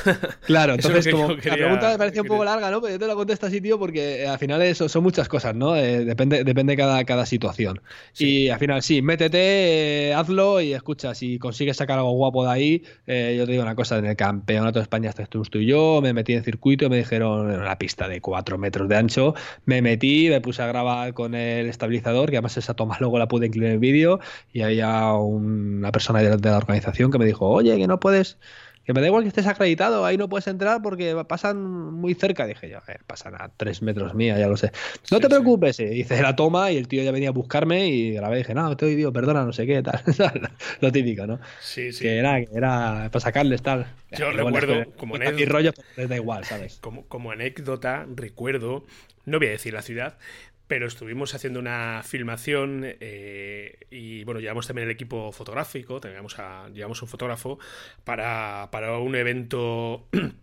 Claro, 0.45 0.73
entonces 0.73 1.07
como 1.11 1.29
la 1.29 1.53
pregunta 1.53 1.91
me 1.91 1.97
parece 1.97 2.21
un 2.21 2.27
poco 2.27 2.43
larga, 2.43 2.69
¿no? 2.69 2.81
Pero 2.81 2.93
yo 2.93 2.99
te 2.99 3.07
la 3.07 3.15
contesto 3.15 3.47
así, 3.47 3.59
tío, 3.59 3.79
porque 3.79 4.27
al 4.27 4.37
final 4.37 4.61
eso 4.61 4.87
son 4.87 5.03
muchas 5.03 5.27
cosas, 5.27 5.55
¿no? 5.55 5.73
depende 5.73 6.43
depende 6.43 6.77
cada, 6.77 7.03
cada 7.03 7.25
situación. 7.25 7.81
Y 8.17 8.49
al 8.49 8.59
final 8.59 8.81
sí, 8.83 9.01
métete, 9.01 10.13
hazlo 10.13 10.61
y 10.61 10.73
escucha, 10.73 11.15
si 11.15 11.39
consigues 11.39 11.77
sacar 11.77 11.97
algo 11.97 12.11
guapo 12.11 12.45
de 12.45 12.51
ahí, 12.51 12.83
eh, 13.07 13.35
yo 13.37 13.45
te 13.45 13.51
digo 13.51 13.63
una 13.63 13.75
cosa, 13.75 13.97
en 13.97 14.05
el 14.05 14.15
campeonato 14.15 14.79
de 14.79 14.83
España 14.83 15.09
estuvimos 15.09 15.49
tú 15.49 15.59
y 15.59 15.65
yo, 15.65 15.99
me 16.01 16.13
metí 16.13 16.33
en 16.33 16.43
circuito 16.43 16.89
me 16.89 16.97
dijeron 16.97 17.51
en 17.51 17.59
una 17.59 17.77
pista 17.77 18.07
de 18.07 18.21
4 18.21 18.57
metros 18.57 18.87
de 18.89 18.95
ancho, 18.95 19.33
me 19.65 19.81
metí, 19.81 20.29
me 20.29 20.41
puse 20.41 20.61
a 20.61 20.67
grabar 20.67 21.13
con 21.13 21.35
el 21.35 21.67
estabilizador, 21.67 22.29
que 22.29 22.37
además 22.37 22.57
esa 22.57 22.73
toma 22.73 22.97
luego 22.99 23.19
la 23.19 23.27
pude 23.27 23.47
incluir 23.47 23.67
en 23.67 23.73
el 23.73 23.79
vídeo, 23.79 24.19
y 24.51 24.61
había 24.61 25.13
una 25.13 25.91
persona 25.91 26.21
de 26.21 26.49
la 26.49 26.57
organización 26.57 27.11
que 27.11 27.19
me 27.19 27.25
dijo, 27.25 27.47
oye, 27.49 27.77
que 27.77 27.87
no 27.87 27.99
puedes 27.99 28.37
que 28.85 28.93
me 28.93 29.01
da 29.01 29.07
igual 29.07 29.23
que 29.23 29.29
estés 29.29 29.47
acreditado, 29.47 30.05
ahí 30.05 30.17
no 30.17 30.27
puedes 30.27 30.47
entrar 30.47 30.81
porque 30.81 31.15
pasan 31.27 31.63
muy 31.93 32.13
cerca. 32.13 32.45
Dije 32.45 32.69
yo, 32.69 32.79
pasan 33.07 33.35
a 33.35 33.49
tres 33.55 33.81
metros 33.81 34.13
mía, 34.13 34.37
ya 34.37 34.47
lo 34.47 34.57
sé. 34.57 34.71
No 35.09 35.19
te 35.19 35.29
preocupes, 35.29 35.77
sí. 35.77 35.83
hice 35.83 36.21
la 36.21 36.35
toma 36.35 36.71
y 36.71 36.77
el 36.77 36.87
tío 36.87 37.01
ya 37.03 37.11
venía 37.11 37.29
a 37.29 37.31
buscarme 37.31 37.87
y 37.87 38.11
grabé. 38.11 38.37
Dije, 38.37 38.53
no, 38.53 38.75
te 38.75 38.85
digo, 38.87 39.13
perdona, 39.13 39.45
no 39.45 39.53
sé 39.53 39.65
qué, 39.65 39.81
tal. 39.83 40.01
lo 40.81 40.91
típico, 40.91 41.25
¿no? 41.25 41.39
Sí, 41.61 41.93
sí. 41.93 42.03
Que 42.03 42.17
era, 42.17 42.39
era 42.39 43.09
para 43.11 43.19
sacarles 43.19 43.61
tal. 43.61 43.87
Yo 44.11 44.31
recuerdo, 44.31 44.91
como 44.97 45.15
anécdota. 45.15 45.51
rollo, 45.51 45.71
les 45.95 46.09
da 46.09 46.15
igual, 46.15 46.43
¿sabes? 46.43 46.77
Como, 46.81 47.05
como 47.07 47.31
anécdota, 47.31 48.05
recuerdo, 48.13 48.85
no 49.25 49.39
voy 49.39 49.47
a 49.47 49.51
decir 49.51 49.73
la 49.73 49.81
ciudad, 49.81 50.17
pero 50.73 50.87
estuvimos 50.87 51.35
haciendo 51.35 51.59
una 51.59 52.01
filmación 52.03 52.81
eh, 52.83 53.77
y 53.91 54.23
bueno, 54.23 54.39
llevamos 54.39 54.65
también 54.65 54.87
el 54.87 54.91
equipo 54.91 55.31
fotográfico, 55.31 56.01
teníamos 56.01 56.39
a, 56.39 56.67
llevamos 56.69 56.99
un 57.03 57.07
fotógrafo 57.07 57.59
para, 58.03 58.69
para 58.71 58.97
un 58.97 59.13
evento 59.13 60.07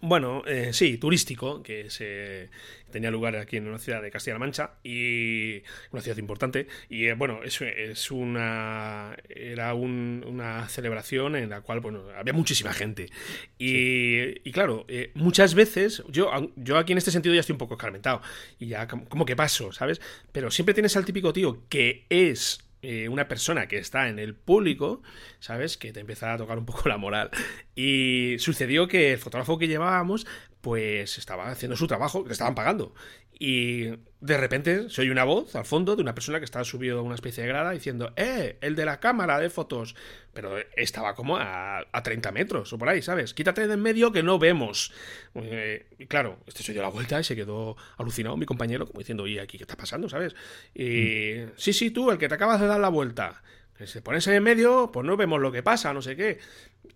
bueno, 0.00 0.42
eh, 0.46 0.72
sí, 0.72 0.98
turístico, 0.98 1.62
que 1.62 1.90
se 1.90 2.50
tenía 2.90 3.10
lugar 3.10 3.36
aquí 3.36 3.56
en 3.56 3.66
una 3.68 3.78
ciudad 3.78 4.00
de 4.00 4.10
Castilla-La 4.10 4.38
Mancha 4.38 4.70
y 4.82 5.62
una 5.90 6.00
ciudad 6.02 6.16
importante. 6.18 6.66
Y 6.88 7.06
eh, 7.06 7.14
bueno, 7.14 7.42
eso 7.42 7.64
es 7.64 8.10
una 8.10 9.16
era 9.28 9.74
una 9.74 10.68
celebración 10.68 11.36
en 11.36 11.50
la 11.50 11.60
cual 11.60 11.80
bueno 11.80 12.04
había 12.16 12.32
muchísima 12.32 12.72
gente 12.72 13.10
y, 13.58 14.50
claro, 14.52 14.84
eh, 14.88 15.10
muchas 15.14 15.54
veces 15.54 16.02
yo 16.08 16.30
yo 16.56 16.78
aquí 16.78 16.92
en 16.92 16.98
este 16.98 17.10
sentido 17.10 17.34
ya 17.34 17.40
estoy 17.40 17.54
un 17.54 17.58
poco 17.58 17.74
escarmentado 17.74 18.22
y 18.58 18.68
ya 18.68 18.86
como 18.86 19.26
que 19.26 19.36
paso, 19.36 19.72
¿sabes? 19.72 20.00
Pero 20.32 20.50
siempre 20.50 20.74
tienes 20.74 20.96
al 20.96 21.04
típico 21.04 21.32
tío 21.32 21.64
que 21.68 22.06
es 22.08 22.65
eh, 22.88 23.08
una 23.08 23.26
persona 23.26 23.66
que 23.66 23.78
está 23.78 24.08
en 24.08 24.20
el 24.20 24.36
público, 24.36 25.02
¿sabes? 25.40 25.76
Que 25.76 25.92
te 25.92 25.98
empieza 25.98 26.32
a 26.32 26.36
tocar 26.38 26.56
un 26.56 26.66
poco 26.66 26.88
la 26.88 26.98
moral. 26.98 27.30
Y 27.74 28.36
sucedió 28.38 28.86
que 28.86 29.14
el 29.14 29.18
fotógrafo 29.18 29.58
que 29.58 29.66
llevábamos, 29.66 30.24
pues 30.66 31.16
estaba 31.16 31.48
haciendo 31.48 31.76
su 31.76 31.86
trabajo, 31.86 32.24
le 32.26 32.32
estaban 32.32 32.56
pagando. 32.56 32.92
Y 33.38 33.84
de 34.20 34.36
repente 34.36 34.90
se 34.90 35.02
oye 35.02 35.12
una 35.12 35.22
voz 35.22 35.54
al 35.54 35.64
fondo 35.64 35.94
de 35.94 36.02
una 36.02 36.12
persona 36.12 36.40
que 36.40 36.44
estaba 36.44 36.64
subido 36.64 36.98
a 36.98 37.02
una 37.02 37.14
especie 37.14 37.44
de 37.44 37.48
grada 37.48 37.70
diciendo, 37.70 38.12
¡eh! 38.16 38.58
El 38.60 38.74
de 38.74 38.84
la 38.84 38.98
cámara 38.98 39.38
de 39.38 39.48
fotos. 39.48 39.94
Pero 40.32 40.56
estaba 40.74 41.14
como 41.14 41.36
a, 41.36 41.86
a 41.92 42.02
30 42.02 42.32
metros 42.32 42.72
o 42.72 42.78
por 42.78 42.88
ahí, 42.88 43.00
¿sabes? 43.00 43.32
Quítate 43.32 43.68
de 43.68 43.74
en 43.74 43.80
medio 43.80 44.10
que 44.10 44.24
no 44.24 44.40
vemos. 44.40 44.92
Eh, 45.36 45.86
y 46.00 46.06
claro, 46.06 46.40
este 46.48 46.64
se 46.64 46.72
dio 46.72 46.82
la 46.82 46.88
vuelta 46.88 47.20
y 47.20 47.22
se 47.22 47.36
quedó 47.36 47.76
alucinado 47.96 48.36
mi 48.36 48.44
compañero, 48.44 48.88
como 48.88 48.98
diciendo, 48.98 49.28
¿y 49.28 49.38
aquí 49.38 49.58
qué 49.58 49.62
está 49.64 49.76
pasando, 49.76 50.08
¿sabes? 50.08 50.34
Y 50.74 51.44
mm. 51.44 51.52
sí, 51.56 51.72
sí, 51.72 51.92
tú, 51.92 52.10
el 52.10 52.18
que 52.18 52.28
te 52.28 52.34
acabas 52.34 52.60
de 52.60 52.66
dar 52.66 52.80
la 52.80 52.88
vuelta. 52.88 53.40
Se 53.84 54.02
pones 54.02 54.26
en 54.26 54.42
medio, 54.42 54.90
pues 54.90 55.06
no 55.06 55.16
vemos 55.16 55.38
lo 55.38 55.52
que 55.52 55.62
pasa, 55.62 55.92
no 55.92 56.02
sé 56.02 56.16
qué. 56.16 56.38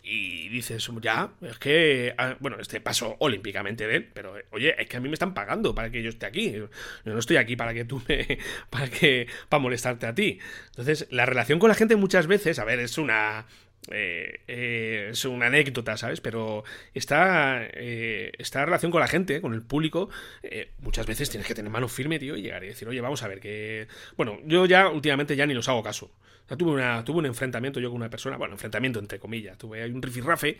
Y 0.03 0.49
dices, 0.49 0.89
ya, 1.01 1.31
es 1.41 1.57
que, 1.57 2.13
ah, 2.17 2.35
bueno, 2.39 2.57
este 2.59 2.81
paso 2.81 3.15
olímpicamente 3.19 3.87
de 3.87 3.95
él, 3.97 4.09
pero 4.13 4.35
oye, 4.51 4.75
es 4.81 4.87
que 4.87 4.97
a 4.97 4.99
mí 4.99 5.09
me 5.09 5.13
están 5.13 5.33
pagando 5.33 5.73
para 5.75 5.89
que 5.89 6.01
yo 6.01 6.09
esté 6.09 6.25
aquí. 6.25 6.51
Yo 6.51 6.69
no 7.05 7.19
estoy 7.19 7.37
aquí 7.37 7.55
para 7.55 7.73
que 7.73 7.85
tú 7.85 8.01
me, 8.07 8.37
para 8.69 8.89
que, 8.89 9.27
para 9.49 9.61
molestarte 9.61 10.05
a 10.05 10.15
ti. 10.15 10.39
Entonces, 10.67 11.07
la 11.11 11.25
relación 11.25 11.59
con 11.59 11.69
la 11.69 11.75
gente 11.75 11.95
muchas 11.95 12.27
veces, 12.27 12.59
a 12.59 12.65
ver, 12.65 12.79
es 12.79 12.97
una, 12.97 13.45
eh, 13.89 14.41
eh, 14.47 15.07
es 15.11 15.25
una 15.25 15.47
anécdota, 15.47 15.97
¿sabes? 15.97 16.21
Pero 16.21 16.63
esta, 16.93 17.63
eh, 17.63 18.31
esta 18.37 18.63
relación 18.65 18.91
con 18.91 19.01
la 19.01 19.07
gente, 19.07 19.41
con 19.41 19.53
el 19.53 19.63
público, 19.63 20.09
muchas 20.79 21.05
veces 21.05 21.29
tienes 21.29 21.47
que 21.47 21.55
tener 21.55 21.71
mano 21.71 21.87
firme, 21.87 22.19
tío, 22.19 22.35
y 22.37 22.41
llegar 22.43 22.63
y 22.63 22.67
decir, 22.67 22.87
oye, 22.87 23.01
vamos 23.01 23.23
a 23.23 23.27
ver 23.27 23.39
que... 23.39 23.87
Bueno, 24.17 24.39
yo 24.45 24.65
ya 24.65 24.89
últimamente 24.89 25.35
ya 25.35 25.45
ni 25.45 25.53
los 25.53 25.67
hago 25.69 25.83
caso. 25.83 26.11
Tuve, 26.57 26.71
una, 26.71 27.01
tuve 27.05 27.19
un 27.19 27.27
enfrentamiento 27.27 27.79
yo 27.79 27.89
con 27.89 28.01
una 28.01 28.09
persona, 28.09 28.35
bueno, 28.35 28.55
enfrentamiento 28.55 28.99
entre 28.99 29.19
comillas, 29.19 29.57
tuve 29.57 29.85
un 29.85 30.01
rifirrafe 30.01 30.57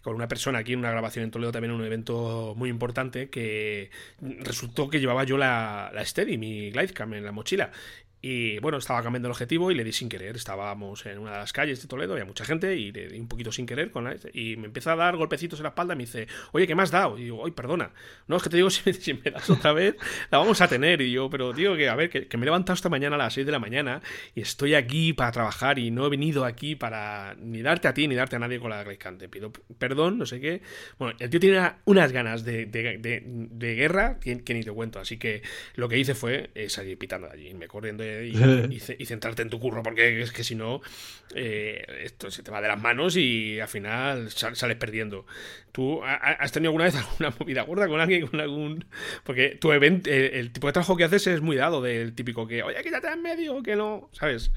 con 0.00 0.14
una 0.14 0.26
persona 0.26 0.60
aquí 0.60 0.72
en 0.72 0.78
una 0.78 0.90
grabación 0.90 1.24
en 1.24 1.30
Toledo, 1.30 1.52
también 1.52 1.74
en 1.74 1.80
un 1.80 1.84
evento 1.84 2.54
muy 2.56 2.70
importante, 2.70 3.28
que 3.28 3.90
resultó 4.22 4.88
que 4.88 5.00
llevaba 5.00 5.24
yo 5.24 5.36
la, 5.36 5.90
la 5.92 6.02
Steady, 6.02 6.38
mi 6.38 6.70
Glidecam 6.70 7.12
en 7.12 7.24
la 7.26 7.32
mochila, 7.32 7.72
y 8.26 8.58
bueno, 8.60 8.78
estaba 8.78 9.02
cambiando 9.02 9.28
el 9.28 9.32
objetivo 9.32 9.70
y 9.70 9.74
le 9.74 9.84
di 9.84 9.92
sin 9.92 10.08
querer. 10.08 10.34
Estábamos 10.34 11.04
en 11.04 11.18
una 11.18 11.32
de 11.32 11.36
las 11.36 11.52
calles 11.52 11.82
de 11.82 11.86
Toledo, 11.86 12.14
había 12.14 12.24
mucha 12.24 12.46
gente 12.46 12.74
y 12.74 12.90
le 12.90 13.08
di 13.08 13.20
un 13.20 13.28
poquito 13.28 13.52
sin 13.52 13.66
querer 13.66 13.92
y 14.32 14.56
me 14.56 14.68
empieza 14.68 14.94
a 14.94 14.96
dar 14.96 15.14
golpecitos 15.18 15.58
en 15.58 15.64
la 15.64 15.68
espalda 15.68 15.92
y 15.92 15.98
me 15.98 16.04
dice, 16.04 16.26
oye, 16.52 16.66
¿qué 16.66 16.74
me 16.74 16.82
has 16.82 16.90
dado? 16.90 17.18
Y 17.18 17.24
digo, 17.24 17.44
ay, 17.44 17.50
perdona. 17.50 17.90
No, 18.26 18.38
es 18.38 18.42
que 18.42 18.48
te 18.48 18.56
digo, 18.56 18.70
si 18.70 19.12
me, 19.12 19.30
das 19.30 19.50
otra 19.50 19.74
vez, 19.74 19.96
la 20.30 20.38
vamos 20.38 20.58
a 20.62 20.68
tener. 20.68 21.02
Y 21.02 21.12
yo, 21.12 21.28
pero 21.28 21.52
digo 21.52 21.76
que, 21.76 21.90
a 21.90 21.94
ver, 21.96 22.08
que, 22.08 22.36
me 22.38 22.44
he 22.44 22.46
levantado 22.46 22.72
esta 22.72 22.88
mañana 22.88 23.16
a 23.16 23.18
las 23.18 23.34
6 23.34 23.44
de 23.44 23.52
la 23.52 23.58
mañana 23.58 24.00
y 24.34 24.40
estoy 24.40 24.74
aquí 24.74 25.12
para 25.12 25.30
trabajar 25.30 25.78
y 25.78 25.90
no 25.90 26.06
he 26.06 26.08
venido 26.08 26.46
aquí 26.46 26.76
para 26.76 27.36
ni 27.38 27.60
darte 27.60 27.88
a 27.88 27.92
ti 27.92 28.08
ni 28.08 28.14
darte 28.14 28.36
a 28.36 28.38
nadie 28.38 28.58
con 28.58 28.70
la 28.70 28.84
Te 28.84 29.28
Pido 29.28 29.52
perdón, 29.76 30.16
no 30.16 30.24
sé 30.24 30.40
qué. 30.40 30.62
Bueno, 30.98 31.14
el 31.20 31.28
tío 31.28 31.40
tiene 31.40 31.72
unas 31.84 32.10
ganas 32.10 32.42
de, 32.42 32.64
de, 32.64 33.74
guerra 33.74 34.18
que, 34.18 34.54
ni 34.54 34.62
te 34.62 34.72
cuento. 34.72 34.98
Así 34.98 35.18
que 35.18 35.42
lo 35.74 35.90
que 35.90 35.98
hice 35.98 36.14
fue 36.14 36.48
eh, 36.54 36.70
salir 36.70 36.96
pitando 36.96 37.26
de 37.26 37.34
allí, 37.34 37.52
me 37.52 37.68
corriendo 37.68 38.13
y, 38.22 39.06
centrarte 39.06 39.42
en 39.42 39.50
tu 39.50 39.58
curro, 39.58 39.82
porque 39.82 40.22
es 40.22 40.32
que 40.32 40.44
si 40.44 40.54
no, 40.54 40.80
eh, 41.34 41.84
esto 42.02 42.30
se 42.30 42.42
te 42.42 42.50
va 42.50 42.60
de 42.60 42.68
las 42.68 42.80
manos 42.80 43.16
y 43.16 43.60
al 43.60 43.68
final 43.68 44.30
sales 44.30 44.76
perdiendo. 44.76 45.26
¿Tú 45.72 46.02
has 46.04 46.52
tenido 46.52 46.70
alguna 46.70 46.84
vez 46.84 46.94
alguna 46.96 47.34
movida 47.38 47.62
gorda 47.62 47.88
con 47.88 48.00
alguien, 48.00 48.26
con 48.26 48.40
algún...? 48.40 48.84
Porque 49.24 49.56
tu 49.60 49.72
evento, 49.72 50.10
el, 50.10 50.52
tipo 50.52 50.66
de 50.68 50.72
trabajo 50.72 50.96
que 50.96 51.04
haces 51.04 51.26
es 51.26 51.40
muy 51.40 51.56
dado 51.56 51.82
del 51.82 52.14
típico 52.14 52.46
que, 52.46 52.62
oye, 52.62 52.82
quítate 52.82 53.08
en 53.08 53.22
medio, 53.22 53.62
que 53.62 53.76
no, 53.76 54.08
¿sabes? 54.12 54.50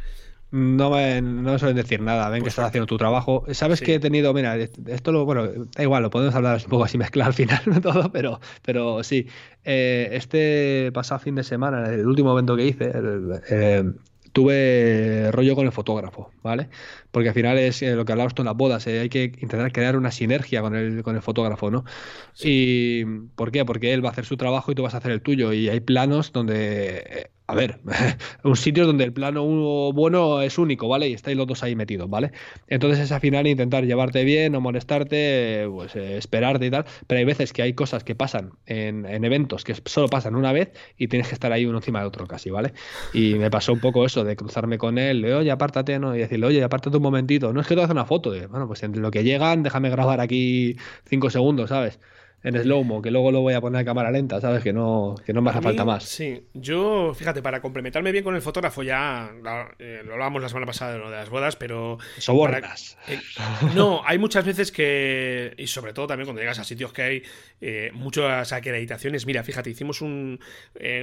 No 0.50 0.92
me, 0.92 1.22
no 1.22 1.60
suelen 1.60 1.76
decir 1.76 2.02
nada, 2.02 2.30
ven 2.30 2.40
que 2.40 2.46
pues 2.46 2.54
estás 2.54 2.68
haciendo 2.68 2.86
tu 2.86 2.98
trabajo. 2.98 3.44
Sabes 3.52 3.82
que 3.82 3.96
he 3.96 4.00
tenido, 4.00 4.34
mira, 4.34 4.56
esto 4.56 5.12
lo, 5.12 5.26
bueno, 5.26 5.46
da 5.76 5.84
igual, 5.84 6.04
lo 6.04 6.10
podemos 6.10 6.34
hablar 6.36 6.62
un 6.64 6.70
poco 6.70 6.86
así 6.86 6.98
mezclar 6.98 7.28
al 7.28 7.34
final, 7.34 7.62
todo, 7.82 8.12
pero, 8.12 8.40
pero 8.62 9.04
sí. 9.04 9.28
Eh, 9.66 10.10
este 10.14 10.92
pasado 10.94 11.20
fin 11.20 11.36
de 11.36 11.44
semana, 11.44 11.90
el 11.90 12.08
último 12.08 12.32
evento 12.32 12.56
que 12.56 12.66
hice, 12.66 12.92
eh, 13.50 13.84
tuve 14.32 15.32
rollo 15.32 15.56
con 15.56 15.66
el 15.66 15.72
fotógrafo, 15.72 16.32
¿vale? 16.44 16.70
Porque 17.18 17.30
al 17.30 17.34
final 17.34 17.58
es 17.58 17.82
eh, 17.82 17.96
lo 17.96 18.06
que 18.06 18.12
hablamos 18.12 18.36
tú 18.36 18.44
en 18.44 18.46
las 18.46 18.56
bodas, 18.56 18.86
hay 18.86 19.10
que 19.10 19.24
intentar 19.24 19.72
crear 19.72 19.98
una 19.98 20.12
sinergia 20.12 20.62
con 20.62 20.76
el, 20.76 21.02
con 21.02 21.16
el 21.16 21.24
fotógrafo, 21.24 21.72
¿no? 21.72 21.84
¿Y 22.44 23.06
por 23.34 23.50
qué? 23.52 23.66
Porque 23.66 23.92
él 23.92 24.06
va 24.06 24.10
a 24.10 24.12
hacer 24.12 24.26
su 24.26 24.38
trabajo 24.38 24.72
y 24.72 24.76
tú 24.76 24.84
vas 24.84 24.94
a 24.94 24.98
hacer 24.98 25.12
el 25.12 25.24
tuyo. 25.24 25.52
Y 25.52 25.68
hay 25.68 25.80
planos 25.80 26.32
donde 26.32 27.32
a 27.48 27.56
ver, 27.56 27.80
un 28.44 28.58
sitio 28.58 28.86
donde 28.86 29.06
el 29.06 29.14
plano 29.14 29.44
bueno 29.94 30.42
es 30.42 30.58
único, 30.58 30.90
¿vale? 30.90 31.08
Y 31.08 31.14
estáis 31.14 31.38
los 31.38 31.48
dos 31.48 31.64
ahí 31.64 31.76
metidos, 31.76 32.10
¿vale? 32.10 32.32
Entonces 32.68 33.00
es 33.00 33.12
al 33.14 33.22
final 33.22 33.48
intentar 33.48 33.86
llevarte 33.86 34.26
bien, 34.26 34.52
no 34.52 34.60
molestarte, 34.60 35.66
pues 35.72 35.96
eh, 35.96 36.18
esperarte 36.18 36.66
y 36.66 36.72
tal. 36.72 36.86
Pero 37.08 37.20
hay 37.20 37.26
veces 37.26 37.54
que 37.54 37.62
hay 37.62 37.74
cosas 37.74 38.04
que 38.04 38.16
pasan 38.16 38.52
en, 38.66 39.06
eventos 39.06 39.64
que 39.64 39.76
solo 39.86 40.10
pasan 40.10 40.36
una 40.36 40.52
vez 40.52 40.72
y 40.98 41.08
tienes 41.08 41.30
que 41.30 41.36
estar 41.36 41.52
ahí 41.54 41.66
uno 41.66 41.78
encima 41.78 42.02
de 42.02 42.08
otro 42.08 42.28
casi, 42.28 42.50
¿vale? 42.50 42.74
Y 43.14 43.36
me 43.36 43.50
pasó 43.50 43.72
un 43.72 43.80
poco 43.80 44.06
eso 44.06 44.26
de 44.26 44.36
cruzarme 44.36 44.78
con 44.78 44.98
él, 44.98 45.22
de, 45.22 45.34
oye, 45.34 45.52
apártate, 45.52 46.00
¿no? 46.00 46.16
Y 46.16 46.20
decirle, 46.20 46.48
oye, 46.48 46.64
apártate 46.64 46.98
un 46.98 47.04
momentito. 47.08 47.54
No 47.54 47.62
es 47.62 47.68
que 47.68 47.76
te 47.76 47.82
hagas 47.82 47.92
una 47.92 48.06
foto, 48.06 48.32
de, 48.32 48.48
bueno, 48.48 48.68
pues 48.68 48.84
entre 48.84 49.02
lo 49.02 49.12
que 49.12 49.24
llegan, 49.24 49.64
déjame 49.64 49.90
grabar 49.90 50.20
aquí 50.22 50.78
cinco 51.06 51.30
segunos, 51.30 51.70
¿sabes? 51.70 52.00
En 52.48 52.62
slow-mo, 52.62 53.02
que 53.02 53.12
luego 53.12 53.32
lo 53.32 53.42
voy 53.42 53.54
a 53.54 53.62
poner 53.62 53.82
a 53.82 53.86
cámara 53.86 54.12
lenta, 54.12 54.40
¿sabes? 54.40 54.64
Que 54.64 54.74
no, 54.74 55.16
que 55.26 55.34
no 55.34 55.42
me 55.42 55.50
hace 55.50 55.62
falta 55.62 55.86
más. 55.86 56.04
Sí, 56.04 56.48
yo, 56.54 57.14
fíjate, 57.14 57.42
para 57.42 57.62
complementarme 57.62 58.12
bien 58.12 58.24
con 58.24 58.36
el 58.36 58.42
fotógrafo, 58.42 58.84
ya 58.84 59.32
eh, 59.80 60.02
lo 60.06 60.14
hablábamos 60.14 60.42
la 60.42 60.50
semana 60.50 60.66
pasada 60.66 60.94
de 60.94 61.00
lo 61.00 61.10
de 61.10 61.18
las 61.18 61.30
bodas, 61.30 61.56
pero. 61.56 61.98
Sobornas. 62.18 62.98
Eh, 63.08 63.20
no, 63.76 64.02
hay 64.06 64.18
muchas 64.18 64.46
veces 64.46 64.72
que. 64.72 65.54
Y 65.58 65.68
sobre 65.68 65.94
todo 65.94 66.08
también 66.08 66.26
cuando 66.26 66.42
llegas 66.42 66.60
a 66.60 66.64
sitios 66.64 66.94
que 66.94 67.02
hay 67.02 67.24
eh, 67.62 67.92
muchas 67.94 68.54
acreditaciones. 68.54 69.26
Mira, 69.26 69.44
fíjate, 69.44 69.70
hicimos 69.70 70.02
un, 70.02 70.40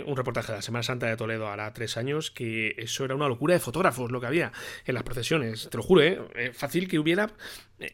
un 0.06 0.16
reportaje 0.16 0.52
de 0.52 0.58
la 0.58 0.62
Semana 0.62 0.82
Santa 0.82 1.06
de 1.06 1.16
Toledo 1.16 1.48
hará 1.48 1.72
tres 1.72 1.96
años, 1.96 2.30
que 2.30 2.74
eso 2.78 3.04
era 3.04 3.14
una 3.14 3.28
locura 3.28 3.54
de 3.54 3.60
fotógrafos 3.60 4.10
lo 4.10 4.20
que 4.20 4.26
había 4.26 4.52
en 4.86 4.94
las 4.94 5.02
procesiones. 5.02 5.68
Te 5.70 5.76
lo 5.76 5.82
juro, 5.82 6.02
¿eh? 6.02 6.52
Fácil 6.52 6.88
que 6.88 6.98
hubiera 6.98 7.30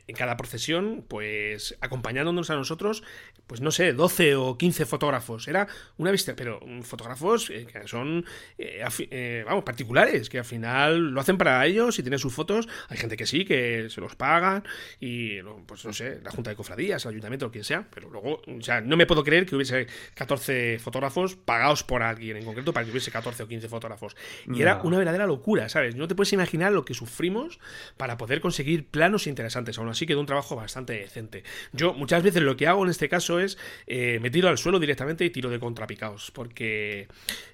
en 0.07 0.17
cada 0.17 0.37
procesión, 0.37 1.05
pues 1.09 1.77
acompañándonos 1.81 2.51
a 2.51 2.57
nosotros, 2.57 3.03
pues 3.47 3.61
no 3.61 3.71
sé, 3.71 3.93
12 3.93 4.37
o 4.37 4.57
15 4.57 4.87
fotógrafos. 4.87 5.49
Era 5.49 5.67
una 5.97 6.11
vista, 6.11 6.35
pero 6.37 6.61
fotógrafos 6.83 7.51
eh, 7.51 7.67
que 7.67 7.89
son, 7.89 8.25
eh, 8.59 8.85
eh, 9.11 9.43
vamos, 9.47 9.65
particulares, 9.65 10.29
que 10.29 10.39
al 10.39 10.45
final 10.45 11.11
lo 11.11 11.21
hacen 11.21 11.37
para 11.37 11.65
ellos 11.67 11.99
y 11.99 12.03
tienen 12.03 12.19
sus 12.19 12.33
fotos. 12.33 12.69
Hay 12.89 12.97
gente 12.97 13.17
que 13.17 13.27
sí, 13.27 13.45
que 13.45 13.89
se 13.91 14.01
los 14.01 14.17
pagan 14.17 14.65
y, 15.01 15.41
pues 15.67 15.85
no 15.85 15.93
sé, 15.93 16.21
la 16.23 16.31
Junta 16.31 16.51
de 16.51 16.57
Cofradías, 16.57 17.05
el 17.05 17.11
Ayuntamiento, 17.11 17.47
o 17.47 17.51
quien 17.51 17.65
sea, 17.65 17.87
pero 17.93 18.09
luego, 18.11 18.43
o 18.47 18.63
sea, 18.63 18.81
no 18.81 18.97
me 18.97 19.07
puedo 19.07 19.25
creer 19.25 19.47
que 19.47 19.57
hubiese 19.57 19.87
14 20.15 20.79
fotógrafos 20.79 21.37
pagados 21.37 21.83
por 21.83 22.03
alguien 22.03 22.37
en 22.37 22.45
concreto 22.45 22.73
para 22.73 22.85
que 22.85 22.93
hubiese 22.93 23.11
14 23.11 23.43
o 23.43 23.49
15 23.49 23.69
fotógrafos. 23.69 24.17
Y 24.47 24.63
era 24.63 24.81
una 24.83 24.99
verdadera 24.99 25.27
locura, 25.27 25.69
¿sabes? 25.69 25.97
No 25.97 26.09
te 26.09 26.15
puedes 26.15 26.33
imaginar 26.33 26.73
lo 26.73 26.85
que 26.85 26.95
sufrimos 26.95 27.59
para 27.97 28.17
poder 28.17 28.41
conseguir 28.41 28.87
planos 28.87 29.27
interesantes. 29.27 29.79
Aún 29.81 29.91
así 29.91 30.07
quedó 30.07 30.21
un 30.21 30.27
trabajo 30.27 30.57
bastante 30.57 30.93
decente. 30.95 31.45
Yo 31.73 31.95
muchas 31.95 32.23
veces 32.23 32.43
lo 32.43 32.57
que 32.57 32.67
hago 32.67 32.85
en 32.85 32.91
este 32.91 33.09
caso 33.09 33.41
es 33.41 33.59
eh, 33.87 34.19
me 34.21 34.31
tiro 34.31 34.49
al 34.49 34.59
suelo 34.59 34.79
directamente 34.79 35.25
y 35.25 35.31
tiro 35.31 35.51
de 35.51 35.59
contrapicados. 35.59 36.31
Porque... 36.31 37.09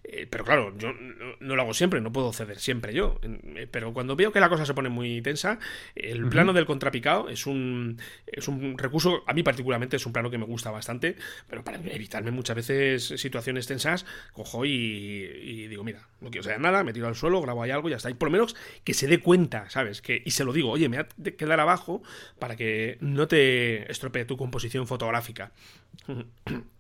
Eh, 0.05 0.27
pero 0.31 0.45
claro, 0.45 0.73
yo 0.79 0.93
no, 1.41 1.57
lo 1.57 1.63
hago 1.63 1.75
siempre, 1.75 2.01
no 2.01 2.13
puedo 2.13 2.33
ceder 2.33 2.59
siempre 2.59 2.95
yo. 2.95 3.19
Eh, 3.23 3.67
pero 3.71 3.93
cuando 3.93 4.17
veo 4.17 4.33
que 4.33 4.41
la 4.41 4.49
cosa 4.49 4.65
se 4.65 4.75
pone 4.75 4.89
muy 4.89 5.21
tensa, 5.23 5.59
el 5.95 6.29
plano 6.29 6.53
del 6.53 6.67
contrapicado 6.67 7.29
es 7.29 7.47
un, 7.47 7.99
es 8.27 8.47
un 8.49 8.79
recurso, 8.79 9.23
a 9.27 9.33
mí 9.33 9.43
particularmente 9.43 9.97
es 9.97 10.07
un 10.07 10.13
plano 10.13 10.31
que 10.31 10.39
me 10.39 10.45
gusta 10.45 10.71
bastante, 10.71 11.17
pero 11.49 11.65
para 11.65 11.79
evitarme 11.79 12.31
muchas 12.31 12.57
veces 12.57 13.15
situaciones 13.21 13.67
tensas, 13.67 14.07
cojo 14.33 14.65
y, 14.65 14.71
y 14.71 15.67
digo, 15.67 15.83
mira, 15.83 16.07
no 16.21 16.31
quiero 16.31 16.45
saber 16.45 16.61
nada, 16.61 16.85
me 16.85 16.93
tiro 16.93 17.09
al 17.09 17.17
suelo, 17.17 17.41
grabo 17.41 17.63
ahí 17.63 17.71
algo 17.71 17.89
y 17.89 17.91
ya 17.91 17.97
está. 17.97 18.11
Y 18.11 18.15
por 18.15 18.29
lo 18.29 18.33
menos 18.33 18.57
que 18.85 18.95
se 18.95 19.07
dé 19.07 19.21
cuenta, 19.21 19.69
¿sabes? 19.71 20.03
Que, 20.03 20.23
y 20.25 20.31
se 20.31 20.45
lo 20.45 20.53
digo, 20.53 20.71
oye, 20.71 20.89
me 20.89 21.03
voy 21.03 21.07
a 21.27 21.37
quedar 21.37 21.61
abajo 21.61 22.03
para 22.39 22.57
que 22.57 22.99
no 23.01 23.29
te 23.29 23.91
estropee 23.91 24.25
tu 24.25 24.37
composición 24.37 24.87
fotográfica. 24.87 25.53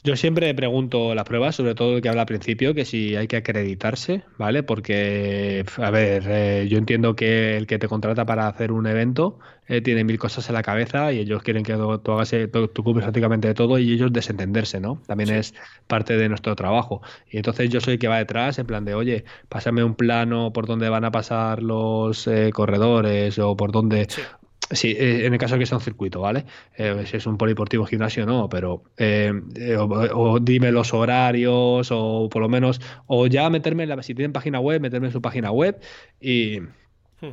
Yo 0.04 0.14
siempre 0.14 0.54
pregunto 0.54 1.14
las 1.14 1.24
pruebas, 1.24 1.56
sobre 1.56 1.74
todo 1.74 1.96
el 1.96 2.02
que 2.02 2.08
habla 2.08 2.22
al 2.22 2.26
principio, 2.26 2.74
que 2.74 2.84
si 2.84 3.16
hay 3.16 3.26
que 3.26 3.36
acreditarse, 3.36 4.22
¿vale? 4.38 4.62
Porque, 4.62 5.64
a 5.78 5.90
ver, 5.90 6.24
eh, 6.28 6.66
yo 6.68 6.78
entiendo 6.78 7.16
que 7.16 7.56
el 7.56 7.66
que 7.66 7.78
te 7.78 7.88
contrata 7.88 8.24
para 8.24 8.46
hacer 8.46 8.70
un 8.70 8.86
evento 8.86 9.40
eh, 9.66 9.80
tiene 9.80 10.04
mil 10.04 10.18
cosas 10.18 10.48
en 10.48 10.54
la 10.54 10.62
cabeza 10.62 11.12
y 11.12 11.18
ellos 11.18 11.42
quieren 11.42 11.64
que 11.64 11.74
tú, 11.74 12.12
hagas, 12.12 12.32
eh, 12.34 12.46
tú, 12.46 12.94
prácticamente 12.94 13.48
de 13.48 13.54
todo 13.54 13.78
y 13.78 13.92
ellos 13.92 14.12
desentenderse, 14.12 14.78
¿no? 14.78 15.02
También 15.08 15.30
es 15.30 15.54
parte 15.88 16.16
de 16.16 16.28
nuestro 16.28 16.54
trabajo. 16.54 17.02
Y 17.28 17.38
entonces 17.38 17.68
yo 17.68 17.80
soy 17.80 17.94
el 17.94 17.98
que 17.98 18.06
va 18.06 18.18
detrás, 18.18 18.60
en 18.60 18.66
plan 18.66 18.84
de, 18.84 18.94
oye, 18.94 19.24
pásame 19.48 19.82
un 19.82 19.96
plano 19.96 20.52
por 20.52 20.66
donde 20.66 20.88
van 20.88 21.04
a 21.04 21.10
pasar 21.10 21.64
los 21.64 22.28
corredores 22.52 23.38
o 23.40 23.56
por 23.56 23.72
donde 23.72 24.06
Sí, 24.08 24.22
eh, 24.70 25.26
en 25.26 25.32
el 25.32 25.38
caso 25.38 25.54
de 25.54 25.60
que 25.60 25.66
sea 25.66 25.78
un 25.78 25.84
circuito, 25.84 26.20
¿vale? 26.20 26.44
Eh, 26.76 27.04
si 27.06 27.16
es 27.16 27.26
un 27.26 27.38
poliportivo 27.38 27.86
gimnasio, 27.86 28.26
no, 28.26 28.48
pero 28.48 28.82
eh, 28.96 29.32
o, 29.78 30.40
dime 30.40 30.72
los 30.72 30.92
horarios 30.92 31.88
o 31.90 32.28
por 32.30 32.42
lo 32.42 32.48
menos, 32.48 32.80
o 33.06 33.26
ya 33.26 33.48
meterme 33.50 33.84
en 33.84 33.90
la, 33.90 34.02
si 34.02 34.14
tienen 34.14 34.32
página 34.32 34.60
web, 34.60 34.80
meterme 34.80 35.06
en 35.08 35.12
su 35.12 35.22
página 35.22 35.50
web 35.50 35.80
y, 36.20 36.60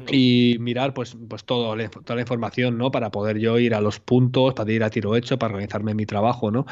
y 0.09 0.57
mirar 0.59 0.93
pues, 0.93 1.17
pues 1.27 1.43
todo, 1.43 1.75
toda 1.75 2.15
la 2.15 2.21
información, 2.21 2.77
¿no? 2.77 2.91
Para 2.91 3.11
poder 3.11 3.37
yo 3.39 3.59
ir 3.59 3.75
a 3.75 3.81
los 3.81 3.99
puntos, 3.99 4.53
para 4.53 4.71
ir 4.71 4.83
a 4.83 4.89
tiro 4.89 5.15
hecho, 5.15 5.37
para 5.37 5.53
organizarme 5.53 5.93
mi 5.93 6.05
trabajo, 6.05 6.51
¿no? 6.51 6.65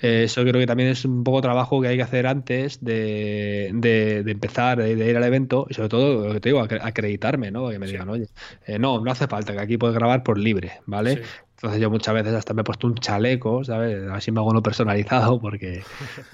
Eh, 0.00 0.24
eso 0.24 0.42
creo 0.42 0.54
que 0.54 0.66
también 0.66 0.88
es 0.90 1.04
un 1.04 1.22
poco 1.22 1.40
trabajo 1.40 1.80
que 1.80 1.88
hay 1.88 1.96
que 1.96 2.02
hacer 2.02 2.26
antes 2.26 2.82
de, 2.84 3.70
de, 3.72 4.30
empezar, 4.30 4.82
de, 4.82 4.92
ir 4.92 5.16
al 5.16 5.24
evento, 5.24 5.66
y 5.70 5.74
sobre 5.74 5.88
todo, 5.88 6.26
lo 6.26 6.34
que 6.34 6.40
te 6.40 6.48
digo, 6.48 6.60
acreditarme, 6.60 7.50
¿no? 7.50 7.68
Que 7.70 7.78
me 7.78 7.86
digan, 7.86 8.08
oye, 8.08 8.26
eh, 8.66 8.78
no, 8.78 9.00
no 9.00 9.10
hace 9.10 9.28
falta, 9.28 9.52
que 9.52 9.60
aquí 9.60 9.78
puedes 9.78 9.96
grabar 9.96 10.22
por 10.22 10.38
libre, 10.38 10.80
¿vale? 10.86 11.22
Entonces 11.56 11.80
yo 11.80 11.88
muchas 11.88 12.12
veces 12.12 12.34
hasta 12.34 12.52
me 12.52 12.60
he 12.60 12.64
puesto 12.64 12.86
un 12.86 12.96
chaleco, 12.96 13.64
¿sabes? 13.64 14.06
Así 14.10 14.30
me 14.30 14.40
hago 14.40 14.50
uno 14.50 14.62
personalizado 14.62 15.40
porque 15.40 15.82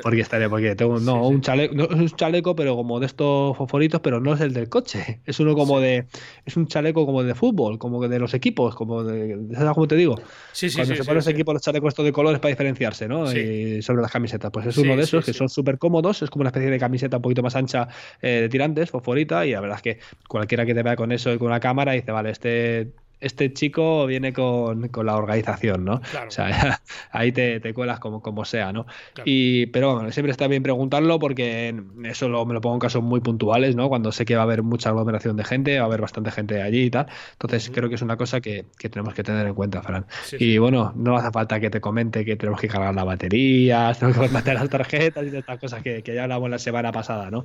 porque 0.03 0.21
estaría 0.21 0.49
porque 0.51 0.75
tengo 0.75 0.99
no, 0.99 1.29
un 1.29 1.41
chaleco, 1.41 1.77
no, 1.77 1.85
es 1.85 1.93
un 1.93 2.11
chaleco 2.11 2.57
pero 2.57 2.75
como 2.75 2.99
de 2.99 3.07
estos 3.07 3.57
fosforitos, 3.57 4.01
pero 4.01 4.19
no 4.19 4.35
es 4.35 4.41
el 4.41 4.53
del 4.53 4.69
coche, 4.69 5.21
es 5.25 5.39
uno 5.39 5.55
como 5.55 5.79
de 5.79 6.07
es 6.45 6.57
un 6.57 6.67
chaleco 6.67 7.07
como 7.07 7.23
de 7.23 7.37
fútbol, 7.37 7.79
como 7.79 8.09
de 8.09 8.19
los 8.19 8.35
equipos, 8.35 8.75
como 8.75 9.05
de 9.05 9.39
¿sabes 9.55 9.75
cómo 9.75 9.87
te 9.87 9.95
digo? 9.95 10.17
Sí, 10.51 10.69
sí, 10.69 10.77
Cuando 10.77 10.97
se 10.97 11.05
ponen 11.05 11.15
los 11.17 11.29
equipos 11.29 11.55
los 11.55 11.63
chalecos 11.63 11.91
estos 11.91 12.05
de 12.05 12.13
colores 12.13 12.41
para 12.41 12.51
diferenciarse, 12.51 13.07
¿no? 13.07 13.33
Y 13.33 13.81
sobre 13.81 14.03
las 14.03 14.11
camisetas, 14.11 14.51
pues 14.51 14.67
es 14.67 14.77
uno 14.79 14.97
de 14.97 15.05
esos 15.05 15.25
que 15.25 15.33
son 15.33 15.49
súper 15.49 15.79
cómodos, 15.79 16.21
es 16.23 16.31
como 16.31 16.41
una 16.41 16.49
especie 16.49 16.69
de 16.69 16.81
camiseta 16.81 17.19
un 17.19 17.23
poquito 17.23 17.45
más 17.45 17.55
ancha 17.55 17.87
eh, 18.21 18.41
de 18.41 18.49
tirantes, 18.49 18.91
fosforita 18.91 19.47
y 19.47 19.53
la 19.53 19.61
verdad 19.61 19.77
es 19.77 19.83
que 19.83 19.99
cualquiera 20.27 20.67
que 20.67 20.75
te 20.75 20.83
vea 20.83 20.97
con 20.97 21.13
eso 21.13 21.33
y 21.33 21.39
con 21.39 21.47
una 21.47 21.61
cámara 21.61 21.93
dice, 21.93 22.11
vale, 22.11 22.31
este 22.31 22.91
este 23.23 23.53
chico 23.53 24.07
viene 24.07 24.33
con, 24.33 24.91
la 25.05 25.17
organización, 25.17 25.85
¿no? 25.85 25.95
O 26.27 26.31
sea, 26.31 26.81
ahí 27.11 27.33
te, 27.33 27.73
cuelas 27.73 28.01
como, 28.01 28.21
como 28.21 28.45
sea, 28.45 28.73
¿no? 28.73 28.87
Y, 29.25 29.67
pero 29.67 29.95
bueno, 29.95 30.13
siempre 30.13 30.33
está 30.33 30.49
bien 30.49 30.63
preguntarlo 30.63 31.19
porque 31.19 31.75
eso 32.05 32.29
lo, 32.29 32.45
me 32.45 32.55
lo 32.55 32.61
pongo 32.61 32.77
en 32.77 32.81
casos 32.81 33.03
muy 33.03 33.21
puntuales, 33.21 33.77
¿no? 33.77 33.89
Cuando 33.89 34.13
sé 34.13 34.25
que 34.25 34.35
va 34.35 34.43
a 34.43 34.45
haber 34.45 34.63
mucha 34.63 34.91
aglomeración 34.91 35.37
de 35.37 35.45
gente, 35.45 35.79
va 35.79 35.85
a 35.85 35.87
haber 35.87 36.01
bastante 36.01 36.31
gente 36.31 36.61
allí 36.61 36.83
y 36.83 36.91
tal. 36.91 37.07
Entonces 37.33 37.71
creo 37.73 37.89
que 37.89 37.95
es 37.95 38.03
una 38.03 38.17
cosa 38.17 38.41
que, 38.41 38.67
tenemos 38.79 39.15
que 39.15 39.23
tener 39.23 39.47
en 39.47 39.55
cuenta, 39.55 39.83
Fran. 39.83 40.05
y 40.39 40.59
bueno, 40.59 40.93
no 40.97 41.17
hace 41.17 41.31
falta 41.31 41.61
que 41.61 41.71
te 41.71 41.81
comente 41.81 42.25
que 42.25 42.37
tenemos 42.37 42.61
que 42.61 42.69
cargar 42.69 42.95
la 42.95 43.05
batería, 43.05 43.95
tenemos 43.99 44.29
que 44.29 44.35
meter 44.35 44.55
las 44.55 44.69
tarjetas 44.69 45.25
y 45.25 45.37
estas 45.37 45.59
cosas 45.59 45.83
que, 45.83 46.03
que 46.03 46.15
ya 46.15 46.25
hablamos 46.25 46.51
la 46.51 46.59
semana 46.59 46.91
pasada, 46.91 47.31
¿no? 47.31 47.45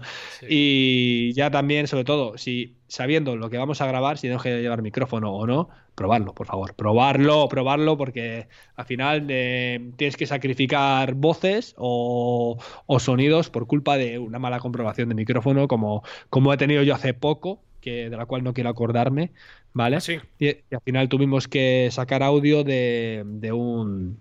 Y 0.50 1.34
ya 1.34 1.52
también, 1.52 1.88
sobre 1.88 2.04
todo, 2.04 2.38
si 2.38 2.78
sabiendo 2.88 3.36
lo 3.36 3.50
que 3.50 3.58
vamos 3.58 3.82
a 3.82 3.88
grabar, 3.88 4.18
si 4.18 4.24
tenemos 4.24 4.44
que 4.44 4.62
llevar 4.62 4.82
micrófono 4.82 5.34
o 5.34 5.46
no, 5.46 5.70
probarlo, 5.96 6.34
por 6.34 6.48
favor. 6.48 6.74
Probarlo, 6.76 7.48
probarlo, 7.50 7.98
porque 7.98 8.48
al 8.76 8.86
final 8.86 9.26
eh, 9.30 9.92
tienes 9.98 10.16
que 10.16 10.28
sacrificar 10.28 11.16
voces 11.16 11.74
o, 11.78 12.58
sonidos 13.00 13.50
por 13.50 13.68
culpa 13.68 13.98
de 13.98 14.20
una 14.20 14.40
mala 14.40 14.60
comprobación 14.60 15.10
de 15.10 15.16
micrófono, 15.16 15.68
como, 15.68 16.04
como 16.30 16.54
he 16.54 16.58
tenido 16.58 16.84
yo 16.84 16.96
hace 16.96 17.14
poco, 17.14 17.62
que, 17.82 18.10
de 18.10 18.18
la 18.18 18.26
cual 18.26 18.44
no 18.44 18.54
quiero 18.54 18.70
acordarme, 18.70 19.32
¿vale? 19.74 20.00
Sí. 20.02 20.20
Y, 20.40 20.50
al 20.74 20.82
final 20.84 21.10
tuvimos 21.10 21.48
que 21.48 21.90
sacar 21.92 22.24
audio 22.24 22.64
de, 22.64 23.24
de 23.26 23.52
un 23.52 24.20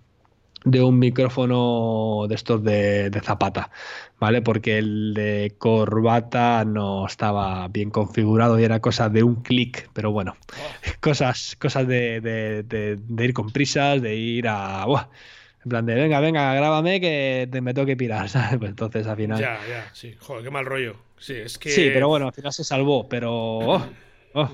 de 0.71 0.83
un 0.83 0.99
micrófono 0.99 2.25
de 2.27 2.35
estos 2.35 2.63
de, 2.63 3.11
Zapata, 3.23 3.71
¿vale? 4.19 4.41
Porque 4.41 4.77
el 4.77 5.13
de 5.13 5.55
corbata 5.57 6.63
no 6.65 7.05
estaba 7.05 7.67
bien 7.69 7.89
configurado 7.89 8.59
y 8.59 8.63
era 8.63 8.79
cosa 8.79 9.09
de 9.09 9.23
un 9.23 9.41
clic, 9.43 9.89
pero 9.93 10.11
bueno, 10.11 10.35
oh. 10.37 10.91
cosas, 10.99 11.55
cosas 11.59 11.87
de, 11.87 12.95
ir 13.19 13.33
con 13.33 13.51
prisas, 13.51 14.01
de 14.01 14.15
ir 14.15 14.47
a... 14.47 14.85
En 15.63 15.69
plan 15.69 15.85
de, 15.85 15.95
venga, 15.95 16.21
venga, 16.21 16.53
grábame 16.53 17.01
que 17.01 17.49
te, 17.51 17.59
me 17.59 17.73
tengo 17.73 17.85
que 17.85 17.97
pirar, 17.97 18.29
¿sabes? 18.29 18.57
Pues 18.57 18.69
entonces 18.69 19.07
al 19.07 19.17
final... 19.17 19.39
Ya, 19.39 19.59
ya, 19.67 19.89
sí, 19.93 20.15
joder, 20.19 20.43
qué 20.43 20.51
mal 20.51 20.65
rollo. 20.65 20.95
Sí, 21.17 21.33
es 21.33 21.57
que... 21.57 21.71
Sí, 21.71 21.89
pero 21.93 22.07
bueno, 22.07 22.27
al 22.27 22.33
final 22.33 22.53
se 22.53 22.63
salvó, 22.63 23.09
pero... 23.09 23.33
Oh, 23.33 23.85
oh. 24.33 24.49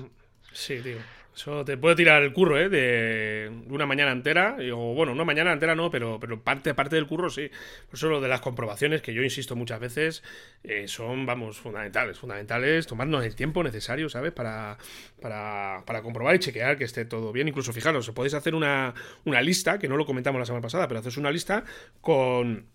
Sí, 0.52 0.78
tío. 0.82 0.96
Eso 1.34 1.64
te 1.64 1.76
puede 1.76 1.96
tirar 1.96 2.22
el 2.22 2.32
curro, 2.32 2.58
¿eh? 2.58 2.68
De 2.68 3.50
una 3.68 3.86
mañana 3.86 4.12
entera. 4.12 4.56
O 4.72 4.94
bueno, 4.94 5.12
una 5.12 5.24
mañana 5.24 5.52
entera 5.52 5.74
no, 5.74 5.90
pero, 5.90 6.20
pero 6.20 6.40
parte, 6.40 6.74
parte 6.74 6.94
del 6.94 7.06
curro 7.06 7.28
sí. 7.28 7.50
Por 7.88 7.96
eso 7.96 8.08
lo 8.08 8.20
de 8.20 8.28
las 8.28 8.40
comprobaciones, 8.40 9.02
que 9.02 9.12
yo 9.12 9.22
insisto 9.22 9.56
muchas 9.56 9.80
veces, 9.80 10.22
eh, 10.62 10.86
son, 10.86 11.26
vamos, 11.26 11.58
fundamentales. 11.58 12.18
Fundamentales 12.18 12.86
tomarnos 12.86 13.24
el 13.24 13.34
tiempo 13.34 13.64
necesario, 13.64 14.08
¿sabes? 14.08 14.32
Para, 14.32 14.78
para, 15.20 15.82
para 15.86 16.02
comprobar 16.02 16.36
y 16.36 16.38
chequear 16.38 16.78
que 16.78 16.84
esté 16.84 17.04
todo 17.04 17.32
bien. 17.32 17.48
Incluso, 17.48 17.72
fijaros, 17.72 18.08
podéis 18.10 18.34
hacer 18.34 18.54
una, 18.54 18.94
una 19.24 19.42
lista, 19.42 19.78
que 19.78 19.88
no 19.88 19.96
lo 19.96 20.06
comentamos 20.06 20.38
la 20.38 20.46
semana 20.46 20.62
pasada, 20.62 20.86
pero 20.86 21.00
haces 21.00 21.16
una 21.16 21.32
lista 21.32 21.64
con 22.00 22.68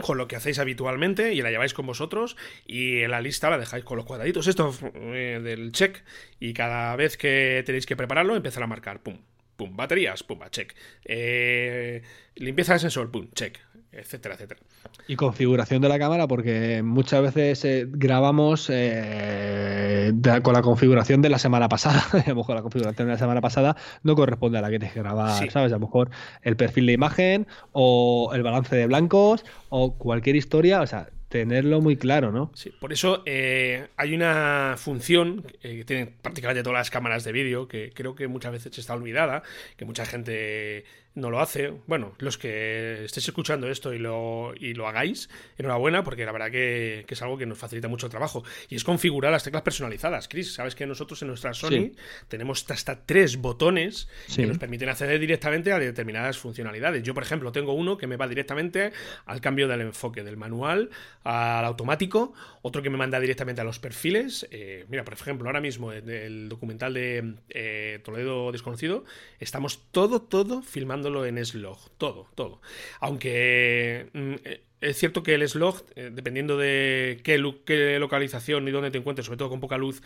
con 0.00 0.18
lo 0.18 0.28
que 0.28 0.36
hacéis 0.36 0.58
habitualmente 0.58 1.32
y 1.32 1.42
la 1.42 1.50
lleváis 1.50 1.74
con 1.74 1.86
vosotros 1.86 2.36
y 2.66 3.06
la 3.06 3.20
lista 3.20 3.50
la 3.50 3.58
dejáis 3.58 3.84
con 3.84 3.96
los 3.96 4.06
cuadraditos. 4.06 4.46
Esto 4.46 4.74
eh, 4.94 5.40
del 5.42 5.72
check. 5.72 6.02
Y 6.38 6.52
cada 6.52 6.94
vez 6.96 7.16
que 7.16 7.62
tenéis 7.64 7.86
que 7.86 7.96
prepararlo 7.96 8.36
empezar 8.36 8.62
a 8.62 8.66
marcar. 8.66 9.02
Pum 9.02 9.18
pum 9.56 9.76
baterías 9.76 10.22
pum 10.22 10.40
check 10.50 10.74
eh, 11.04 12.02
limpieza 12.36 12.74
de 12.74 12.78
sensor 12.80 13.10
pum 13.10 13.28
check 13.34 13.58
etcétera, 13.96 14.34
etcétera. 14.34 14.60
Y 15.08 15.16
configuración 15.16 15.80
de 15.80 15.88
la 15.88 15.98
cámara, 15.98 16.26
porque 16.26 16.82
muchas 16.82 17.22
veces 17.22 17.64
eh, 17.64 17.86
grabamos 17.88 18.68
eh, 18.70 20.12
con 20.42 20.54
la 20.54 20.62
configuración 20.62 21.22
de 21.22 21.30
la 21.30 21.38
semana 21.38 21.68
pasada. 21.68 22.04
a 22.12 22.28
lo 22.28 22.36
mejor 22.36 22.56
la 22.56 22.62
configuración 22.62 23.08
de 23.08 23.14
la 23.14 23.18
semana 23.18 23.40
pasada 23.40 23.76
no 24.02 24.14
corresponde 24.14 24.58
a 24.58 24.60
la 24.60 24.70
que 24.70 24.78
tienes 24.78 24.92
que 24.92 25.00
grabar, 25.00 25.50
¿sabes? 25.50 25.72
A 25.72 25.76
lo 25.76 25.80
mejor 25.80 26.10
el 26.42 26.56
perfil 26.56 26.86
de 26.86 26.92
imagen 26.92 27.46
o 27.72 28.30
el 28.34 28.42
balance 28.42 28.74
de 28.76 28.86
blancos 28.86 29.44
o 29.70 29.96
cualquier 29.96 30.36
historia, 30.36 30.82
o 30.82 30.86
sea, 30.86 31.08
tenerlo 31.28 31.80
muy 31.80 31.96
claro, 31.96 32.32
¿no? 32.32 32.50
Sí, 32.54 32.70
por 32.80 32.92
eso 32.92 33.22
eh, 33.26 33.88
hay 33.96 34.14
una 34.14 34.74
función 34.78 35.44
eh, 35.62 35.78
que 35.78 35.84
tienen 35.84 36.14
prácticamente 36.22 36.62
todas 36.62 36.78
las 36.78 36.90
cámaras 36.90 37.24
de 37.24 37.32
vídeo, 37.32 37.68
que 37.68 37.92
creo 37.92 38.14
que 38.14 38.28
muchas 38.28 38.52
veces 38.52 38.78
está 38.78 38.94
olvidada, 38.94 39.42
que 39.76 39.84
mucha 39.84 40.06
gente 40.06 40.84
no 41.16 41.30
lo 41.30 41.40
hace. 41.40 41.72
Bueno, 41.86 42.12
los 42.18 42.38
que 42.38 43.04
estéis 43.04 43.26
escuchando 43.28 43.68
esto 43.68 43.92
y 43.92 43.98
lo, 43.98 44.52
y 44.54 44.74
lo 44.74 44.86
hagáis, 44.86 45.28
enhorabuena, 45.58 46.04
porque 46.04 46.24
la 46.24 46.32
verdad 46.32 46.50
que, 46.50 47.04
es 47.08 47.22
algo 47.22 47.36
que 47.38 47.46
nos 47.46 47.58
facilita 47.58 47.88
mucho 47.88 48.06
el 48.06 48.10
trabajo. 48.10 48.44
Y 48.68 48.76
es 48.76 48.84
configurar 48.84 49.32
las 49.32 49.42
teclas 49.42 49.62
personalizadas. 49.62 50.28
Chris, 50.28 50.54
sabes 50.54 50.74
que 50.74 50.86
nosotros 50.86 51.20
en 51.22 51.28
nuestra 51.28 51.54
Sony 51.54 51.92
tenemos 52.28 52.64
hasta 52.70 53.04
tres 53.04 53.38
botones 53.38 54.08
que 54.34 54.46
nos 54.46 54.58
permiten 54.58 54.90
acceder 54.90 55.18
directamente 55.18 55.72
a 55.72 55.78
determinadas 55.78 56.38
funcionalidades. 56.38 57.02
Yo, 57.02 57.14
por 57.14 57.22
ejemplo, 57.22 57.50
tengo 57.50 57.72
uno 57.72 57.96
que 57.96 58.06
me 58.06 58.16
va 58.16 58.28
directamente 58.28 58.92
al 59.24 59.40
cambio 59.40 59.66
del 59.68 59.80
enfoque 59.80 60.22
del 60.22 60.36
manual 60.36 60.90
al 61.24 61.64
automático, 61.64 62.34
otro 62.62 62.82
que 62.82 62.90
me 62.90 62.96
manda 62.98 63.18
directamente 63.18 63.62
a 63.62 63.64
los 63.64 63.78
perfiles. 63.78 64.46
Eh, 64.50 64.84
mira, 64.88 65.04
por 65.04 65.14
ejemplo, 65.14 65.48
ahora 65.48 65.60
mismo 65.60 65.92
en 65.92 66.08
el 66.08 66.48
documental 66.48 66.94
de 66.94 67.36
eh, 67.48 68.00
Toledo 68.04 68.52
Desconocido, 68.52 69.04
estamos 69.40 69.90
todo, 69.90 70.22
todo 70.22 70.62
filmándolo 71.06 71.26
en 71.26 71.44
Slog. 71.44 71.78
Todo, 71.98 72.26
todo. 72.34 72.60
Aunque 73.00 74.08
mm, 74.12 74.34
eh, 74.44 74.60
es 74.80 74.98
cierto 74.98 75.22
que 75.22 75.34
el 75.34 75.48
slog, 75.48 75.84
eh, 75.94 76.10
dependiendo 76.12 76.58
de 76.58 77.20
qué, 77.24 77.42
qué, 77.64 77.98
localización 77.98 78.68
y 78.68 78.70
dónde 78.70 78.90
te 78.90 78.98
encuentres, 78.98 79.26
sobre 79.26 79.38
todo 79.38 79.48
con 79.48 79.60
poca 79.60 79.78
luz, 79.78 80.02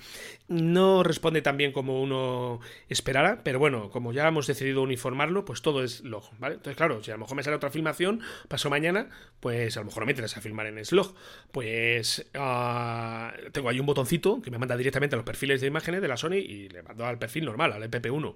no 0.49 1.03
responde 1.03 1.43
tan 1.43 1.57
bien 1.57 1.73
como 1.73 2.01
uno 2.01 2.61
esperara, 2.89 3.41
pero 3.43 3.59
bueno, 3.59 3.91
como 3.91 4.13
ya 4.13 4.29
hemos 4.29 4.47
decidido 4.47 4.83
uniformarlo, 4.83 5.45
pues 5.45 5.63
todo 5.63 5.83
es 5.83 6.03
log, 6.03 6.25
¿vale? 6.39 6.55
Entonces, 6.55 6.77
claro, 6.77 7.03
si 7.03 7.11
a 7.11 7.15
lo 7.15 7.21
mejor 7.21 7.37
me 7.37 7.43
sale 7.43 7.57
otra 7.57 7.71
filmación, 7.71 8.21
paso 8.49 8.71
mañana, 8.71 9.09
pues 9.41 9.77
a 9.77 9.81
lo 9.81 9.87
mejor 9.87 10.03
no 10.03 10.07
me 10.07 10.13
interesa 10.13 10.39
a 10.39 10.43
filmar 10.43 10.67
en 10.67 10.85
slog. 10.85 11.15
Pues 11.51 12.31
uh, 12.35 13.51
tengo 13.51 13.69
ahí 13.69 13.81
un 13.81 13.87
botoncito 13.87 14.41
que 14.41 14.51
me 14.51 14.59
manda 14.59 14.77
directamente 14.77 15.17
a 15.17 15.19
los 15.19 15.25
perfiles 15.27 15.61
de 15.61 15.67
imágenes 15.67 16.01
de 16.01 16.09
la 16.09 16.17
Sony 16.17 16.35
y 16.35 16.69
le 16.69 16.83
mando 16.83 17.07
al 17.07 17.19
perfil 17.19 17.45
normal, 17.45 17.73
al 17.73 17.83
EPP1. 17.83 18.35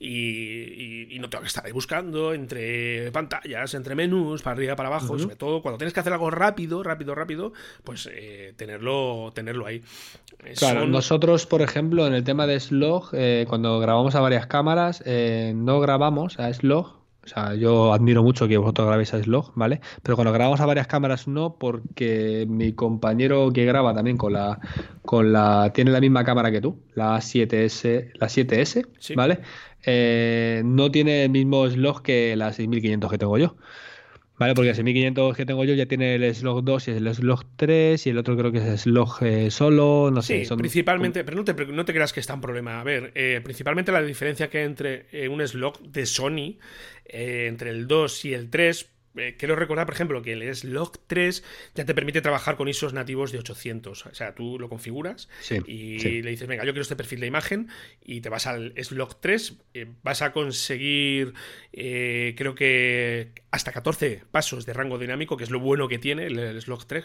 Y, 0.00 1.18
no 1.20 1.30
tengo 1.30 1.42
que 1.42 1.48
estar 1.48 1.64
ahí 1.64 1.72
buscando 1.72 2.34
entre 2.34 3.10
pantallas, 3.10 3.72
entre 3.74 3.94
menús, 3.94 4.42
para 4.42 4.56
arriba, 4.56 4.76
para 4.76 4.88
abajo, 4.88 5.18
sobre 5.18 5.36
todo 5.36 5.62
cuando 5.62 5.73
tienes 5.78 5.92
que 5.92 6.00
hacer 6.00 6.12
algo 6.12 6.30
rápido, 6.30 6.82
rápido, 6.82 7.14
rápido, 7.14 7.52
pues 7.84 8.08
eh, 8.12 8.54
tenerlo, 8.56 9.32
tenerlo 9.34 9.66
ahí. 9.66 9.82
Claro, 10.56 10.86
nosotros, 10.86 11.46
por 11.46 11.62
ejemplo, 11.62 12.06
en 12.06 12.14
el 12.14 12.24
tema 12.24 12.46
de 12.46 12.58
Slog, 12.60 13.10
eh, 13.12 13.46
cuando 13.48 13.78
grabamos 13.80 14.14
a 14.14 14.20
varias 14.20 14.46
cámaras, 14.46 15.02
eh, 15.06 15.52
no 15.54 15.80
grabamos 15.80 16.38
a 16.38 16.52
Slog. 16.52 17.02
O 17.24 17.26
sea, 17.26 17.54
yo 17.54 17.94
admiro 17.94 18.22
mucho 18.22 18.46
que 18.46 18.58
vosotros 18.58 18.86
grabéis 18.86 19.14
a 19.14 19.22
Slog, 19.22 19.52
¿vale? 19.54 19.80
Pero 20.02 20.14
cuando 20.14 20.32
grabamos 20.32 20.60
a 20.60 20.66
varias 20.66 20.86
cámaras 20.86 21.26
no, 21.26 21.56
porque 21.58 22.44
mi 22.46 22.74
compañero 22.74 23.50
que 23.50 23.64
graba 23.64 23.94
también 23.94 24.18
con 24.18 24.34
la, 24.34 24.58
con 25.02 25.32
la, 25.32 25.72
tiene 25.72 25.90
la 25.90 26.00
misma 26.00 26.22
cámara 26.24 26.50
que 26.50 26.60
tú, 26.60 26.82
la 26.94 27.16
7S, 27.16 28.10
la 28.14 28.26
7S, 28.26 29.14
¿vale? 29.16 29.40
no 30.64 30.90
tiene 30.90 31.24
el 31.24 31.30
mismo 31.30 31.68
slog 31.68 32.02
que 32.02 32.36
la 32.36 32.52
6500 32.52 33.10
que 33.10 33.18
tengo 33.18 33.38
yo. 33.38 33.56
Vale, 34.36 34.54
porque 34.54 34.70
el 34.70 34.84
1500 34.84 35.36
que 35.36 35.46
tengo 35.46 35.64
yo 35.64 35.74
ya 35.74 35.86
tiene 35.86 36.16
el 36.16 36.34
slog 36.34 36.64
2 36.64 36.88
y 36.88 36.90
el 36.90 37.14
slog 37.14 37.44
3 37.56 38.04
y 38.06 38.10
el 38.10 38.18
otro 38.18 38.36
creo 38.36 38.50
que 38.50 38.58
es 38.58 38.80
slog 38.80 39.22
eh, 39.22 39.50
solo, 39.50 40.10
no 40.12 40.22
sé. 40.22 40.44
Son... 40.44 40.58
principalmente, 40.58 41.22
pero 41.22 41.36
no 41.36 41.44
te, 41.44 41.54
no 41.54 41.84
te 41.84 41.92
creas 41.92 42.12
que 42.12 42.18
está 42.18 42.34
un 42.34 42.40
problema. 42.40 42.80
A 42.80 42.84
ver, 42.84 43.12
eh, 43.14 43.40
principalmente 43.44 43.92
la 43.92 44.02
diferencia 44.02 44.50
que 44.50 44.58
hay 44.58 44.64
entre 44.64 45.06
eh, 45.12 45.28
un 45.28 45.46
slog 45.46 45.80
de 45.80 46.04
Sony, 46.04 46.56
entre 47.06 47.70
el 47.70 47.86
2 47.86 48.24
y 48.24 48.34
el 48.34 48.50
3, 48.50 48.90
eh, 49.16 49.36
quiero 49.38 49.56
recordar, 49.56 49.86
por 49.86 49.94
ejemplo, 49.94 50.22
que 50.22 50.32
el 50.32 50.54
slog 50.54 50.98
3 51.06 51.44
ya 51.74 51.84
te 51.84 51.94
permite 51.94 52.20
trabajar 52.20 52.56
con 52.56 52.68
ISOs 52.68 52.92
nativos 52.92 53.32
de 53.32 53.38
800. 53.38 54.06
O 54.06 54.14
sea, 54.14 54.34
tú 54.34 54.58
lo 54.58 54.68
configuras 54.68 55.28
y 55.66 56.22
le 56.22 56.30
dices, 56.30 56.48
venga, 56.48 56.64
yo 56.64 56.72
quiero 56.72 56.82
este 56.82 56.96
perfil 56.96 57.20
de 57.20 57.26
imagen 57.26 57.68
y 58.04 58.20
te 58.20 58.28
vas 58.28 58.46
al 58.46 58.72
slog 58.82 59.20
3, 59.20 59.56
eh, 59.74 59.86
vas 60.02 60.22
a 60.22 60.32
conseguir, 60.32 61.34
eh, 61.72 62.34
creo 62.36 62.54
que 62.54 63.32
hasta 63.50 63.72
14 63.72 64.22
pasos 64.30 64.66
de 64.66 64.72
rango 64.72 64.98
dinámico, 64.98 65.36
que 65.36 65.44
es 65.44 65.50
lo 65.50 65.60
bueno 65.60 65.88
que 65.88 65.98
tiene 65.98 66.26
el, 66.26 66.60
slog 66.60 66.86
3. 66.86 67.04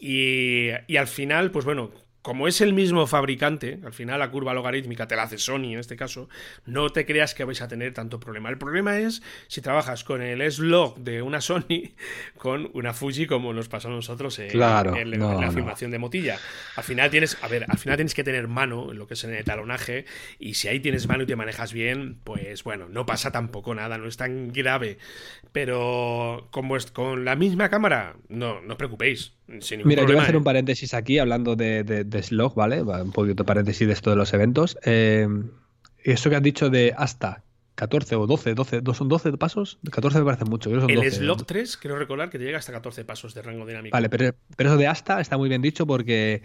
Y, 0.00 0.68
y 0.86 0.96
al 0.96 1.06
final, 1.06 1.50
pues 1.50 1.64
bueno, 1.64 1.92
como 2.22 2.46
es 2.46 2.60
el 2.60 2.72
mismo 2.72 3.06
fabricante, 3.06 3.80
al 3.84 3.92
final 3.92 4.20
la 4.20 4.30
curva 4.30 4.54
logarítmica 4.54 5.08
te 5.08 5.16
la 5.16 5.24
hace 5.24 5.38
Sony 5.38 5.72
en 5.72 5.78
este 5.80 5.96
caso, 5.96 6.28
no 6.64 6.90
te 6.90 7.04
creas 7.04 7.34
que 7.34 7.44
vais 7.44 7.60
a 7.60 7.68
tener 7.68 7.92
tanto 7.92 8.20
problema. 8.20 8.48
El 8.48 8.58
problema 8.58 8.98
es 8.98 9.22
si 9.48 9.60
trabajas 9.60 10.04
con 10.04 10.22
el 10.22 10.40
S-Log 10.40 10.98
de 10.98 11.22
una 11.22 11.40
Sony 11.40 11.92
con 12.38 12.70
una 12.74 12.94
Fuji 12.94 13.26
como 13.26 13.52
nos 13.52 13.68
pasó 13.68 13.88
a 13.88 13.90
nosotros 13.90 14.38
en, 14.38 14.58
la 14.58 15.50
filmación 15.52 15.90
de 15.90 15.98
Motilla. 15.98 16.38
Al 16.76 16.84
final 16.84 17.10
tienes, 17.10 17.36
a 17.42 17.48
ver, 17.48 17.66
al 17.68 17.78
final 17.78 17.96
tienes 17.96 18.14
que 18.14 18.24
tener 18.24 18.46
mano 18.46 18.92
en 18.92 18.98
lo 18.98 19.06
que 19.06 19.14
es 19.14 19.24
en 19.24 19.34
el 19.34 19.44
talonaje 19.44 20.04
y 20.38 20.54
si 20.54 20.68
ahí 20.68 20.78
tienes 20.80 21.08
mano 21.08 21.24
y 21.24 21.26
te 21.26 21.36
manejas 21.36 21.72
bien, 21.72 22.18
pues 22.22 22.62
bueno, 22.62 22.88
no 22.88 23.04
pasa 23.04 23.32
tampoco 23.32 23.74
nada, 23.74 23.98
no 23.98 24.06
es 24.06 24.16
tan 24.16 24.52
grave. 24.52 24.98
Pero 25.50 26.48
es 26.76 26.90
con 26.90 27.24
la 27.24 27.34
misma 27.34 27.68
cámara, 27.68 28.14
no, 28.28 28.60
no 28.60 28.72
os 28.72 28.78
preocupéis. 28.78 29.32
Mira, 29.84 30.02
yo 30.02 30.08
voy 30.08 30.16
a 30.16 30.22
hacer 30.22 30.36
un 30.36 30.42
¿eh? 30.42 30.44
paréntesis 30.44 30.94
aquí 30.94 31.18
hablando 31.18 31.56
de, 31.56 31.84
de, 31.84 32.22
Slog, 32.22 32.54
¿vale? 32.54 32.82
Un 32.82 33.12
poquito 33.12 33.44
paréntesis 33.44 33.86
de 33.86 33.92
esto 33.92 34.10
de 34.10 34.16
los 34.16 34.32
eventos. 34.32 34.78
Eh, 34.84 35.28
esto 36.04 36.30
que 36.30 36.36
has 36.36 36.42
dicho 36.42 36.70
de 36.70 36.94
hasta 36.96 37.42
14 37.74 38.16
o 38.16 38.26
12, 38.26 38.54
12, 38.54 38.82
¿son 38.94 39.08
12 39.08 39.32
pasos? 39.32 39.78
14 39.90 40.18
me 40.20 40.24
parece 40.24 40.44
mucho. 40.44 40.70
el 40.70 41.12
Slog 41.12 41.44
3, 41.44 41.76
quiero 41.76 41.98
recordar 41.98 42.30
que 42.30 42.38
te 42.38 42.44
llega 42.44 42.58
hasta 42.58 42.72
14 42.72 43.04
pasos 43.04 43.34
de 43.34 43.42
rango 43.42 43.66
dinámico. 43.66 43.94
Vale, 43.94 44.08
pero, 44.08 44.34
pero 44.56 44.70
eso 44.70 44.78
de 44.78 44.86
hasta 44.86 45.20
está 45.20 45.36
muy 45.36 45.48
bien 45.48 45.62
dicho 45.62 45.86
porque 45.86 46.42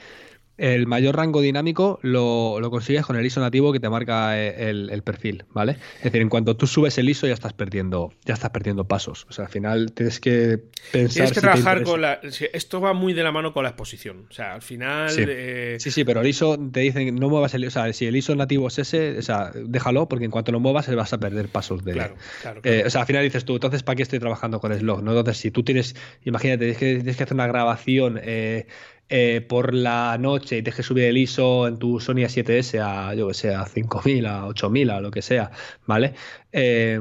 el 0.58 0.88
mayor 0.88 1.16
rango 1.16 1.42
dinámico 1.42 2.00
lo, 2.02 2.60
consigues 2.70 3.06
con 3.06 3.16
el 3.16 3.26
ISO 3.26 3.40
nativo 3.40 3.72
que 3.72 3.80
te 3.80 3.90
marca 3.90 4.38
eh, 4.38 4.70
el, 4.70 5.04
perfil, 5.04 5.46
¿vale? 5.54 5.78
Es 5.98 6.06
decir, 6.06 6.22
en 6.22 6.30
cuanto 6.30 6.58
tú 6.58 6.68
subes 6.68 6.98
el 6.98 7.10
ISO 7.10 7.28
ya 7.28 7.34
estás 7.34 7.54
perdiendo, 7.54 8.12
ya 8.26 8.34
estás 8.34 8.50
perdiendo 8.50 8.88
pasos. 8.88 9.26
O 9.30 9.34
sea, 9.34 9.46
al 9.46 9.52
final 9.52 9.92
tienes 9.94 10.20
que 10.20 10.60
pensar. 10.92 11.14
Tienes 11.14 11.32
que 11.34 11.42
trabajar 11.42 11.84
con 11.84 12.02
la. 12.02 12.20
Esto 12.54 12.82
va 12.82 12.94
muy 12.94 13.14
de 13.14 13.24
la 13.24 13.32
mano 13.32 13.54
con 13.54 13.64
la 13.64 13.70
exposición. 13.70 14.26
O 14.30 14.34
sea, 14.34 14.56
al 14.56 14.62
final. 14.62 15.10
Sí, 15.10 15.24
eh, 15.28 15.78
sí, 15.80 16.04
pero 16.04 16.22
el 16.22 16.28
ISO 16.28 16.58
te 16.72 16.82
dicen 16.82 17.16
no 17.16 17.30
muevas 17.30 17.54
el. 17.54 17.66
O 17.66 17.72
sea, 17.72 17.92
si 17.94 18.06
el 18.06 18.16
ISO 18.16 18.36
nativo 18.36 18.68
es 18.68 18.80
ese, 18.80 19.18
o 19.18 19.22
sea, 19.22 19.52
déjalo, 19.54 20.08
porque 20.08 20.26
en 20.26 20.32
cuanto 20.32 20.52
lo 20.52 20.60
muevas 20.60 20.94
vas 20.96 21.14
a 21.14 21.20
perder 21.20 21.50
pasos 21.50 21.84
de. 21.84 21.94
Claro, 21.94 22.16
claro, 22.42 22.62
eh, 22.64 22.84
o 22.86 22.90
sea, 22.90 23.02
al 23.02 23.08
final 23.08 23.24
dices 23.24 23.46
tú, 23.46 23.54
entonces, 23.54 23.84
¿para 23.84 23.96
qué 23.96 24.04
estoy 24.04 24.20
trabajando 24.20 24.60
con 24.60 24.78
Slog? 24.78 25.04
¿no? 25.04 25.12
Entonces, 25.12 25.38
si 25.38 25.52
tú 25.52 25.64
tienes. 25.64 25.96
Imagínate, 26.26 26.60
tienes 26.60 26.78
que, 26.78 26.96
tienes 26.96 27.18
que 27.18 27.24
hacer 27.24 27.36
una 27.36 27.48
grabación. 27.48 28.20
Eh, 28.24 28.68
eh, 29.10 29.42
por 29.42 29.74
la 29.74 30.18
noche 30.20 30.58
y 30.58 30.62
dejes 30.62 30.86
subir 30.86 31.06
el 31.06 31.18
ISO 31.18 31.68
en 31.68 31.78
tu 31.80 32.00
Sony 32.00 32.26
A7S 32.26 32.80
a, 32.82 33.14
yo 33.16 33.28
que 33.30 33.34
sé, 33.34 33.54
a 33.56 33.66
5000, 33.66 34.26
a 34.26 34.46
8000, 34.48 34.90
a 34.90 35.02
lo 35.02 35.12
que 35.12 35.22
sea, 35.22 35.52
¿vale? 35.86 36.14
Eh, 36.52 37.00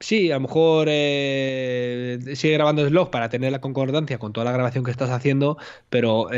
sí, 0.00 0.30
a 0.30 0.34
lo 0.36 0.40
mejor 0.42 0.86
eh, 0.90 2.18
sigue 2.34 2.54
grabando 2.54 2.86
slog 2.88 3.10
para 3.10 3.28
tener 3.28 3.52
la 3.52 3.60
concordancia 3.60 4.18
con 4.18 4.32
toda 4.32 4.44
la 4.44 4.52
grabación 4.52 4.84
que 4.84 4.90
estás 4.90 5.10
haciendo, 5.10 5.58
pero 5.90 6.28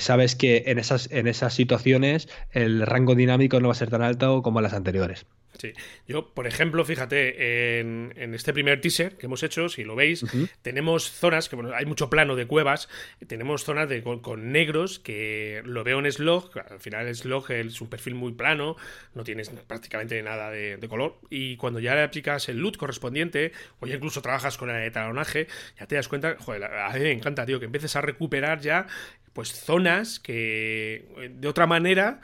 sabes 0.00 0.36
que 0.36 0.64
en 0.66 0.78
esas, 0.78 1.10
en 1.10 1.26
esas 1.26 1.54
situaciones 1.54 2.28
el 2.50 2.82
rango 2.86 3.14
dinámico 3.14 3.60
no 3.60 3.68
va 3.68 3.72
a 3.72 3.76
ser 3.76 3.90
tan 3.90 4.02
alto 4.02 4.42
como 4.42 4.60
en 4.60 4.64
las 4.64 4.74
anteriores. 4.74 5.26
Sí. 5.58 5.72
Yo, 6.08 6.32
por 6.32 6.46
ejemplo, 6.46 6.84
fíjate, 6.84 7.80
en, 7.80 8.34
este 8.34 8.52
primer 8.52 8.80
teaser 8.80 9.16
que 9.16 9.26
hemos 9.26 9.42
hecho, 9.42 9.68
si 9.68 9.84
lo 9.84 9.94
veis, 9.94 10.24
tenemos 10.62 11.10
zonas, 11.10 11.48
que 11.48 11.56
bueno, 11.56 11.72
hay 11.74 11.86
mucho 11.86 12.08
plano 12.08 12.36
de 12.36 12.46
cuevas, 12.46 12.88
tenemos 13.26 13.64
zonas 13.64 13.88
de, 13.88 14.02
con, 14.02 14.52
negros 14.52 14.98
que 14.98 15.62
lo 15.64 15.84
veo 15.84 15.98
en 15.98 16.10
Slog, 16.10 16.50
al 16.70 16.80
final 16.80 17.14
Slog 17.14 17.50
es 17.52 17.80
un 17.80 17.88
perfil 17.88 18.14
muy 18.14 18.32
plano, 18.32 18.76
no 19.14 19.24
tienes 19.24 19.50
prácticamente 19.50 20.22
nada 20.22 20.50
de, 20.50 20.78
color, 20.88 21.18
y 21.30 21.56
cuando 21.56 21.80
ya 21.80 21.94
le 21.94 22.02
aplicas 22.02 22.48
el 22.48 22.58
loot 22.58 22.76
correspondiente, 22.76 23.52
o 23.80 23.86
ya 23.86 23.96
incluso 23.96 24.22
trabajas 24.22 24.56
con 24.56 24.70
el 24.70 24.92
talonaje, 24.92 25.46
ya 25.78 25.86
te 25.86 25.96
das 25.96 26.08
cuenta, 26.08 26.36
joder, 26.38 26.64
a 26.64 26.90
mí 26.92 27.00
me 27.00 27.12
encanta, 27.12 27.46
tío, 27.46 27.60
que 27.60 27.66
empieces 27.66 27.94
a 27.96 28.00
recuperar 28.00 28.60
ya 28.60 28.86
pues 29.32 29.52
zonas 29.52 30.20
que 30.20 31.30
de 31.30 31.48
otra 31.48 31.66
manera 31.66 32.20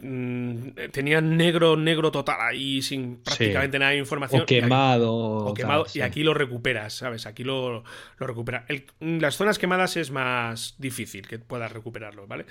Mm, 0.00 0.70
tenían 0.92 1.36
negro, 1.36 1.76
negro 1.76 2.10
total 2.10 2.36
ahí 2.40 2.82
sin 2.82 3.16
prácticamente 3.16 3.78
nada 3.78 3.92
de 3.92 3.98
información. 3.98 4.42
O 4.42 4.46
quemado. 4.46 5.14
O 5.14 5.54
quemado, 5.54 5.86
y 5.92 6.00
aquí 6.00 6.22
lo 6.22 6.34
recuperas, 6.34 6.94
¿sabes? 6.94 7.26
Aquí 7.26 7.44
lo, 7.44 7.84
lo 8.18 8.26
recuperas. 8.26 8.64
las 9.00 9.36
zonas 9.36 9.58
quemadas 9.58 9.96
es 9.96 10.10
más 10.10 10.74
difícil 10.78 11.26
que 11.26 11.38
puedas 11.38 11.72
recuperarlo, 11.72 12.26
¿vale? 12.26 12.46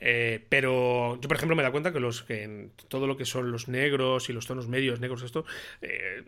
Eh, 0.00 0.44
pero 0.48 1.20
yo, 1.20 1.28
por 1.28 1.36
ejemplo, 1.36 1.56
me 1.56 1.62
da 1.62 1.70
cuenta 1.70 1.92
que 1.92 2.00
los 2.00 2.22
que 2.22 2.42
en 2.44 2.72
todo 2.88 3.06
lo 3.06 3.16
que 3.16 3.24
son 3.24 3.50
los 3.52 3.68
negros 3.68 4.28
y 4.28 4.32
los 4.32 4.46
tonos 4.46 4.68
medios 4.68 5.00
negros, 5.00 5.22
esto, 5.22 5.44
eh, 5.82 6.24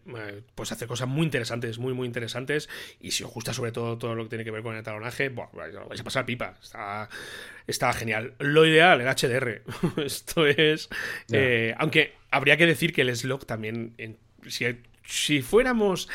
pues 0.54 0.72
hace 0.72 0.86
cosas 0.86 1.08
muy 1.08 1.24
interesantes, 1.24 1.78
muy, 1.78 1.94
muy 1.94 2.06
interesantes. 2.06 2.68
Y 3.00 3.12
si 3.12 3.24
os 3.24 3.32
gusta 3.32 3.52
sobre 3.52 3.72
todo 3.72 3.98
todo 3.98 4.14
lo 4.14 4.24
que 4.24 4.30
tiene 4.30 4.44
que 4.44 4.50
ver 4.50 4.62
con 4.62 4.76
el 4.76 4.82
talonaje, 4.82 5.28
bueno, 5.28 5.50
vais 5.88 6.00
a 6.00 6.04
pasar 6.04 6.26
pipa. 6.26 6.54
Está 6.62 7.08
está 7.68 7.92
genial. 7.92 8.34
Lo 8.40 8.66
ideal, 8.66 9.00
el 9.00 9.06
HDR. 9.06 9.62
Esto 10.04 10.46
es. 10.46 10.88
Eh, 11.30 11.74
aunque 11.78 12.14
habría 12.30 12.56
que 12.56 12.66
decir 12.66 12.92
que 12.92 13.02
el 13.02 13.14
slog 13.14 13.46
también. 13.46 13.94
si 14.48 14.64
si 15.08 15.40
fuéramos 15.40 16.08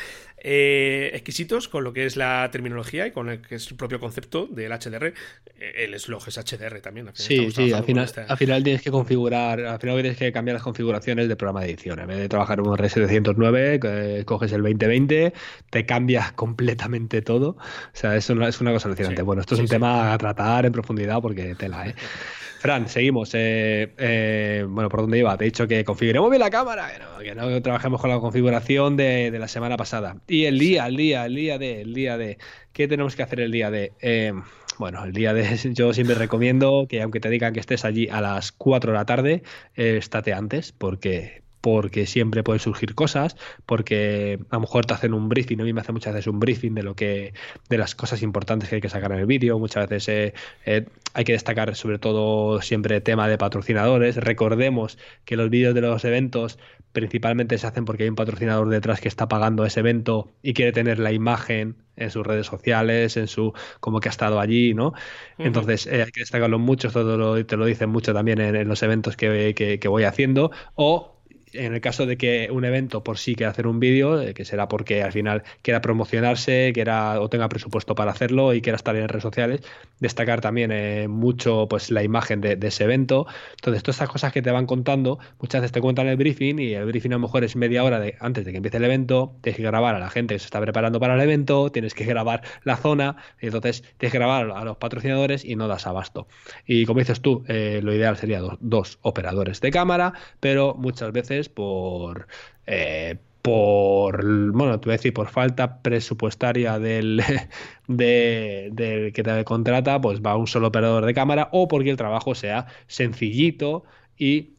eh, 0.46 1.10
exquisitos 1.14 1.68
con 1.68 1.84
lo 1.84 1.92
que 1.92 2.06
es 2.06 2.16
la 2.16 2.48
terminología 2.52 3.06
y 3.06 3.12
con 3.12 3.28
el 3.30 3.40
que 3.40 3.56
es 3.56 3.70
el 3.70 3.76
propio 3.76 3.98
concepto 3.98 4.46
del 4.46 4.70
HDR. 4.70 5.06
Eh, 5.06 5.84
el 5.84 5.98
slog 5.98 6.22
es 6.28 6.36
HDR 6.36 6.80
también. 6.80 7.08
sí, 7.14 7.50
sí, 7.50 7.72
al 7.72 7.82
final, 7.82 8.08
al 8.28 8.36
final 8.36 8.62
tienes 8.62 8.82
que 8.82 8.90
configurar, 8.90 9.58
al 9.60 9.80
final 9.80 9.96
tienes 9.96 10.16
que 10.16 10.30
cambiar 10.32 10.54
las 10.54 10.62
configuraciones 10.62 11.28
del 11.28 11.36
programa 11.36 11.62
de 11.62 11.70
edición. 11.70 11.98
En 11.98 12.06
vez 12.06 12.18
de 12.18 12.28
trabajar 12.28 12.60
un 12.60 12.68
RS709, 12.68 14.24
coges 14.24 14.52
el 14.52 14.62
2020, 14.62 15.32
te 15.70 15.86
cambias 15.86 16.32
completamente 16.32 17.22
todo. 17.22 17.50
O 17.50 17.56
sea, 17.94 18.14
es 18.14 18.30
una, 18.30 18.46
es 18.46 18.60
una 18.60 18.72
cosa 18.72 18.88
alucinante. 18.88 19.22
bueno, 19.22 19.40
esto 19.40 19.54
es 19.54 19.60
un 19.62 19.68
tema 19.68 20.12
a 20.12 20.18
tratar 20.18 20.66
en 20.66 20.72
profundidad 20.72 21.20
porque 21.20 21.54
tela, 21.54 21.88
¿eh? 21.88 21.94
Fran, 22.64 22.88
seguimos. 22.88 23.34
Eh, 23.34 23.92
eh, 23.98 24.64
bueno, 24.66 24.88
¿por 24.88 25.02
dónde 25.02 25.18
iba? 25.18 25.36
Te 25.36 25.44
he 25.44 25.48
dicho 25.48 25.68
que 25.68 25.84
configuremos 25.84 26.30
bien 26.30 26.40
la 26.40 26.48
cámara, 26.48 26.88
que 27.22 27.34
no, 27.34 27.60
trabajemos 27.60 28.00
con 28.00 28.08
la 28.08 28.18
configuración 28.20 28.96
de, 28.96 29.30
la 29.38 29.48
semana 29.48 29.76
pasada. 29.76 30.16
Y 30.28 30.46
el 30.46 30.58
día, 30.58 30.86
el 30.86 30.96
día, 30.96 31.26
el 31.26 31.34
día 31.34 31.58
de, 31.58 31.82
el 31.82 31.92
día 31.92 32.16
de. 32.16 32.38
¿Qué 32.72 32.88
tenemos 32.88 33.16
que 33.16 33.22
hacer 33.22 33.40
el 33.40 33.52
día 33.52 33.70
de? 33.70 33.92
Eh, 34.00 34.32
bueno, 34.78 35.04
el 35.04 35.12
día 35.12 35.34
de. 35.34 35.44
Yo 35.74 35.92
siempre 35.92 36.14
recomiendo 36.14 36.86
que, 36.88 37.02
aunque 37.02 37.20
te 37.20 37.28
digan 37.28 37.52
que 37.52 37.60
estés 37.60 37.84
allí 37.84 38.08
a 38.08 38.22
las 38.22 38.50
4 38.50 38.92
de 38.92 38.98
la 38.98 39.04
tarde, 39.04 39.42
estate 39.74 40.32
antes, 40.32 40.72
porque, 40.72 41.43
porque 41.64 42.04
siempre 42.04 42.42
pueden 42.42 42.60
surgir 42.60 42.94
cosas, 42.94 43.38
porque 43.64 44.38
a 44.50 44.56
lo 44.56 44.60
mejor 44.60 44.84
te 44.84 44.92
hacen 44.92 45.14
un 45.14 45.30
briefing, 45.30 45.62
a 45.62 45.64
mí 45.64 45.72
me 45.72 45.80
hace 45.80 45.92
muchas 45.92 46.12
veces 46.12 46.26
un 46.26 46.38
briefing 46.38 46.74
de 46.74 46.82
lo 46.82 46.94
que, 46.94 47.32
de 47.70 47.78
las 47.78 47.94
cosas 47.94 48.20
importantes 48.20 48.68
que 48.68 48.74
hay 48.74 48.80
que 48.82 48.90
sacar 48.90 49.12
en 49.12 49.20
el 49.20 49.24
vídeo, 49.24 49.58
muchas 49.58 49.88
veces 49.88 50.08
eh, 50.10 50.34
eh, 50.66 50.86
hay 51.14 51.24
que 51.24 51.32
destacar 51.32 51.74
sobre 51.74 51.98
todo 51.98 52.60
siempre 52.60 53.00
tema 53.00 53.28
de 53.28 53.38
patrocinadores, 53.38 54.16
recordemos 54.16 54.98
que 55.24 55.36
los 55.38 55.48
vídeos 55.48 55.74
de 55.74 55.80
los 55.80 56.04
eventos 56.04 56.58
principalmente 56.92 57.56
se 57.56 57.66
hacen 57.66 57.86
porque 57.86 58.02
hay 58.02 58.10
un 58.10 58.14
patrocinador 58.14 58.68
detrás 58.68 59.00
que 59.00 59.08
está 59.08 59.26
pagando 59.26 59.64
ese 59.64 59.80
evento 59.80 60.34
y 60.42 60.52
quiere 60.52 60.70
tener 60.70 60.98
la 60.98 61.12
imagen 61.12 61.76
en 61.96 62.10
sus 62.10 62.26
redes 62.26 62.46
sociales, 62.46 63.16
en 63.16 63.26
su 63.26 63.54
como 63.80 64.00
que 64.00 64.08
ha 64.08 64.10
estado 64.10 64.38
allí, 64.38 64.74
¿no? 64.74 64.92
Entonces 65.38 65.86
eh, 65.86 66.02
hay 66.02 66.10
que 66.10 66.20
destacarlo 66.20 66.58
mucho, 66.58 66.90
todo 66.90 67.42
te 67.44 67.56
lo 67.56 67.64
dicen 67.64 67.88
mucho 67.88 68.12
también 68.12 68.38
en, 68.40 68.68
los 68.68 68.82
eventos 68.82 69.16
que, 69.16 69.54
que, 69.54 69.88
voy 69.88 70.04
haciendo, 70.04 70.50
o 70.74 71.13
en 71.54 71.74
el 71.74 71.80
caso 71.80 72.06
de 72.06 72.16
que 72.16 72.48
un 72.50 72.64
evento 72.64 73.02
por 73.02 73.18
sí 73.18 73.34
quiera 73.34 73.50
hacer 73.50 73.66
un 73.66 73.80
vídeo, 73.80 74.20
eh, 74.20 74.34
que 74.34 74.44
será 74.44 74.68
porque 74.68 75.02
al 75.02 75.12
final 75.12 75.42
quiera 75.62 75.80
promocionarse, 75.80 76.72
quiera 76.74 77.20
o 77.20 77.28
tenga 77.28 77.48
presupuesto 77.48 77.94
para 77.94 78.10
hacerlo 78.10 78.54
y 78.54 78.60
quiera 78.60 78.76
estar 78.76 78.94
en 78.96 79.08
redes 79.08 79.22
sociales, 79.22 79.60
destacar 80.00 80.40
también 80.40 80.70
eh, 80.72 81.08
mucho 81.08 81.66
pues 81.68 81.90
la 81.90 82.02
imagen 82.02 82.40
de, 82.40 82.58
ese 82.60 82.84
evento. 82.84 83.26
Entonces, 83.56 83.82
todas 83.82 83.96
estas 83.96 84.08
cosas 84.08 84.32
que 84.32 84.42
te 84.42 84.50
van 84.50 84.66
contando, 84.66 85.18
muchas 85.40 85.60
veces 85.60 85.72
te 85.72 85.80
cuentan 85.80 86.06
el 86.08 86.16
briefing 86.16 86.58
y 86.58 86.74
el 86.74 86.86
briefing 86.86 87.12
a 87.12 87.16
lo 87.16 87.20
mejor 87.20 87.44
es 87.44 87.56
media 87.56 87.84
hora 87.84 88.00
de, 88.00 88.16
antes 88.20 88.44
de 88.44 88.50
que 88.50 88.56
empiece 88.58 88.78
el 88.78 88.84
evento, 88.84 89.36
tienes 89.42 89.56
que 89.56 89.62
grabar 89.62 89.94
a 89.94 89.98
la 89.98 90.10
gente 90.10 90.34
que 90.34 90.38
se 90.38 90.46
está 90.46 90.60
preparando 90.60 91.00
para 91.00 91.14
el 91.14 91.20
evento, 91.20 91.70
tienes 91.70 91.94
que 91.94 92.04
grabar 92.04 92.42
la 92.64 92.76
zona, 92.76 93.16
y 93.40 93.46
entonces 93.46 93.82
tienes 93.98 94.12
que 94.12 94.18
grabar 94.18 94.50
a 94.50 94.64
los 94.64 94.76
patrocinadores 94.76 95.44
y 95.44 95.56
no 95.56 95.68
das 95.68 95.86
abasto. 95.86 96.26
Y 96.66 96.86
como 96.86 97.00
dices 97.00 97.20
tú, 97.20 97.44
eh, 97.48 97.80
lo 97.82 97.94
ideal 97.94 98.16
sería 98.16 98.40
dos 98.60 98.98
operadores 99.02 99.60
de 99.60 99.70
cámara, 99.70 100.14
pero 100.40 100.74
muchas 100.74 101.12
veces 101.12 101.43
por, 101.48 102.26
eh, 102.66 103.18
por, 103.42 104.24
bueno, 104.52 104.80
te 104.80 104.86
voy 104.86 104.94
a 104.94 104.96
decir, 104.96 105.12
por 105.12 105.28
falta 105.28 105.82
presupuestaria 105.82 106.78
del, 106.78 107.22
de, 107.88 109.12
que 109.14 109.22
te 109.22 109.44
contrata, 109.44 110.00
pues 110.00 110.22
va 110.22 110.36
un 110.36 110.46
solo 110.46 110.68
operador 110.68 111.04
de 111.04 111.14
cámara 111.14 111.50
o 111.52 111.68
porque 111.68 111.90
el 111.90 111.96
trabajo 111.96 112.34
sea 112.34 112.66
sencillito 112.86 113.84
y 114.16 114.53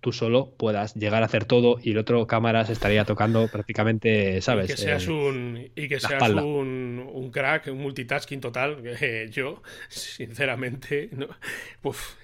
tú 0.00 0.12
solo 0.12 0.52
puedas 0.56 0.94
llegar 0.94 1.22
a 1.22 1.26
hacer 1.26 1.44
todo 1.44 1.78
y 1.82 1.92
el 1.92 1.98
otro 1.98 2.26
cámaras 2.26 2.70
estaría 2.70 3.04
tocando 3.04 3.48
prácticamente, 3.48 4.40
¿sabes? 4.40 4.70
Y 4.70 4.72
que 4.72 4.76
seas, 4.76 5.06
un, 5.08 5.70
y 5.74 5.88
que 5.88 6.00
seas 6.00 6.22
un, 6.22 7.30
crack, 7.32 7.68
un 7.68 7.82
multitasking 7.82 8.40
total. 8.40 8.82
yo, 9.30 9.62
sinceramente, 9.88 11.10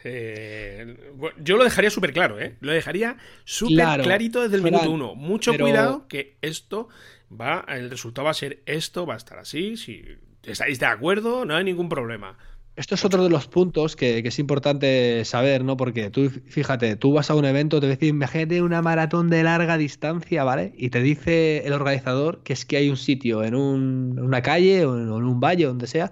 eh, 0.05 0.97
yo 1.39 1.57
lo 1.57 1.65
dejaría 1.65 1.91
súper 1.91 2.13
claro, 2.13 2.41
¿eh? 2.41 2.57
Lo 2.61 2.73
dejaría 2.73 3.17
súper 3.45 4.01
clarito 4.03 4.43
desde 4.43 4.57
el 4.57 4.63
minuto 4.63 4.91
uno. 4.91 5.15
Mucho 5.15 5.57
cuidado 5.57 6.09
que 6.09 6.37
esto 6.43 6.89
va, 7.31 7.65
el 7.69 7.91
resultado 7.91 8.25
va 8.25 8.31
a 8.31 8.35
ser 8.35 8.63
esto, 8.67 9.07
va 9.07 9.15
a 9.15 9.19
estar 9.19 9.39
así. 9.39 9.77
Si 9.77 10.03
estáis 10.45 10.79
de 10.79 10.87
acuerdo, 10.87 11.45
no 11.45 11.57
hay 11.57 11.65
ningún 11.65 11.89
problema. 11.89 12.39
Esto 12.77 12.95
es 12.95 13.07
otro 13.07 13.25
de 13.25 13.31
los 13.31 13.49
puntos 13.49 13.97
que, 13.97 14.19
es 14.19 14.39
importante 14.39 15.25
saber, 15.25 15.65
¿no? 15.65 15.79
Porque 15.79 16.11
tú, 16.11 16.29
fíjate, 16.29 16.97
tú 16.97 17.15
vas 17.15 17.31
a 17.31 17.35
un 17.35 17.47
evento, 17.47 17.81
te 17.81 17.87
decís, 17.87 18.11
imagínate 18.11 18.61
una 18.61 18.83
maratón 18.83 19.31
de 19.31 19.43
larga 19.43 19.79
distancia, 19.79 20.45
¿vale? 20.45 20.75
Y 20.77 20.91
te 20.91 21.01
dice 21.01 21.67
el 21.67 21.73
organizador 21.73 22.43
que 22.43 22.53
es 22.53 22.67
que 22.67 22.77
hay 22.77 22.91
un 22.91 22.99
sitio 22.99 23.45
en, 23.45 23.55
una 23.55 24.43
calle 24.43 24.85
o 24.85 24.95
en, 24.99 25.11
un 25.11 25.41
valle, 25.41 25.65
donde 25.65 25.87
sea, 25.87 26.11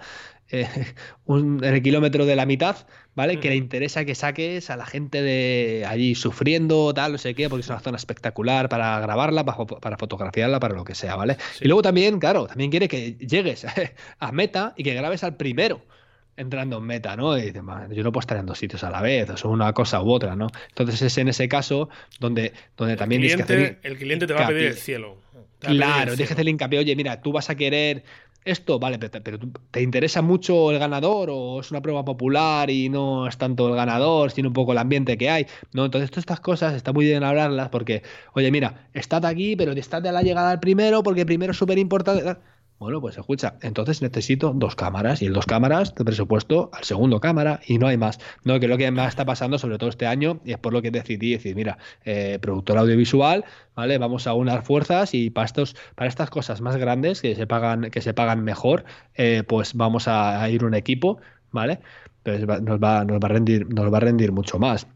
eh, 0.48 0.66
un, 1.26 1.62
en 1.62 1.74
el 1.74 1.82
kilómetro 1.82 2.24
de 2.24 2.34
la 2.34 2.46
mitad, 2.46 2.86
¿vale? 3.14 3.40
Que 3.40 3.50
le 3.50 3.56
interesa 3.56 4.06
que 4.06 4.14
saques 4.14 4.70
a 4.70 4.76
la 4.78 4.86
gente 4.86 5.20
de 5.20 5.84
allí 5.86 6.14
sufriendo, 6.14 6.94
tal, 6.94 7.12
no 7.12 7.18
sé 7.18 7.34
qué, 7.34 7.50
porque 7.50 7.60
es 7.60 7.68
una 7.68 7.80
zona 7.80 7.98
espectacular 7.98 8.70
para 8.70 9.00
grabarla, 9.00 9.44
para, 9.44 9.98
fotografiarla, 9.98 10.60
para 10.60 10.74
lo 10.74 10.84
que 10.84 10.94
sea, 10.94 11.14
¿vale? 11.14 11.36
Y 11.60 11.66
luego 11.68 11.82
también, 11.82 12.18
claro, 12.18 12.46
también 12.46 12.70
quiere 12.70 12.88
que 12.88 13.18
llegues 13.18 13.66
a 14.18 14.32
meta 14.32 14.72
y 14.78 14.82
que 14.82 14.94
grabes 14.94 15.22
al 15.24 15.36
primero 15.36 15.82
entrando 16.36 16.78
en 16.78 16.84
meta, 16.84 17.16
¿no? 17.16 17.36
Y 17.38 17.42
dice, 17.42 17.60
yo 17.90 18.02
no 18.02 18.12
puedo 18.12 18.20
estar 18.20 18.36
en 18.38 18.46
dos 18.46 18.58
sitios 18.58 18.84
a 18.84 18.90
la 18.90 19.00
vez, 19.00 19.44
o 19.44 19.48
una 19.48 19.72
cosa 19.72 20.02
u 20.02 20.10
otra, 20.10 20.36
¿no? 20.36 20.48
Entonces 20.68 21.00
es 21.02 21.18
en 21.18 21.28
ese 21.28 21.48
caso 21.48 21.88
donde, 22.20 22.52
donde 22.76 22.96
también 22.96 23.22
el 23.22 23.32
cliente, 23.32 23.78
El 23.82 23.96
cliente 23.96 24.26
te 24.26 24.34
va 24.34 24.44
a 24.44 24.48
pedir 24.48 24.68
el 24.68 24.74
cielo. 24.74 25.18
Claro, 25.60 26.12
tienes 26.12 26.28
que 26.28 26.34
hacer 26.34 26.40
el 26.40 26.50
hincapié, 26.50 26.78
oye, 26.78 26.94
mira, 26.94 27.22
tú 27.22 27.32
vas 27.32 27.48
a 27.48 27.54
querer 27.54 28.04
esto, 28.44 28.78
vale, 28.78 28.98
pero, 28.98 29.22
pero, 29.22 29.38
¿te 29.70 29.80
interesa 29.80 30.20
mucho 30.20 30.70
el 30.70 30.78
ganador 30.78 31.30
o 31.32 31.60
es 31.60 31.70
una 31.70 31.80
prueba 31.80 32.04
popular 32.04 32.68
y 32.68 32.90
no 32.90 33.26
es 33.26 33.38
tanto 33.38 33.68
el 33.68 33.74
ganador, 33.74 34.30
sino 34.30 34.48
un 34.48 34.52
poco 34.52 34.72
el 34.72 34.78
ambiente 34.78 35.16
que 35.16 35.30
hay? 35.30 35.46
No, 35.72 35.86
entonces 35.86 36.10
todas 36.10 36.22
estas 36.22 36.40
cosas 36.40 36.74
está 36.74 36.92
muy 36.92 37.06
bien 37.06 37.24
hablarlas 37.24 37.70
porque, 37.70 38.02
oye, 38.34 38.50
mira, 38.50 38.88
estad 38.92 39.24
aquí, 39.24 39.56
pero 39.56 39.72
estad 39.72 40.02
de 40.02 40.12
la 40.12 40.22
llegada 40.22 40.50
al 40.50 40.60
primero 40.60 41.02
porque 41.02 41.24
primero 41.24 41.52
es 41.52 41.58
súper 41.58 41.78
importante. 41.78 42.36
Bueno, 42.84 43.00
pues 43.00 43.16
escucha, 43.16 43.54
entonces 43.62 44.02
necesito 44.02 44.52
dos 44.54 44.76
cámaras 44.76 45.22
y 45.22 45.24
el 45.24 45.32
dos 45.32 45.46
cámaras 45.46 45.94
de 45.94 46.04
presupuesto 46.04 46.68
al 46.74 46.84
segundo 46.84 47.18
cámara 47.18 47.60
y 47.66 47.78
no 47.78 47.86
hay 47.86 47.96
más. 47.96 48.18
No, 48.42 48.60
que 48.60 48.68
lo 48.68 48.76
que 48.76 48.90
más 48.90 49.08
está 49.08 49.24
pasando, 49.24 49.56
sobre 49.56 49.78
todo 49.78 49.88
este 49.88 50.06
año, 50.06 50.38
y 50.44 50.52
es 50.52 50.58
por 50.58 50.74
lo 50.74 50.82
que 50.82 50.90
decidí 50.90 51.32
decir, 51.32 51.56
mira, 51.56 51.78
eh, 52.04 52.38
productor 52.42 52.76
audiovisual, 52.76 53.46
¿vale? 53.74 53.96
Vamos 53.96 54.26
a 54.26 54.34
unar 54.34 54.66
fuerzas 54.66 55.14
y 55.14 55.30
para 55.30 55.46
estos, 55.46 55.76
para 55.94 56.08
estas 56.08 56.28
cosas 56.28 56.60
más 56.60 56.76
grandes 56.76 57.22
que 57.22 57.34
se 57.34 57.46
pagan, 57.46 57.90
que 57.90 58.02
se 58.02 58.12
pagan 58.12 58.44
mejor, 58.44 58.84
eh, 59.14 59.44
pues 59.48 59.72
vamos 59.72 60.06
a, 60.06 60.46
ir 60.50 60.62
un 60.62 60.74
equipo, 60.74 61.16
¿vale? 61.52 61.80
Pues 62.22 62.46
nos 62.46 62.78
va, 62.78 63.06
nos 63.06 63.18
va 63.18 63.26
a 63.26 63.28
rendir, 63.28 63.66
nos 63.66 63.90
va 63.90 63.96
a 63.96 64.00
rendir 64.00 64.30
mucho 64.30 64.58
más. 64.58 64.86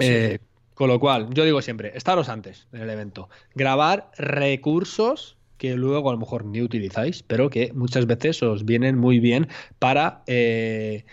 Eh, 0.00 0.38
con 0.72 0.88
lo 0.88 0.98
cual, 0.98 1.28
yo 1.34 1.44
digo 1.44 1.60
siempre, 1.60 1.92
estaros 1.94 2.30
antes 2.30 2.66
del 2.72 2.88
evento, 2.88 3.28
grabar 3.54 4.10
recursos 4.16 5.36
que 5.60 5.76
luego 5.76 6.08
a 6.08 6.14
lo 6.14 6.18
mejor 6.18 6.46
ni 6.46 6.62
utilizáis, 6.62 7.22
pero 7.22 7.50
que 7.50 7.72
muchas 7.74 8.06
veces 8.06 8.42
os 8.42 8.64
vienen 8.64 8.98
muy 8.98 9.20
bien 9.20 9.46
para... 9.78 10.22
Eh, 10.26 11.04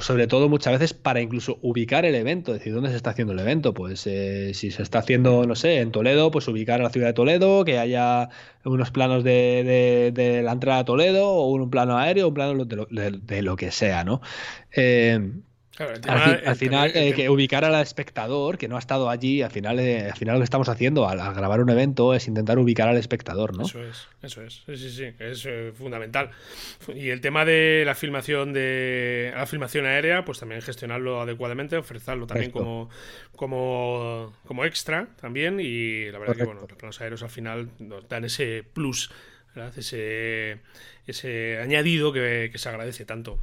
sobre 0.00 0.28
todo 0.28 0.48
muchas 0.48 0.72
veces 0.74 0.94
para 0.94 1.20
incluso 1.20 1.58
ubicar 1.62 2.04
el 2.04 2.14
evento, 2.14 2.52
decir, 2.52 2.72
¿dónde 2.72 2.90
se 2.90 2.96
está 2.96 3.10
haciendo 3.10 3.32
el 3.32 3.40
evento? 3.40 3.74
Pues 3.74 4.06
eh, 4.06 4.52
si 4.54 4.70
se 4.70 4.82
está 4.82 5.00
haciendo, 5.00 5.46
no 5.46 5.56
sé, 5.56 5.80
en 5.80 5.90
Toledo, 5.90 6.30
pues 6.30 6.46
ubicar 6.46 6.80
la 6.80 6.90
ciudad 6.90 7.08
de 7.08 7.12
Toledo, 7.12 7.64
que 7.64 7.78
haya 7.78 8.28
unos 8.64 8.90
planos 8.92 9.24
de, 9.24 10.12
de, 10.14 10.42
la 10.42 10.52
entrada 10.52 10.80
a 10.80 10.84
Toledo, 10.84 11.28
o 11.28 11.48
un 11.48 11.70
plano 11.70 11.98
aéreo, 11.98 12.28
un 12.28 12.34
plano 12.34 12.64
de 12.64 13.42
lo, 13.42 13.56
que 13.56 13.72
sea, 13.72 14.04
¿no? 14.04 14.20
Eh, 14.72 15.32
al, 15.78 16.56
final, 16.56 16.90
eh, 16.94 17.14
que 17.14 17.30
ubicar 17.30 17.64
al 17.64 17.80
espectador 17.80 18.58
que 18.58 18.68
no 18.68 18.76
ha 18.76 18.78
estado 18.78 19.08
allí, 19.08 19.40
al 19.40 19.50
final, 19.50 19.78
eh, 19.78 20.10
al 20.10 20.16
final 20.16 20.34
lo 20.34 20.40
que 20.40 20.44
estamos 20.44 20.68
haciendo 20.68 21.08
al, 21.08 21.18
grabar 21.34 21.60
un 21.60 21.70
evento 21.70 22.12
es 22.12 22.28
intentar 22.28 22.58
ubicar 22.58 22.88
al 22.88 22.96
espectador, 22.96 23.56
¿no? 23.56 23.64
Eso 23.64 23.82
es, 23.82 24.08
eso 24.22 24.42
es, 24.42 24.62
sí, 24.66 24.90
sí, 24.90 25.12
es 25.18 25.46
eh, 25.46 25.72
fundamental. 25.74 26.30
Y 26.94 27.08
el 27.10 27.20
tema 27.20 27.44
de 27.44 27.84
la 27.86 27.94
filmación 27.94 28.52
de 28.52 29.32
la 29.34 29.46
filmación 29.46 29.86
aérea, 29.86 30.24
pues 30.24 30.40
también 30.40 30.60
gestionarlo 30.60 31.20
adecuadamente, 31.20 31.76
ofrecerlo 31.76 32.26
también 32.26 32.50
como, 32.50 32.90
como, 33.36 34.34
como 34.46 34.64
extra 34.64 35.08
también. 35.20 35.60
Y 35.60 36.10
la 36.10 36.18
verdad 36.18 36.36
que 36.36 36.44
bueno, 36.44 36.60
los 36.68 36.76
planos 36.76 37.00
aéreos 37.00 37.22
al 37.22 37.30
final 37.30 37.70
nos 37.78 38.06
dan 38.08 38.24
ese 38.24 38.64
plus, 38.70 39.10
ese, 39.76 40.58
ese 41.06 41.58
añadido 41.58 42.12
que, 42.12 42.50
que 42.52 42.58
se 42.58 42.68
agradece 42.68 43.04
tanto. 43.06 43.38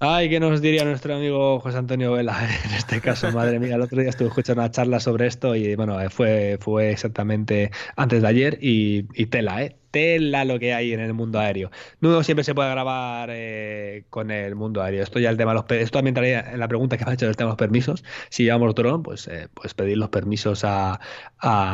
Ay, 0.00 0.30
¿qué 0.30 0.38
nos 0.38 0.60
diría 0.60 0.84
nuestro 0.84 1.16
amigo 1.16 1.58
José 1.58 1.78
Antonio 1.78 2.12
Vela 2.12 2.38
en 2.64 2.70
este 2.72 3.00
caso? 3.00 3.32
Madre 3.32 3.58
mía, 3.58 3.74
el 3.74 3.80
otro 3.80 4.00
día 4.00 4.10
estuve 4.10 4.28
escuchando 4.28 4.62
una 4.62 4.70
charla 4.70 5.00
sobre 5.00 5.26
esto 5.26 5.56
y 5.56 5.74
bueno, 5.74 5.98
fue, 6.08 6.56
fue 6.60 6.92
exactamente 6.92 7.72
antes 7.96 8.22
de 8.22 8.28
ayer 8.28 8.58
y, 8.60 9.02
tela, 9.26 9.60
¿eh? 9.60 9.74
tela 9.90 10.44
lo 10.44 10.60
que 10.60 10.72
hay 10.72 10.92
en 10.92 11.00
el 11.00 11.14
mundo 11.14 11.40
aéreo. 11.40 11.72
No 12.00 12.22
siempre 12.22 12.44
se 12.44 12.54
puede 12.54 12.70
grabar 12.70 13.30
eh, 13.32 14.04
con 14.08 14.30
el 14.30 14.54
mundo 14.54 14.82
aéreo. 14.82 15.02
Esto 15.02 15.18
ya 15.18 15.30
el 15.30 15.36
tema 15.36 15.50
de 15.50 15.62
los 15.62 15.80
esto 15.82 15.98
también 15.98 16.14
traía 16.14 16.48
en 16.48 16.60
la 16.60 16.68
pregunta 16.68 16.96
que 16.96 17.04
me 17.04 17.10
ha 17.10 17.14
hecho 17.14 17.26
del 17.26 17.36
tema 17.36 17.48
de 17.48 17.52
los 17.52 17.58
permisos. 17.58 18.04
Si 18.28 18.44
llevamos 18.44 18.76
dron, 18.76 19.02
pues, 19.02 19.26
eh, 19.26 19.48
pues 19.52 19.74
pedir 19.74 19.98
los 19.98 20.10
permisos 20.10 20.62
a, 20.64 21.00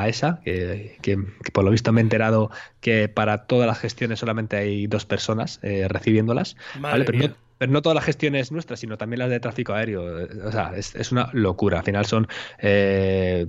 esa, 0.09 0.41
que, 0.43 1.18
por 1.53 1.62
lo 1.62 1.70
visto 1.70 1.93
me 1.93 2.01
he 2.01 2.05
enterado 2.05 2.51
que 2.81 3.11
para 3.11 3.45
todas 3.45 3.66
las 3.66 3.81
gestiones 3.81 4.20
solamente 4.20 4.57
hay 4.57 4.87
dos 4.87 5.05
personas 5.05 5.61
eh, 5.62 5.89
recibiéndolas. 5.89 6.57
¿vale? 6.81 7.05
Pero 7.05 7.18
no, 7.18 7.43
pero 7.59 7.73
no 7.73 7.83
todas 7.83 7.95
las 7.95 8.05
gestiones 8.05 8.53
nuestras, 8.53 8.81
sino 8.81 8.97
también 8.97 9.21
las 9.21 9.31
de 9.31 9.41
tráfico 9.41 9.73
aéreo. 9.73 10.27
O 10.47 10.53
sea, 10.53 10.73
es, 10.77 10.95
es 10.95 11.13
una 11.13 11.31
locura. 11.33 11.79
Al 11.79 11.85
final 11.85 12.07
son 12.07 12.29
eh, 12.59 13.47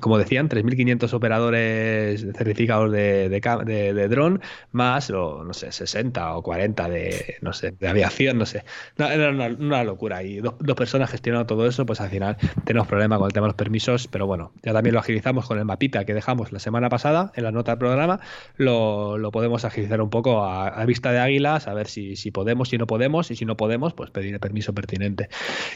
como 0.00 0.18
decían, 0.18 0.48
3.500 0.48 1.12
operadores 1.14 2.26
certificados 2.36 2.92
de, 2.92 3.28
de, 3.28 4.08
dron, 4.08 4.40
más, 4.72 5.10
o, 5.10 5.44
no 5.44 5.52
sé, 5.52 5.72
60 5.72 6.36
o 6.36 6.42
40 6.42 6.88
de, 6.88 7.36
no 7.40 7.52
sé, 7.52 7.72
de 7.72 7.88
aviación, 7.88 8.38
no 8.38 8.46
sé. 8.46 8.64
era 8.98 9.30
una, 9.30 9.84
locura. 9.84 10.22
Y 10.22 10.40
dos, 10.40 10.54
personas 10.76 11.10
gestionando 11.10 11.46
todo 11.46 11.66
eso, 11.66 11.86
pues 11.86 12.00
al 12.00 12.10
final 12.10 12.36
tenemos 12.64 12.88
problemas 12.88 13.18
con 13.18 13.26
el 13.26 13.32
tema 13.32 13.46
de 13.46 13.48
los 13.48 13.56
permisos, 13.56 14.08
pero 14.08 14.26
bueno, 14.26 14.52
ya 14.62 14.72
también 14.72 14.94
lo 14.94 15.00
agilizamos 15.00 15.46
con 15.46 15.58
el 15.58 15.64
mapita 15.64 16.04
que 16.04 16.14
dejamos 16.14 16.52
la 16.52 16.58
semana 16.58 16.88
pasada 16.88 17.32
en 17.34 17.44
la 17.44 17.52
nota 17.52 17.72
del 17.72 17.78
programa. 17.78 18.20
Lo, 18.56 19.18
lo 19.18 19.30
podemos 19.30 19.64
agilizar 19.64 20.00
un 20.00 20.10
poco 20.10 20.44
a, 20.44 20.84
vista 20.86 21.10
de 21.12 21.18
águilas, 21.18 21.66
a 21.66 21.74
ver 21.74 21.88
si, 21.88 22.16
si 22.16 22.30
podemos, 22.30 22.68
si 22.68 22.78
no 22.78 22.86
podemos, 22.86 23.30
y 23.30 23.36
si 23.36 23.44
no 23.44 23.56
podemos, 23.56 23.94
pues 23.94 24.10
pedir 24.10 24.34
el 24.34 24.40
permiso 24.40 24.74
pertinente. 24.74 25.28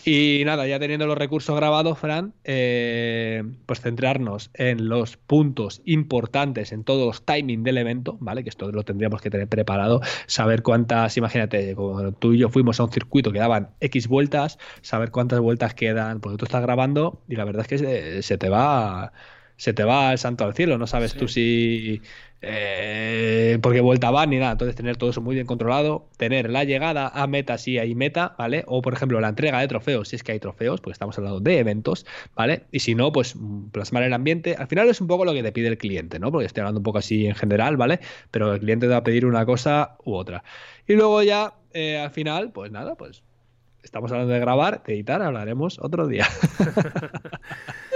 Y 0.04 0.42
nada, 0.44 0.66
ya 0.66 0.78
teniendo 0.78 1.06
los 1.06 1.18
recursos 1.18 1.56
grabados, 1.56 1.98
Fran, 1.98 2.34
eh, 2.44 3.42
pues 3.66 3.80
centrar 4.01 4.20
en 4.55 4.88
los 4.88 5.16
puntos 5.16 5.82
importantes, 5.84 6.72
en 6.72 6.84
todos 6.84 7.07
los 7.07 7.24
timing 7.24 7.62
del 7.62 7.78
evento, 7.78 8.16
¿vale? 8.20 8.42
Que 8.42 8.48
esto 8.48 8.70
lo 8.72 8.82
tendríamos 8.82 9.20
que 9.20 9.30
tener 9.30 9.48
preparado, 9.48 10.01
saber 10.26 10.62
cuántas, 10.62 11.16
imagínate, 11.16 11.74
como 11.74 12.12
tú 12.12 12.32
y 12.32 12.38
yo 12.38 12.48
fuimos 12.48 12.80
a 12.80 12.84
un 12.84 12.92
circuito 12.92 13.30
que 13.32 13.38
daban 13.38 13.70
X 13.80 14.09
vueltas, 14.09 14.59
saber 14.80 15.11
cuántas 15.11 15.40
vueltas 15.40 15.74
quedan, 15.74 16.20
porque 16.20 16.38
tú 16.38 16.44
estás 16.46 16.62
grabando 16.62 17.22
y 17.28 17.36
la 17.36 17.44
verdad 17.44 17.62
es 17.62 17.68
que 17.68 18.22
se, 18.22 18.38
te 18.38 18.48
va 18.48 19.12
se 19.61 19.74
te 19.74 19.84
va 19.84 20.11
el 20.12 20.18
santo 20.18 20.46
al 20.46 20.54
cielo, 20.54 20.78
no 20.78 20.86
sabes 20.86 21.12
tú 21.12 21.28
si 21.28 22.00
eh, 22.40 23.58
porque 23.61 23.82
vuelta 23.82 24.11
va 24.11 24.24
ni 24.24 24.38
nada. 24.38 24.52
Entonces, 24.52 24.74
tener 24.74 24.96
todo 24.96 25.11
eso 25.11 25.20
muy 25.20 25.34
bien 25.34 25.46
controlado, 25.46 26.08
tener 26.16 26.48
la 26.48 26.64
llegada 26.64 27.08
a 27.08 27.26
meta 27.26 27.58
si 27.58 27.76
hay 27.76 27.94
meta, 27.94 28.34
¿vale? 28.38 28.64
O, 28.68 28.80
por 28.80 28.94
ejemplo, 28.94 29.20
la 29.20 29.28
entrega 29.28 29.61
de 29.61 29.68
trofeos, 29.68 30.08
si 30.08 30.16
es 30.16 30.22
que 30.22 30.32
hay 30.32 30.40
trofeos, 30.40 30.80
porque 30.80 30.94
estamos 30.94 31.18
hablando 31.18 31.40
de 31.40 31.58
eventos, 31.58 32.06
¿vale? 32.34 32.64
Y 32.72 32.80
si 32.80 32.94
no, 32.94 33.12
pues 33.12 33.36
mm, 33.36 33.68
plasmar 33.68 34.02
el 34.04 34.14
ambiente. 34.14 34.56
Al 34.58 34.66
final 34.66 34.88
es 34.88 35.02
un 35.02 35.08
poco 35.08 35.26
lo 35.26 35.34
que 35.34 35.42
te 35.42 35.52
pide 35.52 35.68
el 35.68 35.76
cliente, 35.76 36.18
¿no? 36.18 36.32
Porque 36.32 36.46
estoy 36.46 36.62
hablando 36.62 36.80
un 36.80 36.84
poco 36.84 36.96
así 36.96 37.26
en 37.26 37.34
general, 37.34 37.76
¿vale? 37.76 38.00
Pero 38.30 38.54
el 38.54 38.61
cliente 38.61 38.86
te 38.86 38.92
va 38.92 38.98
a 38.98 39.04
pedir 39.04 39.26
una 39.26 39.44
cosa 39.44 39.98
u 40.06 40.14
otra. 40.14 40.42
Y 40.88 40.94
luego 40.94 41.22
ya, 41.22 41.52
eh, 41.74 41.98
al 41.98 42.12
final, 42.12 42.50
pues 42.52 42.72
nada, 42.72 42.94
pues 42.94 43.22
estamos 43.82 44.11
hablando 44.11 44.32
de 44.32 44.40
grabar, 44.40 44.82
de 44.84 44.94
editar, 44.94 45.20
hablaremos 45.20 45.78
otro 45.78 46.06
día. 46.06 46.26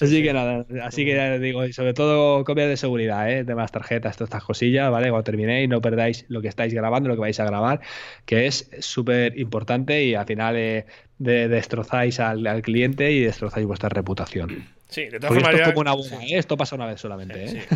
así 0.00 0.22
que 0.22 0.32
nada, 0.32 0.64
así 0.82 1.04
que 1.04 1.38
digo, 1.38 1.64
y 1.64 1.72
sobre 1.72 1.94
todo 1.94 2.44
copia 2.44 2.66
de 2.66 2.76
seguridad, 2.76 3.30
¿eh? 3.30 3.44
de 3.44 3.54
las 3.54 3.72
tarjetas, 3.72 4.16
todas 4.16 4.28
estas 4.28 4.44
cosillas, 4.44 4.90
¿vale? 4.90 5.08
Cuando 5.10 5.24
terminéis, 5.24 5.68
no 5.68 5.80
perdáis 5.80 6.24
lo 6.28 6.40
que 6.40 6.48
estáis 6.48 6.74
grabando, 6.74 7.08
lo 7.08 7.14
que 7.14 7.20
vais 7.20 7.40
a 7.40 7.44
grabar, 7.44 7.80
que 8.24 8.46
es 8.46 8.70
súper 8.80 9.38
importante 9.38 10.04
y 10.04 10.14
al 10.14 10.26
final 10.26 10.56
eh, 10.56 10.86
de, 11.18 11.48
destrozáis 11.48 12.20
al, 12.20 12.62
cliente 12.62 13.10
y 13.12 13.20
destrozáis 13.20 13.66
vuestra 13.66 13.88
reputación. 13.88 14.68
Sí, 14.88 15.06
de 15.06 15.18
todas 15.18 15.34
formas. 15.34 15.54
Esto 15.54 15.68
es 15.68 15.74
como 15.74 15.80
una 15.80 16.24
¿eh? 16.24 16.38
esto 16.38 16.56
pasa 16.56 16.76
una 16.76 16.86
vez 16.86 17.00
solamente. 17.00 17.44
¿eh? 17.44 17.66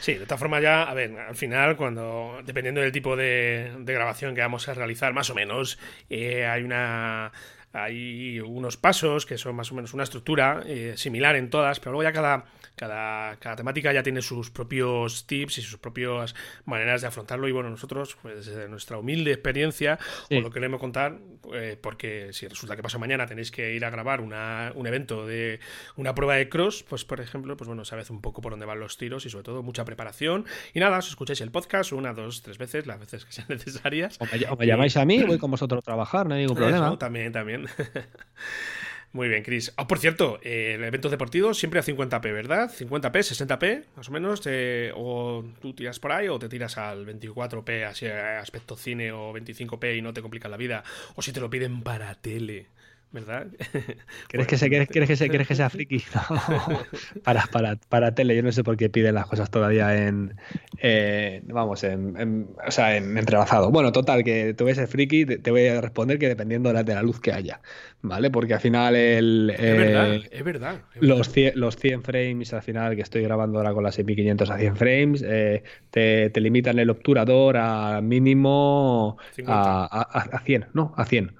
Sí. 0.00 0.14
de 0.14 0.26
todas 0.26 0.38
formas, 0.38 0.62
ya, 0.62 0.82
a 0.82 0.92
ver, 0.92 1.18
al 1.18 1.34
final, 1.34 1.76
cuando, 1.76 2.40
dependiendo 2.44 2.82
del 2.82 2.92
tipo 2.92 3.16
de, 3.16 3.72
grabación 3.78 4.34
que 4.34 4.42
vamos 4.42 4.68
a 4.68 4.74
realizar, 4.74 5.14
más 5.14 5.30
o 5.30 5.34
menos, 5.34 5.78
hay 6.10 6.62
una 6.62 7.32
hay 7.72 8.40
unos 8.40 8.76
pasos 8.76 9.26
que 9.26 9.38
son 9.38 9.54
más 9.54 9.70
o 9.70 9.74
menos 9.74 9.94
una 9.94 10.02
estructura 10.02 10.62
eh, 10.66 10.94
similar 10.96 11.36
en 11.36 11.50
todas, 11.50 11.78
pero 11.78 11.92
luego 11.92 12.02
ya 12.02 12.12
cada, 12.12 12.44
cada, 12.74 13.36
cada, 13.36 13.56
temática 13.56 13.92
ya 13.92 14.02
tiene 14.02 14.22
sus 14.22 14.50
propios 14.50 15.26
tips 15.26 15.58
y 15.58 15.62
sus 15.62 15.78
propias 15.78 16.34
maneras 16.64 17.00
de 17.02 17.06
afrontarlo. 17.06 17.46
Y 17.46 17.52
bueno, 17.52 17.70
nosotros, 17.70 18.16
pues 18.22 18.46
desde 18.46 18.68
nuestra 18.68 18.98
humilde 18.98 19.32
experiencia, 19.32 19.98
o 20.30 20.40
lo 20.40 20.50
queremos 20.50 20.80
contar, 20.80 21.18
eh, 21.54 21.78
porque 21.80 22.32
si 22.32 22.48
resulta 22.48 22.74
que 22.74 22.82
pasa 22.82 22.98
mañana 22.98 23.26
tenéis 23.26 23.50
que 23.52 23.74
ir 23.74 23.84
a 23.84 23.90
grabar 23.90 24.20
una, 24.20 24.72
un 24.74 24.86
evento 24.86 25.26
de 25.26 25.60
una 25.96 26.14
prueba 26.14 26.34
de 26.34 26.48
cross, 26.48 26.84
pues 26.88 27.04
por 27.04 27.20
ejemplo, 27.20 27.56
pues 27.56 27.68
bueno, 27.68 27.84
sabes 27.84 28.10
un 28.10 28.20
poco 28.20 28.42
por 28.42 28.52
dónde 28.52 28.66
van 28.66 28.80
los 28.80 28.98
tiros 28.98 29.26
y 29.26 29.30
sobre 29.30 29.44
todo 29.44 29.62
mucha 29.62 29.84
preparación. 29.84 30.44
Y 30.74 30.80
nada, 30.80 30.98
os 30.98 31.08
escucháis 31.08 31.40
el 31.40 31.52
podcast 31.52 31.92
una, 31.92 32.14
dos, 32.14 32.42
tres 32.42 32.58
veces, 32.58 32.86
las 32.86 32.98
veces 32.98 33.24
que 33.24 33.32
sean 33.32 33.46
necesarias. 33.50 34.18
O 34.20 34.56
me, 34.56 34.66
llamáis 34.66 34.96
a 34.96 35.04
mí, 35.04 35.22
voy 35.22 35.38
con 35.38 35.52
vosotros 35.52 35.78
a 35.78 35.82
trabajar, 35.82 36.26
no 36.26 36.34
hay 36.34 36.42
ningún 36.42 36.56
problema. 36.56 36.98
también, 36.98 37.32
también. 37.32 37.59
Muy 39.12 39.28
bien, 39.28 39.42
Chris. 39.42 39.72
Oh, 39.76 39.88
por 39.88 39.98
cierto, 39.98 40.38
eh, 40.42 40.74
el 40.74 40.84
evento 40.84 41.08
deportivo 41.08 41.52
siempre 41.52 41.80
a 41.80 41.82
50p, 41.82 42.22
¿verdad? 42.32 42.70
50p, 42.70 43.10
60p, 43.10 43.84
más 43.96 44.08
o 44.08 44.12
menos. 44.12 44.40
o 44.94 45.44
tú 45.60 45.74
tiras 45.74 45.98
por 45.98 46.12
ahí 46.12 46.28
o 46.28 46.38
te 46.38 46.48
tiras 46.48 46.78
al 46.78 47.04
24p, 47.04 47.86
así 47.86 48.06
aspecto 48.06 48.76
cine, 48.76 49.10
o 49.10 49.32
25p 49.32 49.98
y 49.98 50.02
no 50.02 50.12
te 50.12 50.22
complica 50.22 50.48
la 50.48 50.56
vida. 50.56 50.84
O 51.16 51.22
si 51.22 51.32
te 51.32 51.40
lo 51.40 51.50
piden 51.50 51.82
para 51.82 52.14
tele. 52.14 52.68
¿Verdad? 53.12 53.48
¿Crees, 54.28 54.46
que, 54.46 54.56
se, 54.56 54.70
que, 54.70 54.86
que 54.86 55.54
sea 55.54 55.70
friki? 55.70 56.02
para, 57.24 57.44
para, 57.46 57.76
para, 57.88 58.14
tele, 58.14 58.36
yo 58.36 58.42
no 58.42 58.52
sé 58.52 58.62
por 58.62 58.76
qué 58.76 58.88
piden 58.88 59.14
las 59.14 59.26
cosas 59.26 59.50
todavía 59.50 60.06
en, 60.06 60.34
vamos, 61.44 61.82
en, 61.84 62.48
o 62.66 62.70
sea, 62.70 62.96
en 62.96 63.18
entrelazado. 63.18 63.70
Bueno, 63.70 63.92
total, 63.92 64.22
que 64.22 64.54
tú 64.54 64.64
ves 64.64 64.78
el 64.78 64.86
friki, 64.86 65.26
te, 65.26 65.50
voy 65.50 65.66
a 65.66 65.80
responder 65.80 66.18
que 66.18 66.28
dependiendo 66.28 66.68
de 66.68 66.74
la, 66.74 66.82
de 66.84 66.94
la, 66.94 67.02
luz 67.02 67.20
que 67.20 67.32
haya, 67.32 67.60
¿vale? 68.02 68.30
Porque 68.30 68.54
al 68.54 68.60
final 68.60 68.94
el... 68.94 69.50
Es, 69.50 69.76
verdad, 69.76 70.14
eh, 70.14 70.28
es 70.30 70.44
verdad, 70.44 70.80
Los, 71.00 71.28
100, 71.30 71.58
los 71.58 71.76
100 71.76 72.02
frames 72.02 72.52
al 72.52 72.62
final, 72.62 72.94
que 72.94 73.02
estoy 73.02 73.22
grabando 73.22 73.58
ahora 73.58 73.72
con 73.72 73.82
la 73.82 73.92
6500 73.92 74.50
a 74.50 74.58
100 74.58 74.76
frames, 74.76 75.24
eh, 75.26 75.64
te, 75.90 76.30
te, 76.30 76.40
limitan 76.40 76.78
el 76.78 76.90
obturador 76.90 77.56
a 77.56 78.00
mínimo 78.00 79.16
a, 79.46 79.88
a, 79.90 80.36
a 80.36 80.40
100, 80.40 80.66
¿no? 80.74 80.94
A 80.96 81.04
100. 81.04 81.39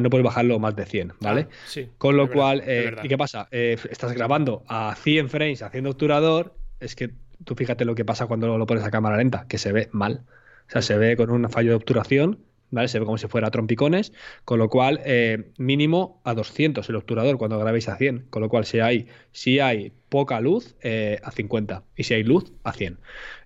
No 0.00 0.10
puedes 0.10 0.24
bajarlo 0.24 0.58
más 0.58 0.76
de 0.76 0.84
100, 0.84 1.14
¿vale? 1.20 1.46
Ah, 1.50 1.54
Con 1.96 2.16
lo 2.16 2.30
cual, 2.30 2.62
eh, 2.66 2.94
¿y 3.02 3.08
qué 3.08 3.16
pasa? 3.16 3.48
Eh, 3.50 3.78
estás 3.90 4.12
grabando 4.12 4.62
a 4.68 4.94
100 4.94 5.30
frames 5.30 5.62
haciendo 5.62 5.90
obturador, 5.90 6.54
es 6.78 6.94
que 6.94 7.10
tú 7.44 7.54
fíjate 7.54 7.84
lo 7.84 7.94
que 7.94 8.04
pasa 8.04 8.26
cuando 8.26 8.58
lo 8.58 8.66
pones 8.66 8.84
a 8.84 8.90
cámara 8.90 9.16
lenta, 9.16 9.46
que 9.48 9.56
se 9.56 9.72
ve 9.72 9.88
mal. 9.92 10.24
O 10.68 10.70
sea, 10.70 10.82
se 10.82 10.98
ve 10.98 11.16
con 11.16 11.30
un 11.30 11.48
fallo 11.48 11.70
de 11.70 11.76
obturación, 11.76 12.40
¿vale? 12.70 12.88
Se 12.88 12.98
ve 12.98 13.06
como 13.06 13.16
si 13.16 13.26
fuera 13.28 13.50
trompicones, 13.50 14.12
con 14.44 14.58
lo 14.58 14.68
cual, 14.68 15.00
eh, 15.06 15.52
mínimo 15.56 16.20
a 16.24 16.34
200 16.34 16.86
el 16.88 16.96
obturador 16.96 17.38
cuando 17.38 17.58
grabéis 17.58 17.88
a 17.88 17.96
100. 17.96 18.26
Con 18.28 18.42
lo 18.42 18.50
cual, 18.50 18.66
si 18.66 18.80
hay, 18.80 19.06
si 19.32 19.58
hay 19.58 19.92
poca 20.10 20.40
luz, 20.40 20.76
a 21.22 21.30
50. 21.30 21.84
Y 21.96 22.04
si 22.04 22.12
hay 22.12 22.24
luz, 22.24 22.52
a 22.62 22.72
100. 22.72 22.98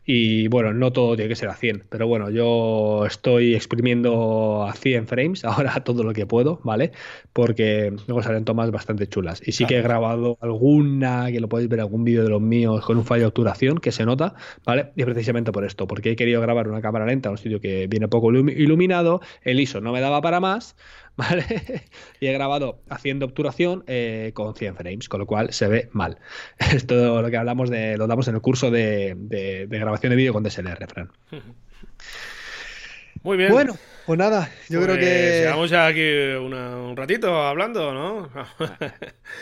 Y 0.04 0.48
bueno, 0.48 0.72
no 0.72 0.92
todo 0.92 1.14
tiene 1.14 1.28
que 1.28 1.36
ser 1.36 1.48
a 1.48 1.54
100, 1.54 1.84
pero 1.88 2.08
bueno, 2.08 2.28
yo 2.28 3.06
estoy 3.06 3.54
exprimiendo 3.54 4.64
a 4.64 4.72
100 4.72 5.06
frames 5.06 5.44
ahora 5.44 5.84
todo 5.84 6.02
lo 6.02 6.12
que 6.12 6.26
puedo, 6.26 6.60
¿vale? 6.64 6.92
Porque 7.32 7.92
luego 8.06 8.22
salen 8.22 8.44
tomas 8.44 8.70
bastante 8.70 9.06
chulas. 9.06 9.40
Y 9.46 9.52
sí 9.52 9.64
que 9.64 9.78
he 9.78 9.82
grabado 9.82 10.38
alguna, 10.40 11.30
que 11.30 11.40
lo 11.40 11.48
podéis 11.48 11.68
ver 11.68 11.80
algún 11.80 12.04
vídeo 12.04 12.24
de 12.24 12.30
los 12.30 12.40
míos 12.40 12.84
con 12.84 12.98
un 12.98 13.04
fallo 13.04 13.22
de 13.22 13.26
obturación 13.28 13.78
que 13.78 13.92
se 13.92 14.04
nota, 14.04 14.34
¿vale? 14.64 14.92
Y 14.96 15.04
precisamente 15.04 15.52
por 15.52 15.64
esto, 15.64 15.86
porque 15.86 16.10
he 16.10 16.16
querido 16.16 16.40
grabar 16.40 16.68
una 16.68 16.80
cámara 16.80 17.06
lenta 17.06 17.28
en 17.28 17.32
un 17.32 17.38
sitio 17.38 17.60
que 17.60 17.86
viene 17.86 18.08
poco 18.08 18.32
iluminado, 18.32 19.20
el 19.42 19.60
ISO 19.60 19.80
no 19.80 19.92
me 19.92 20.00
daba 20.00 20.20
para 20.20 20.40
más, 20.40 20.76
¿vale? 21.16 21.44
y 22.20 22.26
he 22.26 22.32
grabado 22.32 22.80
haciendo 22.88 23.26
obturación 23.26 23.84
eh, 23.86 24.32
con 24.34 24.54
100 24.54 24.76
frames, 24.76 25.08
con 25.08 25.20
lo 25.20 25.26
cual 25.26 25.52
se 25.52 25.68
ve 25.68 25.88
mal. 25.92 26.18
Esto 26.58 27.20
lo 27.20 27.30
que 27.30 27.36
hablamos 27.36 27.70
de, 27.70 27.96
lo 27.96 28.06
damos 28.06 28.28
en 28.28 28.34
el 28.34 28.40
curso 28.40 28.70
de, 28.70 29.14
de, 29.16 29.66
de 29.66 29.78
grabación 29.78 30.10
de 30.10 30.16
vídeo 30.16 30.32
con 30.32 30.42
DSLR, 30.42 30.86
Fran. 30.88 31.10
Muy 33.22 33.36
bien. 33.36 33.52
Bueno, 33.52 33.74
pues 34.06 34.18
nada, 34.18 34.50
yo 34.68 34.82
creo 34.82 34.96
pues 34.96 35.06
que. 35.06 35.40
Llevamos 35.42 35.70
ya 35.70 35.86
aquí 35.86 36.02
un 36.02 36.96
ratito 36.96 37.42
hablando, 37.42 37.92
¿no? 37.92 38.28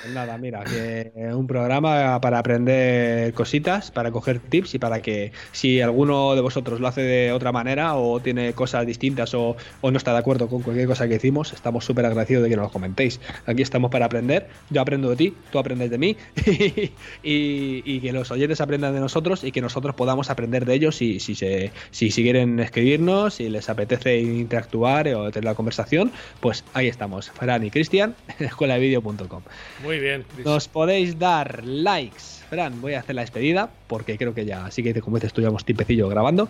Pues 0.02 0.14
nada, 0.14 0.38
mira, 0.38 0.62
que 0.62 1.12
un 1.34 1.46
programa 1.46 2.20
para 2.20 2.38
aprender 2.38 3.34
cositas, 3.34 3.90
para 3.90 4.12
coger 4.12 4.38
tips 4.38 4.74
y 4.74 4.78
para 4.78 5.02
que 5.02 5.32
si 5.52 5.80
alguno 5.80 6.34
de 6.34 6.40
vosotros 6.40 6.80
lo 6.80 6.86
hace 6.86 7.02
de 7.02 7.32
otra 7.32 7.50
manera 7.50 7.94
o 7.96 8.20
tiene 8.20 8.52
cosas 8.52 8.86
distintas 8.86 9.34
o, 9.34 9.56
no 9.82 9.96
está 9.96 10.12
de 10.12 10.18
acuerdo 10.18 10.48
con 10.48 10.62
cualquier 10.62 10.86
cosa 10.86 11.08
que 11.08 11.16
hicimos, 11.16 11.52
estamos 11.52 11.84
súper 11.84 12.06
agradecidos 12.06 12.44
de 12.44 12.50
que 12.50 12.56
nos 12.56 12.66
lo 12.66 12.70
comentéis. 12.70 13.20
Aquí 13.46 13.62
estamos 13.62 13.90
para 13.90 14.06
aprender. 14.06 14.48
Yo 14.70 14.80
aprendo 14.80 15.10
de 15.10 15.16
ti, 15.16 15.34
tú 15.50 15.58
aprendes 15.58 15.90
de 15.90 15.98
mí 15.98 16.16
y, 17.22 18.00
que 18.00 18.12
los 18.12 18.30
oyentes 18.30 18.60
aprendan 18.60 18.94
de 18.94 19.00
nosotros 19.00 19.44
y 19.44 19.52
que 19.52 19.60
nosotros 19.60 19.94
podamos 19.94 20.30
aprender 20.30 20.64
de 20.64 20.74
ellos 20.74 20.96
si, 20.96 21.20
si, 21.20 21.34
se, 21.34 21.72
si, 21.90 22.10
si 22.10 22.22
quieren 22.22 22.60
escribirnos, 22.60 23.34
si 23.34 23.48
les 23.48 23.68
apetece 23.68 24.20
interactuar 24.50 25.06
o 25.14 25.30
tener 25.30 25.44
la 25.44 25.54
conversación, 25.54 26.10
pues 26.40 26.64
ahí 26.74 26.88
estamos, 26.88 27.30
Fran 27.30 27.64
y 27.64 27.70
Cristian, 27.70 28.16
en 28.38 28.46
escueladevideo.com. 28.46 29.42
Muy 29.82 29.98
bien. 30.00 30.24
Nos 30.44 30.66
podéis 30.66 31.18
dar 31.18 31.64
likes, 31.64 32.39
Fran, 32.50 32.80
voy 32.80 32.94
a 32.94 32.98
hacer 32.98 33.14
la 33.14 33.22
despedida 33.22 33.70
porque 33.86 34.18
creo 34.18 34.34
que 34.34 34.44
ya, 34.44 34.66
así 34.66 34.82
que 34.82 35.00
como 35.00 35.16
dices 35.16 35.32
tú, 35.32 35.40
tipecillo 35.64 36.08
grabando. 36.08 36.48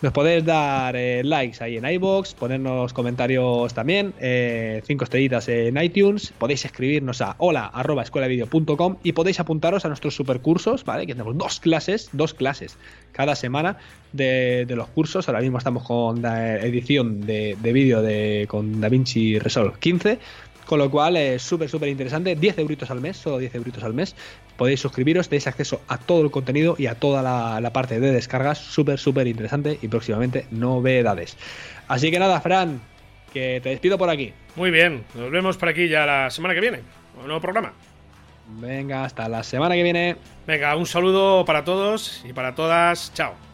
Nos 0.00 0.12
podéis 0.12 0.44
dar 0.44 0.94
eh, 0.94 1.24
likes 1.24 1.64
ahí 1.64 1.76
en 1.76 1.84
iBox, 1.84 2.34
ponernos 2.34 2.92
comentarios 2.92 3.74
también, 3.74 4.14
eh, 4.20 4.80
cinco 4.86 5.02
estrellitas 5.02 5.48
en 5.48 5.76
iTunes, 5.82 6.32
podéis 6.38 6.64
escribirnos 6.66 7.20
a 7.20 7.34
hola@escuelavideo.com 7.38 8.98
y 9.02 9.12
podéis 9.12 9.40
apuntaros 9.40 9.84
a 9.84 9.88
nuestros 9.88 10.14
supercursos, 10.14 10.84
¿vale? 10.84 11.04
Que 11.04 11.14
tenemos 11.14 11.36
dos 11.36 11.58
clases, 11.58 12.10
dos 12.12 12.32
clases 12.32 12.76
cada 13.10 13.34
semana 13.34 13.78
de, 14.12 14.66
los 14.68 14.86
cursos. 14.88 15.28
Ahora 15.28 15.40
mismo 15.40 15.58
estamos 15.58 15.82
con 15.82 16.22
la 16.22 16.58
edición 16.58 17.26
de, 17.26 17.56
de 17.60 17.72
vídeo 17.72 18.00
de 18.00 18.46
con 18.48 18.80
DaVinci 18.80 19.40
Resolve 19.40 19.72
15 19.80 20.20
con 20.68 20.78
lo 20.78 20.90
cual 20.90 21.16
es 21.16 21.40
súper, 21.40 21.70
súper 21.70 21.88
interesante. 21.88 22.36
10 22.36 22.58
euritos 22.58 22.90
al 22.90 23.00
mes, 23.00 23.16
solo 23.16 23.38
10 23.38 23.54
euritos 23.54 23.82
al 23.82 23.94
mes. 23.94 24.14
Podéis 24.58 24.80
suscribiros, 24.80 25.30
tenéis 25.30 25.46
acceso 25.46 25.80
a 25.88 25.96
todo 25.96 26.20
el 26.20 26.30
contenido 26.30 26.76
y 26.78 26.86
a 26.86 26.94
toda 26.94 27.22
la, 27.22 27.72
parte 27.72 27.98
de 27.98 28.12
descargas. 28.12 28.58
Súper, 28.58 28.98
súper 28.98 29.26
interesante 29.26 29.78
y 29.80 29.88
próximamente 29.88 30.44
novedades. 30.50 31.38
Así 31.88 32.10
que 32.10 32.18
nada, 32.18 32.38
Fran, 32.42 32.82
que 33.32 33.60
te 33.62 33.70
despido 33.70 33.96
por 33.96 34.10
aquí. 34.10 34.34
Muy 34.56 34.70
bien, 34.70 35.04
nos 35.14 35.30
vemos 35.30 35.56
por 35.56 35.70
aquí 35.70 35.88
ya 35.88 36.04
la 36.04 36.28
semana 36.28 36.52
que 36.52 36.60
viene. 36.60 36.80
Un 37.18 37.24
nuevo 37.24 37.40
programa. 37.40 37.72
Venga, 38.60 39.04
hasta 39.04 39.26
la 39.26 39.42
semana 39.42 39.74
que 39.74 39.82
viene. 39.82 40.16
Venga, 40.46 40.76
un 40.76 40.84
saludo 40.84 41.46
para 41.46 41.64
todos 41.64 42.22
y 42.28 42.34
para 42.34 42.54
todas. 42.54 43.10
Chao. 43.14 43.47